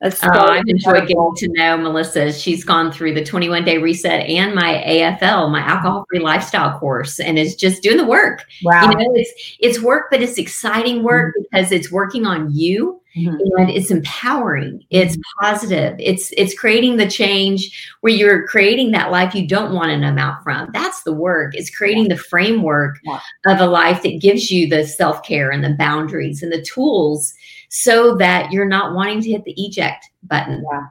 That's 0.00 0.20
so 0.20 0.28
oh, 0.32 0.46
I've 0.46 0.62
enjoyed 0.68 1.08
getting 1.08 1.32
to 1.38 1.48
know 1.48 1.76
Melissa. 1.76 2.32
She's 2.32 2.62
gone 2.62 2.92
through 2.92 3.14
the 3.14 3.24
21 3.24 3.64
day 3.64 3.78
reset 3.78 4.28
and 4.28 4.54
my 4.54 4.84
AFL, 4.86 5.50
my 5.50 5.60
alcohol 5.60 6.04
free 6.08 6.20
lifestyle 6.20 6.78
course, 6.78 7.18
and 7.18 7.36
is 7.36 7.56
just 7.56 7.82
doing 7.82 7.96
the 7.96 8.04
work. 8.04 8.44
Wow. 8.62 8.82
You 8.82 8.96
know, 8.96 9.12
it's 9.14 9.56
it's 9.58 9.82
work, 9.82 10.06
but 10.10 10.22
it's 10.22 10.38
exciting 10.38 11.02
work 11.02 11.34
mm-hmm. 11.34 11.42
because 11.50 11.72
it's 11.72 11.90
working 11.90 12.26
on 12.26 12.54
you 12.54 13.00
mm-hmm. 13.18 13.60
and 13.60 13.70
it's 13.70 13.90
empowering. 13.90 14.84
It's 14.90 15.16
mm-hmm. 15.16 15.44
positive. 15.44 15.96
It's 15.98 16.32
it's 16.36 16.58
creating 16.58 16.96
the 16.96 17.10
change 17.10 17.96
where 18.00 18.12
you're 18.12 18.46
creating 18.46 18.92
that 18.92 19.10
life 19.10 19.34
you 19.34 19.46
don't 19.46 19.74
want 19.74 19.98
numb 20.00 20.18
out 20.18 20.42
from. 20.42 20.70
That's 20.72 21.02
the 21.02 21.12
work. 21.12 21.54
It's 21.54 21.74
creating 21.74 22.08
the 22.08 22.16
framework 22.16 22.98
yeah. 23.04 23.20
of 23.46 23.60
a 23.60 23.66
life 23.66 24.02
that 24.02 24.20
gives 24.20 24.50
you 24.50 24.68
the 24.68 24.86
self 24.86 25.22
care 25.22 25.50
and 25.50 25.64
the 25.64 25.74
boundaries 25.78 26.42
and 26.42 26.52
the 26.52 26.62
tools 26.62 27.34
so 27.68 28.16
that 28.16 28.52
you're 28.52 28.64
not 28.64 28.94
wanting 28.94 29.20
to 29.22 29.30
hit 29.30 29.44
the 29.44 29.54
eject 29.56 30.06
button. 30.24 30.64
Yeah. 30.70 30.86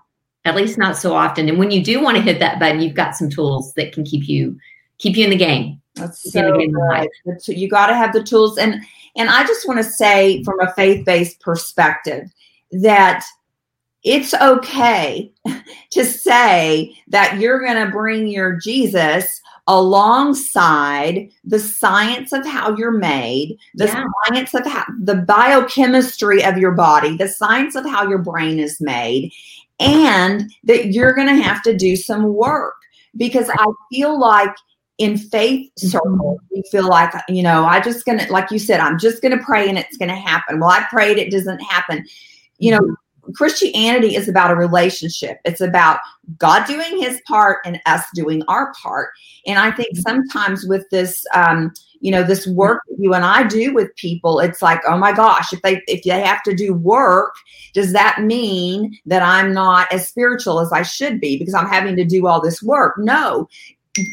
At 0.46 0.56
least 0.56 0.78
not 0.78 0.96
so 0.96 1.14
often. 1.14 1.50
And 1.50 1.60
when 1.60 1.72
you 1.72 1.84
do 1.84 2.02
want 2.02 2.16
to 2.16 2.24
hit 2.24 2.40
that 2.40 2.60
button, 2.60 2.82
you've 2.82 2.96
got 2.96 3.16
some 3.16 3.30
tools 3.30 3.74
that 3.74 3.92
can 3.92 4.04
keep 4.04 4.28
you 4.28 4.58
keep 4.98 5.16
you 5.16 5.24
in 5.24 5.30
the 5.30 5.36
game. 5.38 5.82
That's 5.96 6.32
so 6.32 6.58
good. 6.58 7.42
So 7.42 7.52
You 7.52 7.68
got 7.68 7.88
to 7.88 7.96
have 7.96 8.14
the 8.14 8.24
tools, 8.24 8.58
and 8.58 8.82
and 9.18 9.30
I 9.30 9.46
just 9.46 9.68
want 9.68 9.80
to 9.80 9.84
say 9.84 10.44
from 10.44 10.60
a 10.60 10.74
faith 10.74 11.06
based 11.06 11.42
perspective 11.42 12.32
that 12.72 13.26
it's 14.04 14.34
okay 14.36 15.34
to 15.92 16.06
say 16.06 16.96
that 17.08 17.40
you're 17.40 17.60
going 17.60 17.84
to 17.84 17.92
bring 17.92 18.28
your 18.28 18.56
Jesus 18.56 19.42
alongside 19.68 21.30
the 21.44 21.60
science 21.60 22.32
of 22.32 22.46
how 22.46 22.76
you're 22.78 22.92
made, 22.92 23.58
the 23.74 23.86
yeah. 23.86 24.04
science 24.26 24.54
of 24.54 24.66
how 24.66 24.86
the 25.02 25.16
biochemistry 25.16 26.44
of 26.44 26.58
your 26.58 26.72
body, 26.72 27.18
the 27.18 27.28
science 27.28 27.76
of 27.76 27.86
how 27.86 28.08
your 28.08 28.20
brain 28.20 28.60
is 28.60 28.80
made, 28.80 29.34
and 29.80 30.50
that 30.64 30.94
you're 30.94 31.14
going 31.14 31.28
to 31.28 31.44
have 31.44 31.62
to 31.64 31.76
do 31.76 31.96
some 31.96 32.34
work 32.34 32.76
because 33.18 33.50
I 33.50 33.66
feel 33.92 34.18
like 34.18 34.56
in 34.98 35.18
faith 35.18 35.70
mm-hmm. 35.78 35.88
circles, 35.88 36.40
we 36.52 36.64
feel 36.72 36.88
like, 36.88 37.14
you 37.30 37.44
know, 37.44 37.66
I 37.66 37.80
just 37.80 38.06
gonna, 38.06 38.28
like 38.30 38.52
you 38.52 38.60
said, 38.60 38.80
I'm 38.80 39.00
just 39.00 39.22
gonna 39.22 39.44
pray 39.44 39.70
and 39.70 39.78
it's 39.78 39.98
gonna 39.98 40.16
happen. 40.16 40.60
Well, 40.60 40.70
I 40.70 40.86
prayed, 40.90 41.18
it 41.18 41.32
doesn't 41.32 41.60
happen. 41.60 42.06
You 42.58 42.72
know, 42.72 42.96
Christianity 43.36 44.16
is 44.16 44.28
about 44.28 44.52
a 44.52 44.56
relationship. 44.56 45.40
It's 45.46 45.62
about 45.62 46.00
God 46.38 46.66
doing 46.66 47.02
his 47.02 47.22
part 47.28 47.60
and 47.66 47.80
us 47.86 48.04
doing 48.16 48.42
our 48.48 48.74
part. 48.82 49.12
And 49.46 49.60
I 49.60 49.72
think 49.72 49.90
mm-hmm. 49.90 50.02
sometimes 50.02 50.66
with 50.66 50.90
this, 50.90 51.26
um, 51.34 51.74
you 52.00 52.12
know, 52.12 52.24
this 52.24 52.48
work 52.48 52.82
that 52.88 52.98
you 53.00 53.14
and 53.14 53.26
I 53.26 53.44
do 53.44 53.74
with 53.74 53.96
people, 53.96 54.40
it's 54.40 54.62
like, 54.62 54.82
oh 54.88 54.98
my 54.98 55.12
gosh, 55.12 55.52
if 55.52 55.62
they 55.62 55.82
if 55.88 56.04
they 56.04 56.22
have 56.22 56.44
to 56.44 56.56
do 56.56 56.74
work, 56.74 57.34
does 57.74 57.92
that 57.94 58.22
mean 58.22 58.98
that 59.06 59.22
I'm 59.22 59.54
not 59.54 59.92
as 59.92 60.08
spiritual 60.08 60.60
as 60.60 60.72
I 60.72 60.84
should 60.84 61.20
be 61.20 61.38
because 61.38 61.54
I'm 61.54 61.68
having 61.68 61.96
to 61.96 62.06
do 62.06 62.28
all 62.28 62.42
this 62.42 62.62
work? 62.62 62.96
No. 62.98 63.48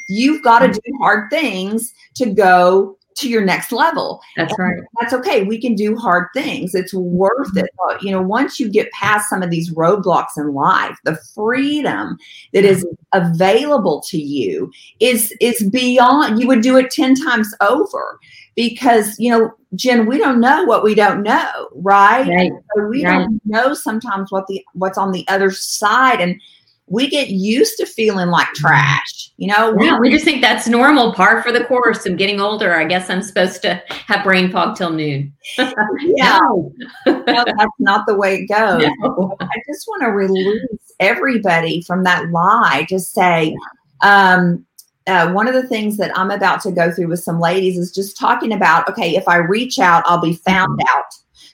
You've 0.09 0.43
got 0.43 0.61
to 0.61 0.69
do 0.69 0.99
hard 1.01 1.31
things 1.31 1.95
to 2.15 2.27
go 2.27 2.97
to 3.17 3.29
your 3.29 3.45
next 3.45 3.73
level. 3.73 4.21
That's 4.37 4.53
and 4.59 4.59
right. 4.59 4.83
That's 5.01 5.13
okay. 5.15 5.45
We 5.45 5.61
can 5.61 5.75
do 5.75 5.97
hard 5.97 6.29
things. 6.35 6.75
It's 6.75 6.93
worth 6.93 7.57
it. 7.57 7.71
You 8.01 8.11
know, 8.11 8.23
once 8.23 8.59
you 8.59 8.69
get 8.69 8.91
past 8.93 9.31
some 9.31 9.43
of 9.43 9.51
these 9.51 9.73
roadblocks 9.73 10.37
in 10.37 10.53
life, 10.53 10.97
the 11.05 11.17
freedom 11.35 12.19
that 12.53 12.65
is 12.65 12.87
available 13.13 14.03
to 14.09 14.19
you 14.19 14.71
is 15.01 15.33
is 15.41 15.63
beyond 15.71 16.41
you 16.41 16.49
would 16.49 16.63
do 16.63 16.77
it 16.77 16.91
10 16.91 17.15
times 17.15 17.55
over 17.61 18.19
because 18.57 19.19
you 19.19 19.31
know 19.31 19.53
jen 19.75 20.07
we 20.07 20.19
don't 20.19 20.41
know 20.41 20.65
what 20.65 20.83
we 20.83 20.95
don't 20.95 21.23
know 21.23 21.69
right, 21.75 22.29
right. 22.29 22.53
So 22.75 22.87
we 22.87 23.05
right. 23.05 23.21
don't 23.21 23.41
know 23.45 23.73
sometimes 23.73 24.33
what 24.33 24.47
the 24.49 24.65
what's 24.75 24.99
on 24.99 25.13
the 25.13 25.27
other 25.29 25.51
side 25.51 26.21
and 26.21 26.41
we 26.87 27.09
get 27.09 27.31
used 27.31 27.79
to 27.79 27.87
feeling 27.87 28.29
like 28.29 28.47
trash. 28.55 29.31
You 29.37 29.49
know, 29.49 29.77
yeah, 29.81 29.99
we, 29.99 30.11
just 30.11 30.25
think 30.25 30.43
that's 30.43 30.69
normal, 30.69 31.13
par 31.15 31.43
for 31.43 31.51
the 31.51 31.65
course. 31.65 32.05
I'm 32.05 32.17
getting 32.17 32.41
older. 32.41 32.75
I 32.75 32.85
guess 32.85 33.09
I'm 33.09 33.23
supposed 33.23 33.63
to 33.63 33.83
have 33.89 34.23
brain 34.23 34.53
fog 34.53 34.77
till 34.77 34.91
noon. 34.91 35.33
yeah, 35.59 36.39
no. 36.39 36.73
no. 37.07 37.25
that's 37.27 37.73
not 37.79 38.07
the 38.07 38.15
way 38.15 38.37
it 38.37 38.47
goes. 38.47 38.85
No. 39.01 39.37
I 39.41 39.63
just 39.67 39.89
want 39.89 40.03
to 40.03 40.09
release 40.11 40.93
everybody 41.01 41.83
from 41.83 42.05
that 42.05 42.31
lie. 42.31 42.87
Just 42.89 43.13
say, 43.13 43.57
um, 44.03 44.65
uh, 45.07 45.31
one 45.33 45.49
of 45.49 45.55
the 45.55 45.67
things 45.67 45.97
that 45.97 46.17
I'm 46.17 46.31
about 46.31 46.61
to 46.63 46.71
go 46.71 46.93
through 46.93 47.09
with 47.09 47.21
some 47.21 47.41
ladies 47.41 47.77
is 47.79 47.93
just 47.93 48.19
talking 48.19 48.53
about 48.53 48.89
okay, 48.89 49.17
if 49.17 49.27
I 49.27 49.37
reach 49.37 49.79
out, 49.79 50.05
I'll 50.07 50.21
be 50.21 50.35
found 50.35 50.79
mm-hmm. 50.79 50.99
out. 50.99 51.05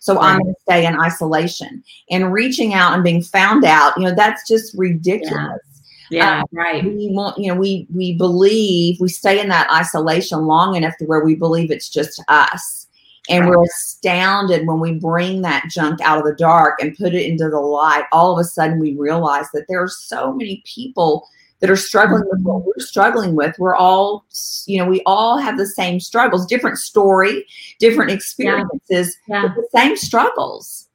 So 0.01 0.17
right. 0.17 0.33
I'm 0.33 0.41
going 0.41 0.55
to 0.55 0.61
stay 0.63 0.87
in 0.87 0.99
isolation 0.99 1.85
and 2.11 2.33
reaching 2.33 2.75
out 2.75 2.95
and 2.95 3.05
being 3.05 3.23
found 3.23 3.65
out. 3.65 3.97
You 3.97 4.05
know, 4.05 4.15
that's 4.15 4.49
just 4.49 4.77
ridiculous. 4.77 5.61
Yeah, 6.11 6.41
um, 6.41 6.47
right. 6.53 6.83
We 6.85 7.11
want, 7.13 7.39
you 7.39 7.53
know, 7.53 7.61
we 7.61 7.87
we 7.95 8.17
believe 8.17 8.99
we 8.99 9.09
stay 9.09 9.39
in 9.41 9.49
that 9.51 9.71
isolation 9.71 10.47
long 10.47 10.75
enough 10.75 10.97
to 10.99 11.05
where 11.05 11.25
we 11.25 11.37
believe 11.37 11.71
it's 11.71 11.89
just 11.89 12.21
us. 12.27 12.89
And 13.29 13.45
right. 13.45 13.51
we're 13.51 13.65
astounded 13.65 14.67
when 14.67 14.81
we 14.81 14.95
bring 14.95 15.43
that 15.43 15.69
junk 15.71 16.01
out 16.01 16.19
of 16.19 16.25
the 16.25 16.35
dark 16.35 16.81
and 16.83 16.97
put 16.97 17.15
it 17.15 17.27
into 17.27 17.49
the 17.49 17.61
light. 17.61 18.05
All 18.11 18.33
of 18.33 18.45
a 18.45 18.49
sudden, 18.49 18.81
we 18.81 18.97
realize 18.97 19.47
that 19.53 19.67
there 19.69 19.81
are 19.81 19.89
so 19.89 20.33
many 20.33 20.65
people 20.67 21.29
that 21.61 21.71
are 21.71 21.77
struggling 21.77 22.23
with 22.31 22.43
what 22.43 22.65
we're 22.65 22.79
struggling 22.79 23.35
with. 23.35 23.55
We're 23.59 23.77
all, 23.77 24.25
you 24.67 24.79
know, 24.79 24.87
we 24.89 25.03
all 25.07 25.39
have 25.39 25.59
the 25.59 25.67
same 25.67 26.01
struggles, 26.01 26.47
different 26.47 26.79
story, 26.79 27.47
different 27.79 28.11
experiences, 28.11 29.17
yeah. 29.29 29.43
Yeah. 29.43 29.55
the 29.55 29.69
same 29.75 29.97
struggles. 29.97 30.89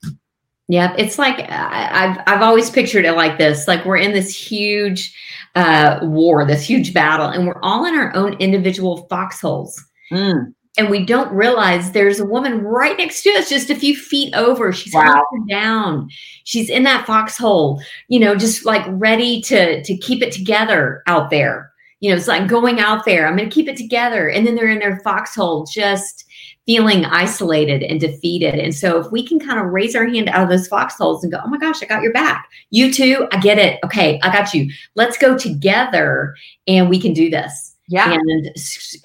Yeah, 0.68 0.96
it's 0.98 1.20
like 1.20 1.46
I've 1.52 2.20
I've 2.26 2.42
always 2.42 2.72
pictured 2.72 3.06
it 3.06 3.14
like 3.14 3.38
this: 3.38 3.68
like 3.68 3.86
we're 3.86 3.98
in 3.98 4.14
this 4.14 4.36
huge 4.36 5.16
uh, 5.54 6.00
war, 6.02 6.44
this 6.44 6.68
huge 6.68 6.92
battle, 6.92 7.28
and 7.28 7.46
we're 7.46 7.62
all 7.62 7.86
in 7.86 7.94
our 7.94 8.16
own 8.16 8.34
individual 8.34 9.06
foxholes. 9.08 9.80
Mm 10.12 10.56
and 10.78 10.90
we 10.90 11.06
don't 11.06 11.32
realize 11.32 11.92
there's 11.92 12.20
a 12.20 12.26
woman 12.26 12.62
right 12.62 12.98
next 12.98 13.24
to 13.24 13.30
us, 13.32 13.50
just 13.50 13.70
a 13.70 13.76
few 13.76 13.96
feet 13.96 14.34
over. 14.34 14.74
She's 14.74 14.94
wow. 14.94 15.24
down. 15.50 16.10
She's 16.44 16.70
in 16.70 16.84
that 16.84 17.06
foxhole, 17.06 17.82
you 18.08 18.20
know, 18.20 18.36
just 18.36 18.66
like 18.66 18.86
ready 18.90 19.42
to 19.42 19.84
to 19.84 19.98
keep 19.98 20.22
it 20.22 20.32
together 20.32 21.04
out 21.08 21.30
there. 21.30 21.72
You 22.02 22.12
know, 22.12 22.18
it's 22.18 22.28
like 22.28 22.48
going 22.48 22.80
out 22.80 23.06
there. 23.06 23.26
I'm 23.26 23.38
going 23.38 23.50
to 23.50 23.54
keep 23.54 23.70
it 23.70 23.78
together, 23.78 24.30
and 24.30 24.46
then 24.46 24.56
they're 24.56 24.70
in 24.70 24.80
their 24.80 25.00
foxhole, 25.00 25.66
just 25.66 26.26
feeling 26.66 27.06
isolated 27.06 27.84
and 27.84 28.00
defeated. 28.00 28.56
And 28.56 28.76
so, 28.76 29.00
if 29.00 29.12
we 29.12 29.26
can 29.26 29.40
kind 29.40 29.60
of 29.60 29.68
raise 29.68 29.96
our 29.96 30.06
hand 30.06 30.30
out 30.30 30.44
of 30.44 30.50
those 30.50 30.68
foxholes 30.68 31.24
and 31.24 31.32
go, 31.32 31.40
"Oh 31.44 31.48
my 31.48 31.58
gosh, 31.58 31.82
I 31.82 31.86
got 31.86 32.04
your 32.04 32.14
back. 32.14 32.50
You 32.70 32.92
too. 32.92 33.28
I 33.32 33.40
get 33.40 33.58
it. 33.58 33.80
Okay, 33.84 34.20
I 34.24 34.32
got 34.32 34.54
you. 34.54 34.70
Let's 34.96 35.18
go 35.18 35.38
together, 35.38 36.36
and 36.68 36.90
we 36.90 37.00
can 37.00 37.14
do 37.14 37.30
this." 37.30 37.76
Yeah, 37.88 38.14
and 38.14 38.50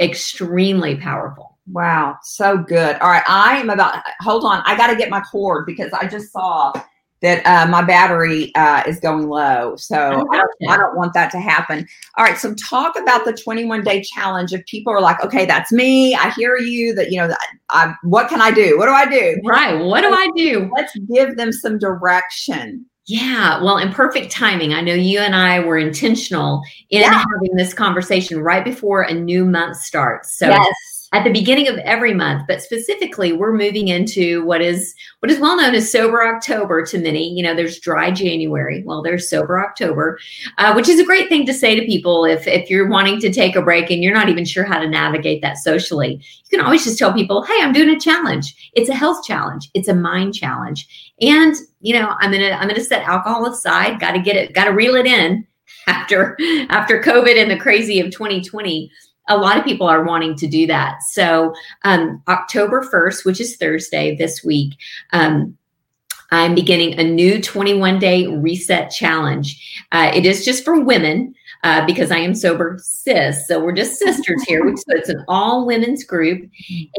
extremely 0.01 0.97
powerful. 0.97 1.50
Wow, 1.67 2.19
so 2.23 2.59
good. 2.59 2.97
All 2.97 3.11
right, 3.11 3.23
I 3.27 3.59
am 3.59 3.71
about. 3.71 4.03
Hold 4.21 4.45
on, 4.45 4.63
I 4.65 4.77
got 4.77 4.89
to 4.89 4.97
get 4.97 5.11
my 5.11 5.21
cord 5.21 5.67
because 5.67 5.93
I 5.93 6.07
just 6.07 6.33
saw 6.33 6.73
that 7.23 7.45
uh, 7.45 7.71
my 7.71 7.83
battery 7.83 8.55
uh, 8.55 8.83
is 8.87 8.99
going 8.99 9.29
low. 9.29 9.77
So 9.77 10.27
I 10.33 10.37
don't, 10.37 10.71
I 10.71 10.77
don't, 10.77 10.97
want 10.97 11.13
that 11.15 11.31
to 11.33 11.41
happen. 11.41 11.87
All 12.17 12.25
right. 12.25 12.39
So 12.39 12.55
talk 12.55 12.99
about 12.99 13.25
the 13.25 13.33
21 13.33 13.83
day 13.85 14.03
challenge. 14.03 14.53
If 14.53 14.65
people 14.67 14.93
are 14.93 15.01
like, 15.01 15.23
okay, 15.23 15.45
that's 15.45 15.71
me. 15.71 16.15
I 16.15 16.31
hear 16.31 16.57
you 16.57 16.95
that, 16.95 17.11
you 17.11 17.19
know, 17.19 17.35
I, 17.69 17.95
what 18.03 18.29
can 18.29 18.41
I 18.41 18.51
do? 18.51 18.79
What 18.79 18.87
do 18.87 18.93
I 18.93 19.07
do? 19.07 19.39
Right. 19.45 19.79
What 19.79 20.01
do 20.01 20.09
I 20.09 20.29
do? 20.35 20.71
Let's 20.75 20.97
give 21.13 21.37
them 21.37 21.53
some 21.53 21.79
direction. 21.79 22.87
Yeah, 23.07 23.61
well, 23.63 23.77
in 23.77 23.93
perfect 23.93 24.31
timing. 24.31 24.73
I 24.73 24.83
know 24.83 24.95
you 24.95 25.19
and 25.19 25.35
I 25.35 25.59
were 25.61 25.79
intentional 25.79 26.63
in 26.91 27.01
yeah. 27.01 27.13
having 27.13 27.57
this 27.57 27.75
conversation 27.75 28.41
right 28.41 28.65
before 28.65 29.03
a 29.03 29.13
new 29.13 29.45
month 29.45 29.79
starts. 29.79 30.39
So 30.39 30.49
yes 30.49 30.90
at 31.13 31.25
the 31.25 31.33
beginning 31.33 31.67
of 31.67 31.77
every 31.79 32.15
month, 32.15 32.45
but 32.47 32.63
specifically 32.63 33.33
we're 33.33 33.53
moving 33.53 33.89
into 33.89 34.45
what 34.45 34.63
is 34.63 34.95
what 35.19 35.31
is 35.31 35.41
well 35.41 35.57
known 35.57 35.75
as 35.75 35.91
sober 35.91 36.25
October 36.25 36.87
to 36.87 36.99
many. 36.99 37.29
You 37.35 37.43
know, 37.43 37.55
there's 37.55 37.81
dry 37.81 38.13
January. 38.13 38.85
Well, 38.85 39.03
there's 39.03 39.29
sober 39.29 39.61
October, 39.61 40.19
uh, 40.59 40.73
which 40.75 40.89
is 40.89 41.01
a 41.01 41.05
great 41.05 41.29
thing 41.29 41.45
to 41.47 41.55
say 41.55 41.75
to 41.75 41.85
people 41.85 42.25
if 42.25 42.47
if 42.47 42.71
you're 42.71 42.89
wanting 42.89 43.19
to 43.21 43.33
take 43.33 43.57
a 43.57 43.63
break 43.63 43.91
and 43.91 44.03
you're 44.03 44.15
not 44.15 44.29
even 44.29 44.45
sure 44.45 44.65
how 44.65 44.79
to 44.79 44.89
navigate 44.89 45.43
that 45.43 45.59
socially. 45.59 46.15
You 46.15 46.59
can 46.59 46.65
always 46.65 46.85
just 46.85 46.99
tell 46.99 47.13
people, 47.13 47.43
"Hey, 47.43 47.61
I'm 47.61 47.73
doing 47.73 47.91
a 47.91 47.99
challenge. 47.99 48.71
It's 48.75 48.89
a 48.89 48.95
health 48.95 49.25
challenge. 49.25 49.69
It's 49.75 49.89
a 49.89 49.95
mind 49.95 50.35
challenge." 50.35 50.87
And 51.21 51.57
you 51.81 51.95
know, 51.95 52.15
I'm 52.21 52.31
gonna 52.31 52.51
I'm 52.51 52.69
gonna 52.69 52.85
set 52.85 53.03
alcohol 53.03 53.47
aside. 53.47 53.99
Got 53.99 54.13
to 54.13 54.21
get 54.21 54.37
it. 54.37 54.55
Got 54.55 54.67
to 54.67 54.71
reel 54.71 54.95
it 54.95 55.07
in 55.07 55.45
after 55.89 56.37
after 56.69 57.03
COVID 57.03 57.37
and 57.37 57.51
the 57.51 57.59
crazy 57.59 57.99
of 57.99 58.13
2020 58.13 58.93
a 59.31 59.39
lot 59.39 59.57
of 59.57 59.65
people 59.65 59.87
are 59.87 60.05
wanting 60.05 60.37
to 60.37 60.47
do 60.47 60.67
that. 60.67 61.03
So, 61.05 61.55
um, 61.85 62.23
October 62.29 62.83
1st, 62.83 63.25
which 63.25 63.41
is 63.41 63.57
Thursday 63.57 64.17
this 64.17 64.45
week, 64.45 64.75
um, 65.13 65.57
I'm 66.33 66.55
beginning 66.55 66.99
a 66.99 67.05
new 67.05 67.41
21 67.41 67.99
day 67.99 68.27
reset 68.27 68.91
challenge. 68.91 69.85
Uh, 69.93 70.11
it 70.15 70.27
is 70.27 70.45
just 70.45 70.65
for 70.65 70.81
women. 70.81 71.35
Uh, 71.63 71.85
because 71.85 72.11
I 72.11 72.17
am 72.17 72.35
sober 72.35 72.79
sis. 72.81 73.47
So 73.47 73.63
we're 73.63 73.75
just 73.75 73.99
sisters 73.99 74.43
here. 74.45 74.63
So 74.75 74.97
it's 74.97 75.11
an 75.11 75.23
all 75.29 75.67
women's 75.67 76.05
group. 76.05 76.49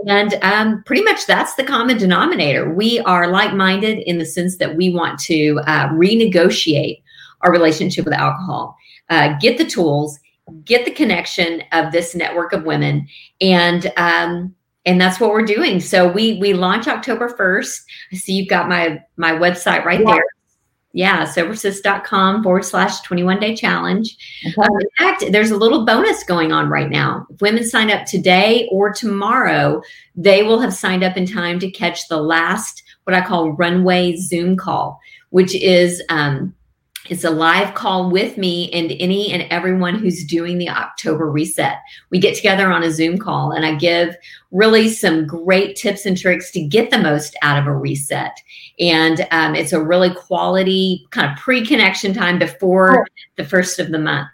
And 0.06 0.36
um, 0.44 0.84
pretty 0.86 1.02
much 1.02 1.26
that's 1.26 1.56
the 1.56 1.64
common 1.64 1.98
denominator. 1.98 2.72
We 2.72 3.00
are 3.00 3.32
like 3.32 3.56
minded 3.56 3.98
in 4.08 4.20
the 4.20 4.26
sense 4.26 4.58
that 4.58 4.76
we 4.76 4.92
want 4.92 5.18
to 5.22 5.60
uh, 5.66 5.88
renegotiate 5.90 7.02
our 7.42 7.52
relationship 7.52 8.06
with 8.06 8.14
alcohol, 8.14 8.78
uh, 9.10 9.36
get 9.40 9.58
the 9.58 9.66
tools, 9.66 10.20
get 10.66 10.86
the 10.86 10.92
connection 10.92 11.64
of 11.72 11.92
this 11.92 12.16
network 12.16 12.54
of 12.54 12.64
women. 12.64 13.08
And 13.40 13.92
um, 13.98 14.56
and 14.86 15.00
that's 15.00 15.20
what 15.20 15.32
we're 15.32 15.46
doing. 15.46 15.80
So 15.80 16.12
we 16.12 16.38
we 16.40 16.54
launch 16.54 16.88
october 16.88 17.30
1st 17.30 17.82
i 18.14 18.16
see 18.16 18.34
you've 18.34 18.50
got 18.50 18.70
my 18.70 19.02
my 19.18 19.32
website 19.32 19.86
right 19.86 20.00
yeah. 20.00 20.14
there. 20.14 20.26
Yeah 20.94 21.26
sobersis.com 21.26 22.44
forward 22.44 22.66
slash 22.66 23.02
21 23.02 23.40
day 23.40 23.56
challenge. 23.56 24.18
Okay. 24.46 24.62
um, 24.62 24.80
in 24.80 24.90
fact 24.98 25.32
there's 25.32 25.52
a 25.52 25.58
little 25.58 25.86
bonus 25.86 26.24
going 26.24 26.52
on 26.52 26.70
right 26.70 26.90
now. 26.90 27.26
If 27.30 27.42
women 27.42 27.64
sign 27.64 27.92
up 27.92 28.06
today 28.06 28.68
or 28.72 28.92
tomorrow 28.92 29.82
they 30.16 30.44
will 30.44 30.60
have 30.60 30.74
signed 30.74 31.04
up 31.04 31.18
in 31.18 31.26
time 31.26 31.60
to 31.60 31.72
catch 31.72 32.08
the 32.08 32.22
last 32.22 32.84
what 33.04 33.16
i 33.16 33.22
call 33.22 33.52
runway 33.54 34.16
zoom 34.16 34.56
call 34.56 35.00
which 35.32 35.56
is 35.56 36.04
um, 36.10 36.54
it's 37.10 37.24
a 37.24 37.32
live 37.32 37.74
call 37.74 38.12
with 38.12 38.38
me 38.38 38.70
and 38.72 38.92
any 39.00 39.32
and 39.32 39.44
everyone 39.50 39.96
who's 39.96 40.24
doing 40.24 40.58
the 40.58 40.70
October 40.70 41.30
reset. 41.30 41.78
We 42.12 42.20
get 42.20 42.36
together 42.36 42.72
on 42.72 42.84
a 42.84 42.92
Zoom 42.92 43.18
call 43.18 43.52
and 43.52 43.66
I 43.66 43.76
give 43.76 44.16
really 44.52 44.88
some 44.90 45.26
great 45.26 45.76
tips 45.76 46.06
and 46.06 46.18
tricks 46.18 46.52
to 46.52 46.64
get 46.64 46.92
the 46.92 47.00
most 47.00 47.36
out 47.42 47.58
of 47.58 47.66
a 47.66 47.76
reset. 47.76 48.38
And 48.80 49.28
um, 49.32 49.56
it's 49.56 49.74
a 49.74 49.84
really 49.84 50.14
quality 50.14 51.06
kind 51.10 51.32
of 51.32 51.38
pre 51.38 51.66
connection 51.66 52.14
time 52.14 52.38
before 52.38 53.08
the 53.36 53.46
first 53.46 53.80
of 53.80 53.92
the 53.92 54.00
month. 54.00 54.30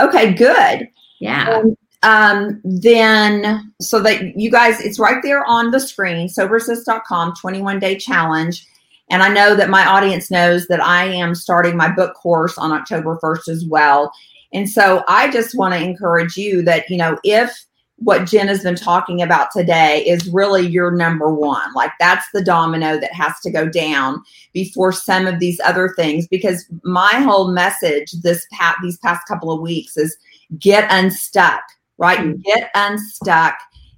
Okay, 0.00 0.32
good. 0.32 0.88
Yeah. 1.20 1.50
Um, 1.50 1.76
um, 2.02 2.60
then, 2.64 3.72
so 3.80 4.00
that 4.00 4.38
you 4.38 4.50
guys, 4.50 4.80
it's 4.80 4.98
right 4.98 5.22
there 5.22 5.44
on 5.46 5.70
the 5.70 5.80
screen, 5.80 6.28
sobersis.com 6.28 7.34
21 7.40 7.78
day 7.78 7.96
challenge 7.96 8.66
and 9.10 9.22
I 9.22 9.28
know 9.28 9.54
that 9.54 9.70
my 9.70 9.86
audience 9.86 10.30
knows 10.30 10.66
that 10.68 10.82
I 10.82 11.04
am 11.04 11.34
starting 11.34 11.76
my 11.76 11.90
book 11.90 12.14
course 12.14 12.56
on 12.56 12.72
October 12.72 13.18
1st 13.22 13.48
as 13.48 13.64
well. 13.64 14.12
And 14.52 14.68
so 14.68 15.04
I 15.08 15.30
just 15.30 15.56
want 15.56 15.74
to 15.74 15.82
encourage 15.82 16.36
you 16.36 16.62
that, 16.62 16.88
you 16.88 16.96
know, 16.96 17.18
if 17.24 17.52
what 17.98 18.26
Jen 18.26 18.48
has 18.48 18.62
been 18.62 18.74
talking 18.74 19.22
about 19.22 19.48
today 19.52 20.04
is 20.06 20.28
really 20.28 20.66
your 20.66 20.90
number 20.90 21.32
one, 21.32 21.72
like 21.74 21.92
that's 22.00 22.26
the 22.32 22.42
domino 22.42 22.98
that 22.98 23.12
has 23.12 23.38
to 23.40 23.50
go 23.50 23.68
down 23.68 24.22
before 24.52 24.92
some 24.92 25.26
of 25.26 25.38
these 25.38 25.60
other 25.64 25.92
things. 25.96 26.26
Because 26.28 26.64
my 26.82 27.12
whole 27.14 27.52
message 27.52 28.10
this 28.22 28.46
past, 28.52 28.78
these 28.82 28.98
past 28.98 29.26
couple 29.28 29.50
of 29.52 29.60
weeks 29.60 29.96
is 29.96 30.16
get 30.58 30.90
unstuck, 30.90 31.62
right? 31.98 32.18
Mm-hmm. 32.20 32.40
Get 32.40 32.70
unstuck. 32.74 33.56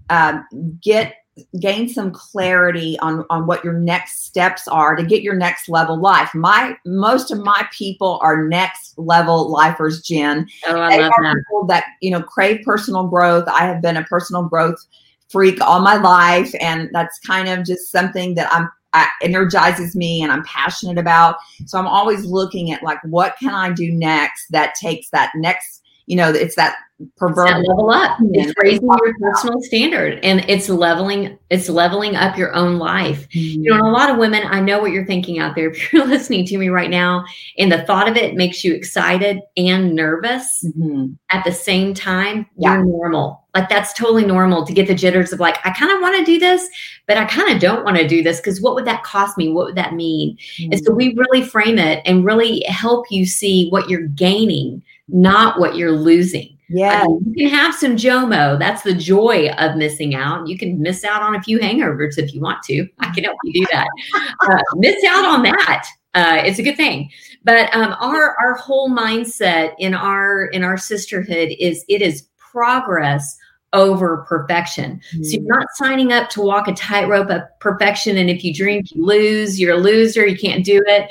Um, 0.08 0.46
get 0.82 1.14
gain 1.60 1.88
some 1.88 2.10
clarity 2.10 2.98
on 3.00 3.24
on 3.28 3.46
what 3.46 3.62
your 3.62 3.74
next 3.74 4.24
steps 4.24 4.66
are 4.68 4.96
to 4.96 5.04
get 5.04 5.22
your 5.22 5.34
next 5.34 5.68
level 5.68 5.98
life. 5.98 6.34
My 6.34 6.76
most 6.86 7.30
of 7.30 7.38
my 7.38 7.66
people 7.72 8.18
are 8.22 8.48
next 8.48 8.98
level 8.98 9.50
lifers 9.50 10.02
jen. 10.02 10.48
Oh, 10.66 10.78
I 10.78 10.98
love 10.98 11.12
that. 11.22 11.36
people 11.36 11.66
that 11.66 11.84
you 12.00 12.10
know 12.10 12.22
crave 12.22 12.64
personal 12.64 13.06
growth. 13.06 13.46
I 13.48 13.66
have 13.66 13.82
been 13.82 13.96
a 13.96 14.04
personal 14.04 14.44
growth 14.44 14.84
freak 15.28 15.60
all 15.60 15.80
my 15.80 15.96
life 15.96 16.54
and 16.60 16.88
that's 16.92 17.18
kind 17.20 17.48
of 17.48 17.66
just 17.66 17.90
something 17.90 18.36
that 18.36 18.48
i'm 18.52 18.70
uh, 18.92 19.04
energizes 19.20 19.96
me 19.96 20.22
and 20.22 20.32
i'm 20.32 20.44
passionate 20.44 20.98
about. 20.98 21.36
So 21.66 21.78
i'm 21.78 21.86
always 21.86 22.24
looking 22.24 22.70
at 22.70 22.82
like 22.82 22.98
what 23.02 23.36
can 23.38 23.54
i 23.54 23.70
do 23.70 23.92
next 23.92 24.46
that 24.50 24.74
takes 24.74 25.10
that 25.10 25.32
next 25.34 25.82
you 26.06 26.16
know 26.16 26.30
it's 26.30 26.56
that 26.56 26.76
proverbial 27.16 27.62
level 27.62 27.90
up. 27.90 28.18
It's 28.32 28.52
raising 28.62 28.86
your 28.86 29.14
personal 29.20 29.60
standard 29.60 30.18
and 30.24 30.44
it's 30.48 30.68
leveling, 30.68 31.38
it's 31.50 31.68
leveling 31.68 32.16
up 32.16 32.38
your 32.38 32.54
own 32.54 32.78
life. 32.78 33.28
Mm-hmm. 33.30 33.64
You 33.64 33.70
know, 33.70 33.86
a 33.86 33.92
lot 33.92 34.08
of 34.08 34.16
women, 34.16 34.42
I 34.46 34.60
know 34.60 34.80
what 34.80 34.92
you're 34.92 35.06
thinking 35.06 35.38
out 35.38 35.54
there. 35.54 35.66
If 35.76 35.92
you're 35.92 36.06
listening 36.06 36.46
to 36.46 36.58
me 36.58 36.68
right 36.68 36.88
now 36.88 37.24
and 37.58 37.70
the 37.70 37.82
thought 37.82 38.08
of 38.08 38.16
it 38.16 38.34
makes 38.34 38.64
you 38.64 38.72
excited 38.72 39.40
and 39.56 39.94
nervous 39.94 40.64
mm-hmm. 40.64 41.12
at 41.30 41.44
the 41.44 41.52
same 41.52 41.92
time, 41.92 42.46
yeah. 42.56 42.74
you're 42.74 42.84
normal. 42.84 43.44
Like 43.54 43.68
that's 43.68 43.92
totally 43.92 44.24
normal 44.24 44.64
to 44.64 44.72
get 44.72 44.86
the 44.86 44.94
jitters 44.94 45.32
of 45.32 45.40
like, 45.40 45.58
I 45.64 45.70
kind 45.70 45.92
of 45.92 46.00
want 46.00 46.16
to 46.16 46.24
do 46.24 46.38
this, 46.38 46.66
but 47.06 47.18
I 47.18 47.26
kind 47.26 47.52
of 47.52 47.60
don't 47.60 47.84
want 47.84 47.98
to 47.98 48.08
do 48.08 48.22
this 48.22 48.40
because 48.40 48.60
what 48.60 48.74
would 48.74 48.86
that 48.86 49.02
cost 49.02 49.36
me? 49.36 49.50
What 49.50 49.66
would 49.66 49.76
that 49.76 49.94
mean? 49.94 50.36
Mm-hmm. 50.36 50.72
And 50.72 50.84
so 50.84 50.92
we 50.92 51.14
really 51.14 51.44
frame 51.44 51.78
it 51.78 52.00
and 52.06 52.24
really 52.24 52.62
help 52.68 53.06
you 53.10 53.26
see 53.26 53.68
what 53.68 53.90
you're 53.90 54.08
gaining, 54.08 54.82
not 55.08 55.60
what 55.60 55.76
you're 55.76 55.92
losing. 55.92 56.55
Yeah. 56.68 57.02
I 57.02 57.06
mean, 57.06 57.32
you 57.34 57.48
can 57.48 57.58
have 57.58 57.74
some 57.74 57.96
JOMO. 57.96 58.58
That's 58.58 58.82
the 58.82 58.94
joy 58.94 59.50
of 59.58 59.76
missing 59.76 60.14
out. 60.14 60.48
You 60.48 60.58
can 60.58 60.80
miss 60.80 61.04
out 61.04 61.22
on 61.22 61.36
a 61.36 61.42
few 61.42 61.58
hangovers 61.58 62.18
if 62.18 62.34
you 62.34 62.40
want 62.40 62.62
to. 62.64 62.86
I 62.98 63.12
can 63.14 63.24
help 63.24 63.36
you 63.44 63.64
do 63.64 63.66
that. 63.72 63.86
Uh, 64.42 64.58
miss 64.76 65.02
out 65.04 65.24
on 65.24 65.42
that. 65.42 65.86
Uh, 66.14 66.42
it's 66.44 66.58
a 66.58 66.62
good 66.62 66.76
thing. 66.76 67.10
But 67.44 67.74
um, 67.74 67.94
our 68.00 68.36
our 68.40 68.54
whole 68.54 68.90
mindset 68.90 69.74
in 69.78 69.94
our 69.94 70.46
in 70.46 70.64
our 70.64 70.76
sisterhood 70.76 71.50
is 71.60 71.84
it 71.88 72.02
is 72.02 72.28
progress 72.38 73.36
over 73.72 74.24
perfection. 74.28 75.00
Mm-hmm. 75.12 75.24
So 75.24 75.30
you're 75.32 75.42
mm. 75.42 75.58
not 75.58 75.66
signing 75.74 76.12
up 76.12 76.30
to 76.30 76.40
walk 76.40 76.68
a 76.68 76.72
tightrope 76.72 77.30
of 77.30 77.42
perfection. 77.60 78.16
And 78.16 78.30
if 78.30 78.42
you 78.42 78.54
drink, 78.54 78.86
you 78.92 79.04
lose. 79.04 79.60
You're 79.60 79.74
a 79.74 79.78
loser. 79.78 80.26
You 80.26 80.36
can't 80.36 80.64
do 80.64 80.82
it. 80.86 81.10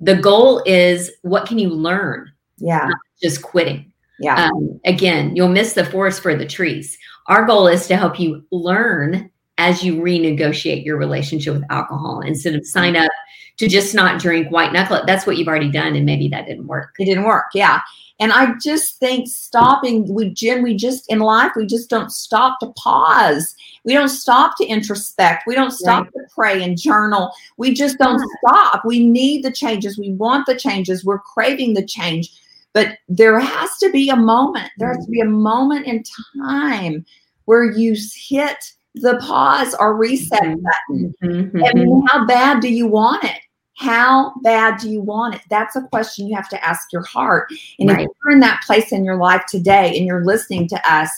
The 0.00 0.16
goal 0.16 0.62
is 0.64 1.12
what 1.22 1.46
can 1.46 1.58
you 1.58 1.68
learn? 1.68 2.32
Yeah. 2.58 2.90
just 3.22 3.42
quitting. 3.42 3.92
Yeah. 4.18 4.46
Um, 4.46 4.80
again, 4.84 5.36
you'll 5.36 5.48
miss 5.48 5.74
the 5.74 5.84
forest 5.84 6.22
for 6.22 6.34
the 6.34 6.46
trees. 6.46 6.96
Our 7.26 7.44
goal 7.44 7.66
is 7.68 7.86
to 7.88 7.96
help 7.96 8.18
you 8.18 8.44
learn 8.50 9.30
as 9.58 9.82
you 9.82 9.96
renegotiate 9.96 10.84
your 10.84 10.96
relationship 10.96 11.54
with 11.54 11.64
alcohol 11.70 12.20
instead 12.20 12.54
of 12.54 12.66
sign 12.66 12.96
up 12.96 13.10
to 13.58 13.68
just 13.68 13.94
not 13.94 14.20
drink 14.20 14.50
white 14.50 14.72
knuckle. 14.72 15.02
That's 15.06 15.26
what 15.26 15.36
you've 15.36 15.48
already 15.48 15.70
done, 15.70 15.96
and 15.96 16.04
maybe 16.04 16.28
that 16.28 16.46
didn't 16.46 16.66
work. 16.66 16.94
It 16.98 17.06
didn't 17.06 17.24
work. 17.24 17.46
Yeah. 17.54 17.80
And 18.18 18.32
I 18.32 18.54
just 18.62 18.98
think 18.98 19.28
stopping, 19.28 20.12
we 20.12 20.30
Jen, 20.30 20.62
we 20.62 20.74
just 20.74 21.10
in 21.10 21.18
life, 21.18 21.52
we 21.54 21.66
just 21.66 21.90
don't 21.90 22.10
stop 22.10 22.58
to 22.60 22.68
pause. 22.72 23.54
We 23.84 23.92
don't 23.92 24.08
stop 24.08 24.56
to 24.58 24.66
introspect. 24.66 25.44
We 25.46 25.54
don't 25.54 25.70
stop 25.70 26.04
right. 26.04 26.12
to 26.12 26.34
pray 26.34 26.62
and 26.62 26.78
journal. 26.78 27.30
We 27.58 27.74
just 27.74 27.98
don't 27.98 28.18
yeah. 28.18 28.50
stop. 28.50 28.82
We 28.86 29.06
need 29.06 29.44
the 29.44 29.52
changes. 29.52 29.98
We 29.98 30.12
want 30.12 30.46
the 30.46 30.56
changes. 30.56 31.04
We're 31.04 31.18
craving 31.18 31.74
the 31.74 31.84
change 31.84 32.32
but 32.76 32.98
there 33.08 33.40
has 33.40 33.70
to 33.78 33.90
be 33.90 34.10
a 34.10 34.16
moment, 34.16 34.70
there 34.76 34.92
has 34.92 35.02
to 35.02 35.10
be 35.10 35.20
a 35.20 35.24
moment 35.24 35.86
in 35.86 36.04
time 36.38 37.06
where 37.46 37.64
you 37.64 37.96
hit 38.14 38.58
the 38.96 39.16
pause 39.16 39.74
or 39.80 39.96
reset 39.96 40.42
mm-hmm. 40.42 40.62
button. 40.62 41.14
Mm-hmm. 41.24 41.62
And 41.64 42.08
how 42.10 42.26
bad 42.26 42.60
do 42.60 42.70
you 42.70 42.86
want 42.86 43.24
it? 43.24 43.40
How 43.78 44.34
bad 44.42 44.78
do 44.78 44.90
you 44.90 45.00
want 45.00 45.36
it? 45.36 45.40
That's 45.48 45.74
a 45.74 45.84
question 45.84 46.28
you 46.28 46.36
have 46.36 46.50
to 46.50 46.62
ask 46.62 46.92
your 46.92 47.04
heart. 47.04 47.50
And 47.78 47.88
right. 47.88 48.00
if 48.00 48.08
you're 48.22 48.34
in 48.34 48.40
that 48.40 48.62
place 48.66 48.92
in 48.92 49.06
your 49.06 49.16
life 49.16 49.46
today 49.48 49.96
and 49.96 50.06
you're 50.06 50.26
listening 50.26 50.68
to 50.68 50.92
us, 50.92 51.10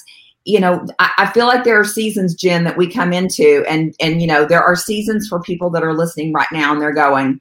you 0.45 0.61
know, 0.61 0.87
I, 1.01 1.11
I 1.19 1.27
feel 1.33 1.47
like 1.49 1.65
there 1.65 1.81
are 1.81 1.85
seasons, 1.85 2.37
Jen, 2.37 2.63
that 2.63 2.77
we 2.77 2.89
come 2.89 3.13
into, 3.13 3.65
and 3.69 3.97
and 3.99 4.21
you 4.21 4.29
know, 4.29 4.45
there 4.45 4.63
are 4.63 4.77
seasons 4.77 5.27
for 5.27 5.43
people 5.43 5.71
that 5.71 5.83
are 5.83 5.93
listening 5.93 6.33
right 6.33 6.47
now, 6.53 6.73
and 6.73 6.81
they're 6.81 6.95
going, 6.95 7.41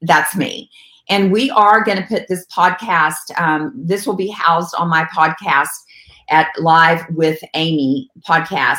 "That's 0.00 0.34
me." 0.34 0.70
And 1.10 1.32
we 1.32 1.50
are 1.50 1.82
going 1.82 1.98
to 1.98 2.06
put 2.06 2.28
this 2.28 2.46
podcast. 2.46 3.36
Um, 3.36 3.72
this 3.76 4.06
will 4.06 4.14
be 4.14 4.28
housed 4.28 4.74
on 4.78 4.88
my 4.88 5.04
podcast 5.04 5.66
at 6.30 6.48
Live 6.58 7.04
with 7.10 7.40
Amy 7.54 8.08
podcast. 8.26 8.78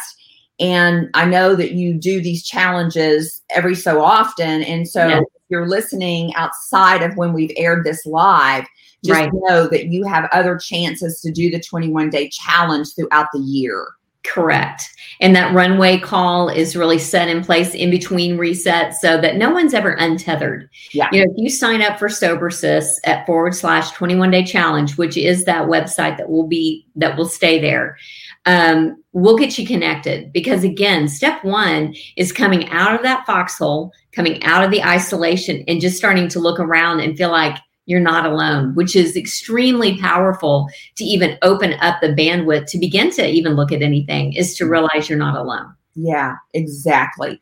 And 0.60 1.10
I 1.14 1.26
know 1.26 1.56
that 1.56 1.72
you 1.72 1.94
do 1.94 2.22
these 2.22 2.44
challenges 2.44 3.42
every 3.50 3.76
so 3.76 4.02
often. 4.02 4.64
And 4.64 4.88
so 4.88 5.08
if 5.08 5.24
you're 5.50 5.68
listening 5.68 6.34
outside 6.36 7.04
of 7.04 7.18
when 7.18 7.34
we've 7.34 7.52
aired 7.58 7.84
this 7.84 8.06
live, 8.06 8.66
just 9.04 9.20
right. 9.20 9.32
know 9.34 9.68
that 9.68 9.88
you 9.88 10.06
have 10.06 10.30
other 10.32 10.58
chances 10.58 11.20
to 11.22 11.32
do 11.32 11.52
the 11.52 11.60
21 11.60 12.12
day 12.12 12.30
challenge 12.30 12.96
throughout 12.96 13.28
the 13.34 13.40
year. 13.40 13.88
Correct. 14.24 14.84
And 15.20 15.36
that 15.36 15.54
runway 15.54 16.00
call 16.00 16.48
is 16.50 16.76
really 16.76 17.00
set 17.00 17.28
in 17.28 17.44
place 17.44 17.74
in 17.74 17.90
between 17.90 18.38
resets 18.38 18.96
so 18.96 19.20
that 19.20 19.36
no 19.36 19.50
one's 19.50 19.74
ever 19.74 19.92
untethered. 19.92 20.70
Yeah. 20.94 21.10
You 21.12 21.26
know, 21.26 21.32
if 21.32 21.38
you 21.38 21.50
sign 21.50 21.82
up 21.82 21.98
for 21.98 22.08
Sober 22.08 22.52
Sis 22.52 23.00
at 23.04 23.26
forward 23.26 23.56
slash 23.56 23.92
21 23.92 24.30
day 24.30 24.46
challenge, 24.46 24.98
which 24.98 25.18
is 25.18 25.46
that 25.46 25.68
website 25.68 26.18
that 26.18 26.30
will 26.30 26.48
be 26.48 26.86
that 26.96 27.18
will 27.18 27.26
stay 27.26 27.60
there, 27.60 27.98
um, 28.46 29.02
we'll 29.12 29.38
get 29.38 29.58
you 29.58 29.66
connected 29.66 30.32
because 30.34 30.64
again, 30.64 31.08
step 31.08 31.44
one 31.44 31.96
is 32.16 32.32
coming 32.32 32.70
out 32.70 32.94
of 32.94 33.02
that 33.02 33.26
foxhole, 33.26 33.92
coming 34.12 34.42
out 34.44 34.64
of 34.64 34.72
the 34.72 34.84
isolation 34.84 35.64
and 35.68 35.82
just 35.82 35.98
starting 35.98 36.28
to 36.30 36.40
look 36.40 36.60
around 36.60 37.00
and 37.00 37.18
feel 37.18 37.32
like 37.32 37.58
you're 37.86 38.00
not 38.00 38.26
alone, 38.26 38.76
which 38.76 38.96
is 38.96 39.16
extremely 39.18 39.98
powerful 39.98 40.70
to 40.96 41.04
even 41.04 41.38
open 41.42 41.74
up 41.82 42.00
the 42.02 42.10
bandwidth 42.10 42.68
to 42.68 42.78
begin 42.78 43.12
to 43.12 43.28
even 43.28 43.56
look 43.56 43.72
at 43.72 43.82
anything, 43.82 44.34
is 44.34 44.56
to 44.56 44.66
realize 44.66 45.10
you're 45.10 45.18
not 45.18 45.36
alone. 45.36 45.74
Yeah, 45.96 46.36
exactly. 46.54 47.40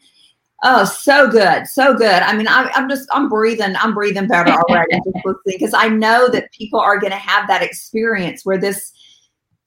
Oh, 0.64 0.84
so 0.86 1.30
good, 1.30 1.68
so 1.68 1.94
good. 1.94 2.22
I 2.22 2.36
mean, 2.36 2.48
I'm, 2.48 2.70
I'm 2.74 2.90
just, 2.90 3.08
I'm 3.14 3.30
breathing, 3.30 3.76
I'm 3.78 3.94
breathing 3.94 4.28
better 4.28 4.52
already 4.52 5.00
because 5.46 5.74
I 5.74 5.88
know 5.88 6.28
that 6.30 6.52
people 6.52 6.80
are 6.80 7.00
going 7.00 7.12
to 7.12 7.18
have 7.18 7.48
that 7.48 7.62
experience 7.62 8.46
where 8.46 8.58
this, 8.58 8.92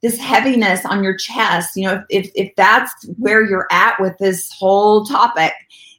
this 0.03 0.19
heaviness 0.19 0.85
on 0.85 1.03
your 1.03 1.15
chest. 1.17 1.75
You 1.75 1.87
know, 1.87 2.03
if 2.09 2.29
if 2.35 2.53
that's 2.57 2.91
where 3.17 3.43
you're 3.43 3.67
at 3.71 3.99
with 3.99 4.15
this 4.19 4.51
whole 4.51 5.05
topic, 5.05 5.53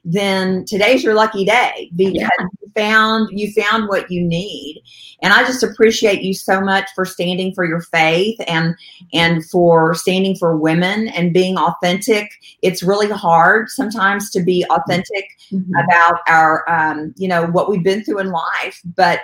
then 0.05 0.63
today's 0.65 1.03
your 1.03 1.15
lucky 1.15 1.43
day 1.43 1.89
because 1.95 2.13
yeah. 2.13 2.29
you 2.61 2.71
found 2.75 3.27
you 3.31 3.51
found 3.53 3.87
what 3.87 4.09
you 4.11 4.23
need 4.23 4.83
and 5.23 5.33
i 5.33 5.43
just 5.43 5.63
appreciate 5.63 6.21
you 6.21 6.33
so 6.33 6.61
much 6.61 6.87
for 6.93 7.05
standing 7.05 7.53
for 7.55 7.65
your 7.65 7.81
faith 7.81 8.39
and 8.47 8.75
and 9.13 9.43
for 9.49 9.95
standing 9.95 10.35
for 10.35 10.55
women 10.55 11.07
and 11.09 11.33
being 11.33 11.57
authentic 11.57 12.29
it's 12.61 12.83
really 12.83 13.09
hard 13.09 13.67
sometimes 13.69 14.29
to 14.29 14.43
be 14.43 14.63
authentic 14.69 15.25
mm-hmm. 15.51 15.73
about 15.83 16.19
our 16.27 16.69
um, 16.69 17.13
you 17.17 17.27
know 17.27 17.47
what 17.47 17.69
we've 17.69 17.83
been 17.83 18.03
through 18.03 18.19
in 18.19 18.29
life 18.29 18.79
but 18.95 19.21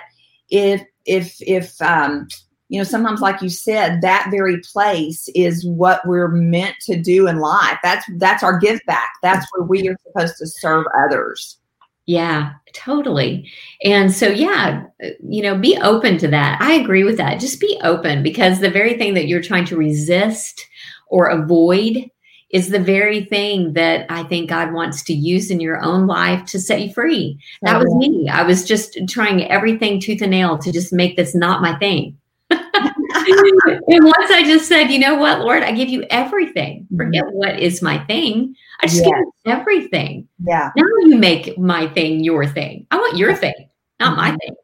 if 0.50 0.82
if 1.04 1.36
if 1.40 1.80
um, 1.80 2.26
you 2.72 2.78
know, 2.78 2.84
sometimes, 2.84 3.20
like 3.20 3.42
you 3.42 3.50
said, 3.50 4.00
that 4.00 4.28
very 4.30 4.58
place 4.60 5.28
is 5.34 5.66
what 5.66 6.00
we're 6.06 6.28
meant 6.28 6.74
to 6.86 6.98
do 6.98 7.28
in 7.28 7.38
life. 7.38 7.76
That's 7.82 8.06
that's 8.16 8.42
our 8.42 8.58
give 8.58 8.80
back. 8.86 9.12
That's 9.22 9.46
where 9.52 9.66
we 9.66 9.86
are 9.90 9.96
supposed 10.06 10.38
to 10.38 10.46
serve 10.46 10.86
others. 10.96 11.58
Yeah, 12.06 12.52
totally. 12.72 13.46
And 13.84 14.10
so, 14.10 14.26
yeah, 14.26 14.84
you 15.28 15.42
know, 15.42 15.54
be 15.54 15.76
open 15.82 16.16
to 16.16 16.28
that. 16.28 16.62
I 16.62 16.72
agree 16.72 17.04
with 17.04 17.18
that. 17.18 17.40
Just 17.40 17.60
be 17.60 17.78
open 17.82 18.22
because 18.22 18.60
the 18.60 18.70
very 18.70 18.94
thing 18.96 19.12
that 19.14 19.28
you're 19.28 19.42
trying 19.42 19.66
to 19.66 19.76
resist 19.76 20.66
or 21.08 21.26
avoid 21.26 22.08
is 22.48 22.70
the 22.70 22.80
very 22.80 23.26
thing 23.26 23.74
that 23.74 24.06
I 24.08 24.22
think 24.22 24.48
God 24.48 24.72
wants 24.72 25.02
to 25.02 25.12
use 25.12 25.50
in 25.50 25.60
your 25.60 25.82
own 25.82 26.06
life 26.06 26.46
to 26.46 26.58
set 26.58 26.80
you 26.80 26.90
free. 26.90 27.38
That 27.60 27.76
oh, 27.76 27.84
was 27.84 27.94
me. 27.96 28.30
I 28.30 28.44
was 28.44 28.64
just 28.64 28.96
trying 29.10 29.46
everything 29.50 30.00
tooth 30.00 30.22
and 30.22 30.30
nail 30.30 30.56
to 30.56 30.72
just 30.72 30.90
make 30.90 31.16
this 31.16 31.34
not 31.34 31.60
my 31.60 31.78
thing. 31.78 32.16
and 33.92 34.04
once 34.04 34.30
I 34.30 34.42
just 34.44 34.68
said, 34.68 34.90
you 34.90 34.98
know 34.98 35.14
what, 35.14 35.40
Lord, 35.40 35.62
I 35.62 35.72
give 35.72 35.88
you 35.88 36.04
everything. 36.10 36.86
Forget 36.96 37.24
mm-hmm. 37.24 37.36
what 37.36 37.60
is 37.60 37.82
my 37.82 37.98
thing. 38.04 38.54
I 38.80 38.86
just 38.86 39.04
give 39.04 39.12
you 39.12 39.32
everything. 39.46 40.28
Yeah. 40.44 40.70
Now 40.76 40.84
you 41.02 41.16
make 41.16 41.56
my 41.58 41.88
thing 41.88 42.24
your 42.24 42.46
thing. 42.46 42.86
I 42.90 42.96
want 42.96 43.16
your 43.16 43.34
thing, 43.34 43.54
not 44.00 44.16
my 44.16 44.30
mm-hmm. 44.30 44.36
thing. 44.38 44.54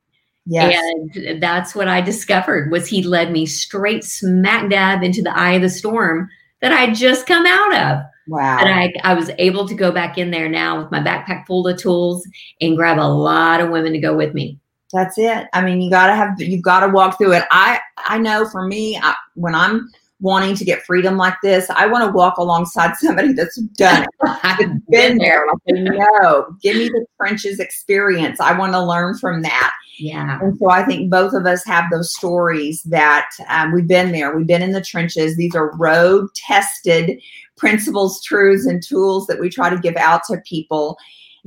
Yes. 0.46 0.82
And 1.14 1.42
that's 1.42 1.74
what 1.74 1.88
I 1.88 2.00
discovered 2.00 2.70
was 2.70 2.86
he 2.86 3.02
led 3.02 3.30
me 3.30 3.44
straight 3.44 4.02
smack 4.02 4.70
dab 4.70 5.02
into 5.02 5.22
the 5.22 5.36
eye 5.36 5.52
of 5.52 5.62
the 5.62 5.68
storm 5.68 6.30
that 6.62 6.72
I 6.72 6.92
just 6.92 7.26
come 7.26 7.44
out 7.46 7.74
of. 7.74 8.04
Wow. 8.28 8.58
And 8.60 8.68
I, 8.68 8.92
I 9.04 9.14
was 9.14 9.30
able 9.38 9.68
to 9.68 9.74
go 9.74 9.92
back 9.92 10.18
in 10.18 10.30
there 10.30 10.48
now 10.48 10.80
with 10.80 10.90
my 10.90 11.00
backpack 11.00 11.46
full 11.46 11.66
of 11.66 11.78
tools 11.78 12.26
and 12.60 12.76
grab 12.76 12.98
a 12.98 13.00
lot 13.00 13.60
of 13.60 13.70
women 13.70 13.92
to 13.92 13.98
go 13.98 14.16
with 14.16 14.34
me 14.34 14.58
that's 14.92 15.18
it. 15.18 15.48
I 15.52 15.62
mean 15.62 15.80
you 15.80 15.90
got 15.90 16.06
to 16.08 16.14
have 16.14 16.40
you've 16.40 16.62
got 16.62 16.80
to 16.80 16.88
walk 16.88 17.18
through 17.18 17.32
it. 17.32 17.44
I 17.50 17.80
i 18.06 18.18
know 18.18 18.48
for 18.48 18.66
me 18.66 18.96
I, 18.96 19.14
when 19.34 19.54
i'm 19.54 19.90
wanting 20.20 20.54
to 20.56 20.64
get 20.64 20.82
freedom 20.82 21.16
like 21.16 21.34
this 21.44 21.70
i 21.70 21.86
want 21.86 22.04
to 22.04 22.10
walk 22.12 22.38
alongside 22.38 22.96
somebody 22.98 23.32
that's 23.32 23.56
done 23.56 24.02
it. 24.02 24.08
I've 24.42 24.86
been 24.88 25.18
there 25.18 25.46
like 25.46 25.78
no 25.78 26.56
give 26.60 26.76
me 26.76 26.88
the 26.88 27.06
trenches 27.20 27.60
experience. 27.60 28.40
I 28.40 28.58
want 28.58 28.72
to 28.72 28.82
learn 28.82 29.16
from 29.18 29.42
that. 29.42 29.72
Yeah. 29.98 30.38
And 30.40 30.56
so 30.58 30.70
i 30.70 30.84
think 30.84 31.10
both 31.10 31.34
of 31.34 31.46
us 31.46 31.64
have 31.64 31.90
those 31.90 32.14
stories 32.14 32.82
that 32.84 33.30
um, 33.48 33.72
we've 33.72 33.88
been 33.88 34.12
there. 34.12 34.36
We've 34.36 34.46
been 34.46 34.62
in 34.62 34.72
the 34.72 34.80
trenches. 34.80 35.36
These 35.36 35.54
are 35.54 35.76
road 35.76 36.28
tested 36.34 37.20
principles 37.56 38.22
truths 38.22 38.66
and 38.66 38.82
tools 38.82 39.26
that 39.26 39.40
we 39.40 39.50
try 39.50 39.68
to 39.68 39.78
give 39.78 39.96
out 39.96 40.22
to 40.28 40.40
people 40.46 40.96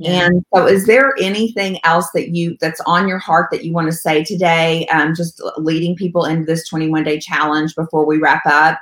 and 0.00 0.44
so, 0.54 0.66
is 0.66 0.86
there 0.86 1.14
anything 1.20 1.78
else 1.84 2.10
that 2.14 2.30
you 2.30 2.56
that's 2.60 2.80
on 2.86 3.08
your 3.08 3.18
heart 3.18 3.48
that 3.50 3.64
you 3.64 3.72
want 3.72 3.86
to 3.86 3.92
say 3.92 4.24
today? 4.24 4.86
Um, 4.86 5.14
just 5.14 5.42
leading 5.58 5.96
people 5.96 6.24
into 6.24 6.44
this 6.44 6.68
21 6.68 7.04
day 7.04 7.20
challenge 7.20 7.74
before 7.74 8.06
we 8.06 8.18
wrap 8.18 8.42
up. 8.46 8.78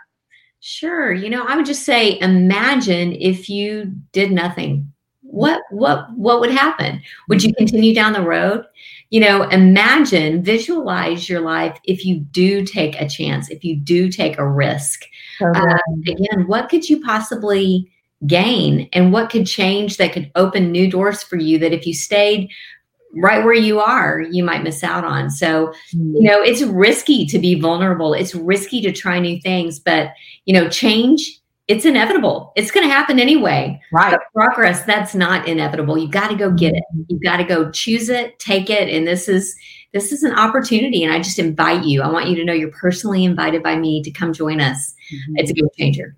Sure. 0.61 1.13
You 1.13 1.31
know, 1.31 1.45
I 1.47 1.57
would 1.57 1.67
just 1.67 1.85
say, 1.85 2.19
imagine 2.21 3.15
if 3.15 3.49
you 3.49 3.93
did 4.13 4.31
nothing. 4.31 4.93
What 5.23 5.63
what 5.71 6.13
what 6.17 6.41
would 6.41 6.51
happen? 6.51 7.01
Would 7.29 7.43
you 7.43 7.55
continue 7.55 7.95
down 7.95 8.13
the 8.13 8.23
road? 8.23 8.65
You 9.11 9.21
know, 9.21 9.45
imagine, 9.45 10.43
visualize 10.43 11.29
your 11.29 11.41
life 11.41 11.79
if 11.85 12.05
you 12.05 12.19
do 12.19 12.65
take 12.65 13.01
a 13.01 13.09
chance, 13.09 13.49
if 13.49 13.65
you 13.65 13.77
do 13.77 14.11
take 14.11 14.39
a 14.39 14.49
risk. 14.49 15.05
Uh, 15.41 15.79
again, 16.07 16.47
what 16.47 16.69
could 16.69 16.89
you 16.89 17.01
possibly 17.01 17.91
gain? 18.27 18.89
And 18.93 19.13
what 19.13 19.31
could 19.31 19.47
change 19.47 19.97
that 19.97 20.13
could 20.13 20.31
open 20.35 20.71
new 20.71 20.91
doors 20.91 21.23
for 21.23 21.37
you 21.37 21.59
that 21.59 21.73
if 21.73 21.87
you 21.87 21.95
stayed 21.95 22.51
right 23.17 23.45
where 23.45 23.53
you 23.55 23.81
are 23.81 24.21
you 24.21 24.45
might 24.45 24.63
miss 24.63 24.85
out 24.85 25.05
on? 25.05 25.31
So 25.31 25.73
hmm. 25.93 26.17
you 26.17 26.23
know 26.23 26.41
it's 26.43 26.63
risky 26.63 27.27
to 27.27 27.39
be 27.39 27.61
vulnerable. 27.61 28.15
It's 28.15 28.35
risky 28.35 28.81
to 28.83 28.93
try 28.93 29.19
new 29.19 29.41
things 29.41 29.79
but 29.79 30.11
you 30.45 30.55
know 30.55 30.69
change 30.69 31.41
it's 31.69 31.85
inevitable. 31.85 32.53
It's 32.57 32.73
going 32.73 32.85
to 32.85 32.93
happen 32.93 33.21
anyway. 33.21 33.81
Right. 33.93 34.11
But 34.11 34.23
progress 34.35 34.83
that's 34.83 35.15
not 35.15 35.47
inevitable. 35.47 35.97
You've 35.97 36.11
got 36.11 36.27
to 36.29 36.35
go 36.35 36.51
get 36.51 36.75
it. 36.75 36.83
You've 37.07 37.23
got 37.23 37.37
to 37.37 37.45
go 37.45 37.71
choose 37.71 38.09
it 38.09 38.39
take 38.41 38.71
it 38.71 38.89
and 38.89 39.07
this 39.07 39.29
is 39.29 39.55
this 39.93 40.13
is 40.13 40.23
an 40.23 40.33
opportunity 40.39 41.03
and 41.03 41.13
i 41.13 41.19
just 41.19 41.39
invite 41.39 41.85
you. 41.85 42.03
I 42.03 42.11
want 42.11 42.29
you 42.29 42.37
to 42.37 42.45
know 42.45 42.53
you're 42.53 42.71
personally 42.71 43.25
invited 43.25 43.63
by 43.63 43.77
me 43.77 44.03
to 44.03 44.11
come 44.11 44.33
join 44.33 44.61
us. 44.61 44.95
Mm-hmm. 45.13 45.37
it's 45.39 45.51
a 45.51 45.55
game 45.55 45.69
changer 45.77 46.17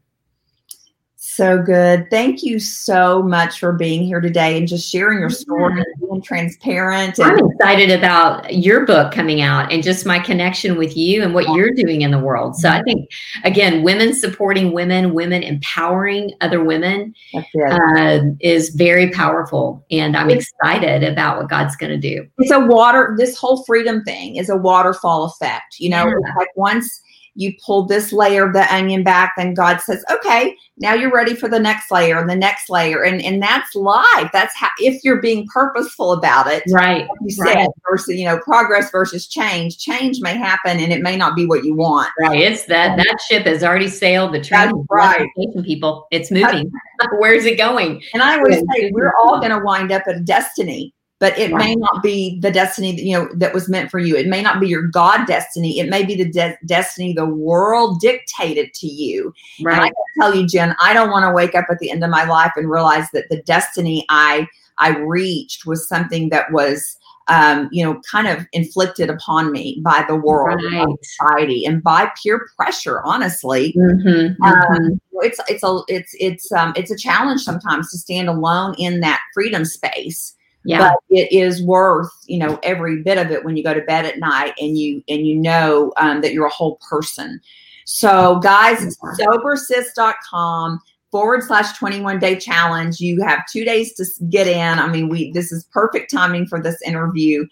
so 1.35 1.61
good. 1.61 2.09
Thank 2.11 2.43
you 2.43 2.59
so 2.59 3.23
much 3.23 3.59
for 3.59 3.73
being 3.73 4.03
here 4.03 4.21
today 4.21 4.59
and 4.59 4.69
just 4.69 4.89
sharing 4.89 5.19
your 5.19 5.31
story 5.31 5.75
yeah. 5.75 5.85
and 5.85 6.09
being 6.09 6.23
transparent. 6.23 7.19
And- 7.19 7.33
I'm 7.33 7.51
excited 7.51 7.91
about 7.91 8.55
your 8.55 8.87
book 8.87 9.13
coming 9.13 9.41
out 9.41 9.73
and 9.73 9.83
just 9.83 10.05
my 10.07 10.19
connection 10.19 10.77
with 10.77 10.97
you 10.97 11.23
and 11.23 11.35
what 11.35 11.49
you're 11.55 11.73
doing 11.73 12.03
in 12.03 12.11
the 12.11 12.19
world. 12.19 12.57
So 12.57 12.69
I 12.69 12.83
think, 12.83 13.09
again, 13.45 13.83
women 13.83 14.15
supporting 14.15 14.73
women, 14.73 15.15
women 15.15 15.43
empowering 15.43 16.33
other 16.41 16.63
women 16.63 17.15
uh, 17.35 18.21
is 18.41 18.71
very 18.71 19.11
powerful. 19.11 19.85
And 19.91 20.17
I'm 20.17 20.31
excited 20.31 21.03
about 21.03 21.39
what 21.39 21.49
God's 21.49 21.77
going 21.77 21.93
to 21.93 21.99
do. 21.99 22.27
It's 22.39 22.51
a 22.51 22.61
water, 22.61 23.15
this 23.17 23.37
whole 23.37 23.65
freedom 23.65 24.03
thing 24.05 24.37
is 24.37 24.49
a 24.49 24.57
waterfall 24.57 25.25
effect. 25.25 25.77
You 25.79 25.91
know, 25.91 26.07
yeah. 26.07 26.35
like 26.37 26.49
once 26.57 27.03
you 27.35 27.53
pull 27.65 27.87
this 27.87 28.13
layer 28.13 28.47
of 28.47 28.53
the 28.53 28.75
onion 28.75 29.03
back, 29.03 29.35
then 29.37 29.55
God 29.55 29.81
says, 29.81 30.05
okay, 30.11 30.55
now 30.79 30.95
you're 30.95 31.13
ready 31.13 31.35
for 31.35 31.49
the 31.49 31.59
next 31.59 31.91
layer 31.91 32.19
and 32.19 32.29
the 32.29 32.37
next 32.37 32.69
layer. 32.69 33.03
And 33.03 33.23
and 33.23 33.43
that's 33.43 33.75
life. 33.75 34.31
That's 34.33 34.55
how 34.57 34.69
if 34.79 35.03
you're 35.03 35.21
being 35.21 35.47
purposeful 35.53 36.13
about 36.13 36.47
it. 36.49 36.63
Right. 36.71 37.09
Like 37.09 37.19
you 37.23 37.31
said, 37.31 37.55
right. 37.55 37.69
versus, 37.89 38.17
you 38.17 38.25
know, 38.25 38.39
progress 38.39 38.91
versus 38.91 39.27
change. 39.27 39.79
Change 39.79 40.21
may 40.21 40.37
happen 40.37 40.79
and 40.79 40.93
it 40.93 41.03
may 41.03 41.17
not 41.17 41.35
be 41.35 41.47
what 41.47 41.65
you 41.65 41.75
want. 41.75 42.11
Right. 42.21 42.41
It's 42.41 42.67
that 42.67 42.97
that 42.97 43.17
ship 43.29 43.47
has 43.47 43.63
already 43.63 43.89
sailed 43.89 44.35
the 44.35 44.41
train. 44.43 44.73
right. 44.91 45.29
People. 45.65 46.07
It's 46.11 46.31
moving. 46.31 46.71
Where's 47.19 47.45
it 47.45 47.57
going? 47.57 48.03
And 48.13 48.23
I 48.23 48.37
always 48.37 48.59
say 48.75 48.91
we're 48.93 49.15
all 49.23 49.41
gonna 49.41 49.63
wind 49.63 49.91
up 49.93 50.03
at 50.07 50.25
destiny 50.25 50.95
but 51.23 51.39
it 51.39 51.53
right. 51.53 51.65
may 51.65 51.77
not 51.77 52.03
be 52.03 52.41
the 52.41 52.51
destiny 52.51 52.97
that, 52.97 53.05
you 53.05 53.17
know 53.17 53.29
that 53.33 53.55
was 53.55 53.69
meant 53.69 53.91
for 53.91 54.01
you 54.01 54.17
it 54.17 54.27
may 54.27 54.43
not 54.43 54.61
be 54.61 54.67
your 54.67 54.83
god 54.89 55.25
destiny 55.25 55.79
it 55.79 55.89
may 55.89 56.05
be 56.05 56.17
the 56.17 56.29
de- 56.29 56.59
destiny 56.67 57.15
the 57.15 57.25
world 57.25 58.01
dictated 58.01 58.75
to 58.75 58.89
you 58.89 59.33
right 59.63 59.77
and 59.77 59.85
i 59.85 59.87
can 59.87 59.95
tell 60.21 60.35
you 60.35 60.47
jen 60.47 60.75
i 60.81 60.93
don't 60.93 61.11
want 61.11 61.25
to 61.25 61.33
wake 61.33 61.55
up 61.55 61.65
at 61.71 61.79
the 61.79 61.91
end 61.91 62.05
of 62.05 62.11
my 62.11 62.25
life 62.25 62.51
and 62.57 62.69
realize 62.69 63.09
that 63.13 63.29
the 63.31 63.41
destiny 63.43 64.05
i 64.11 64.47
i 64.79 64.99
reached 64.99 65.65
was 65.65 65.89
something 65.89 66.29
that 66.29 66.53
was 66.53 66.99
um, 67.29 67.69
you 67.71 67.85
know, 67.85 68.01
kind 68.11 68.27
of 68.27 68.45
inflicted 68.53 69.09
upon 69.09 69.53
me 69.53 69.81
by 69.85 70.05
the 70.09 70.17
world, 70.17 70.61
right. 70.65 70.85
by 70.85 70.93
society, 71.03 71.65
and 71.65 71.81
by 71.81 72.11
peer 72.21 72.49
pressure. 72.57 73.01
Honestly, 73.05 73.73
mm-hmm, 73.79 74.43
um, 74.43 74.55
mm-hmm. 74.55 74.95
it's 75.21 75.39
it's 75.49 75.63
a 75.63 75.83
it's 75.87 76.17
it's 76.19 76.51
um, 76.51 76.73
it's 76.75 76.91
a 76.91 76.97
challenge 76.97 77.41
sometimes 77.41 77.93
to 77.93 77.99
stand 77.99 78.29
alone 78.29 78.75
in 78.77 78.99
that 79.01 79.21
freedom 79.33 79.65
space 79.65 80.35
yeah. 80.65 80.79
but 80.79 80.99
it 81.11 81.33
is 81.33 81.63
worth 81.63 82.11
you 82.27 82.39
know 82.39 82.59
every 82.63 83.03
bit 83.03 83.19
of 83.19 83.31
it 83.31 83.45
when 83.45 83.57
you 83.57 83.65
go 83.65 83.75
to 83.75 83.83
bed 83.83 84.05
at 84.05 84.19
night 84.19 84.55
and 84.61 84.79
you 84.79 85.03
and 85.09 85.27
you 85.27 85.37
know 85.37 85.93
um, 85.97 86.21
that 86.21 86.33
you're 86.33 86.47
a 86.47 86.53
whole 86.53 86.79
person. 86.89 87.41
So 87.85 88.39
guys 88.41 88.97
sobersis.com 89.19 90.81
forward 91.11 91.43
slash 91.43 91.77
21 91.79 92.19
day 92.19 92.37
challenge. 92.39 93.01
You 93.01 93.23
have 93.23 93.41
two 93.51 93.65
days 93.65 93.95
to 93.95 94.05
get 94.27 94.47
in. 94.47 94.79
I 94.79 94.87
mean 94.89 95.09
we 95.09 95.33
this 95.33 95.53
is 95.53 95.65
perfect 95.73 96.11
timing 96.11 96.47
for 96.47 96.61
this 96.61 96.81
interview. 96.83 97.47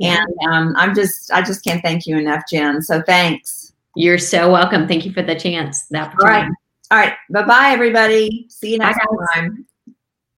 And 0.00 0.26
um, 0.50 0.74
i'm 0.76 0.92
just 0.92 1.30
i 1.30 1.40
just 1.40 1.62
can't 1.62 1.82
thank 1.82 2.06
you 2.06 2.16
enough 2.16 2.44
jen. 2.50 2.82
So 2.82 3.02
thanks. 3.02 3.72
You're 3.96 4.18
so 4.18 4.50
welcome. 4.50 4.88
Thank 4.88 5.06
you 5.06 5.12
for 5.12 5.22
the 5.22 5.36
chance 5.36 5.86
that 5.90 6.08
all 6.20 6.28
right. 6.28 6.50
all 6.90 6.98
right. 6.98 7.14
Bye 7.30 7.44
bye 7.44 7.70
everybody. 7.70 8.46
See 8.48 8.72
you 8.72 8.78
next 8.78 8.98
time 9.34 9.66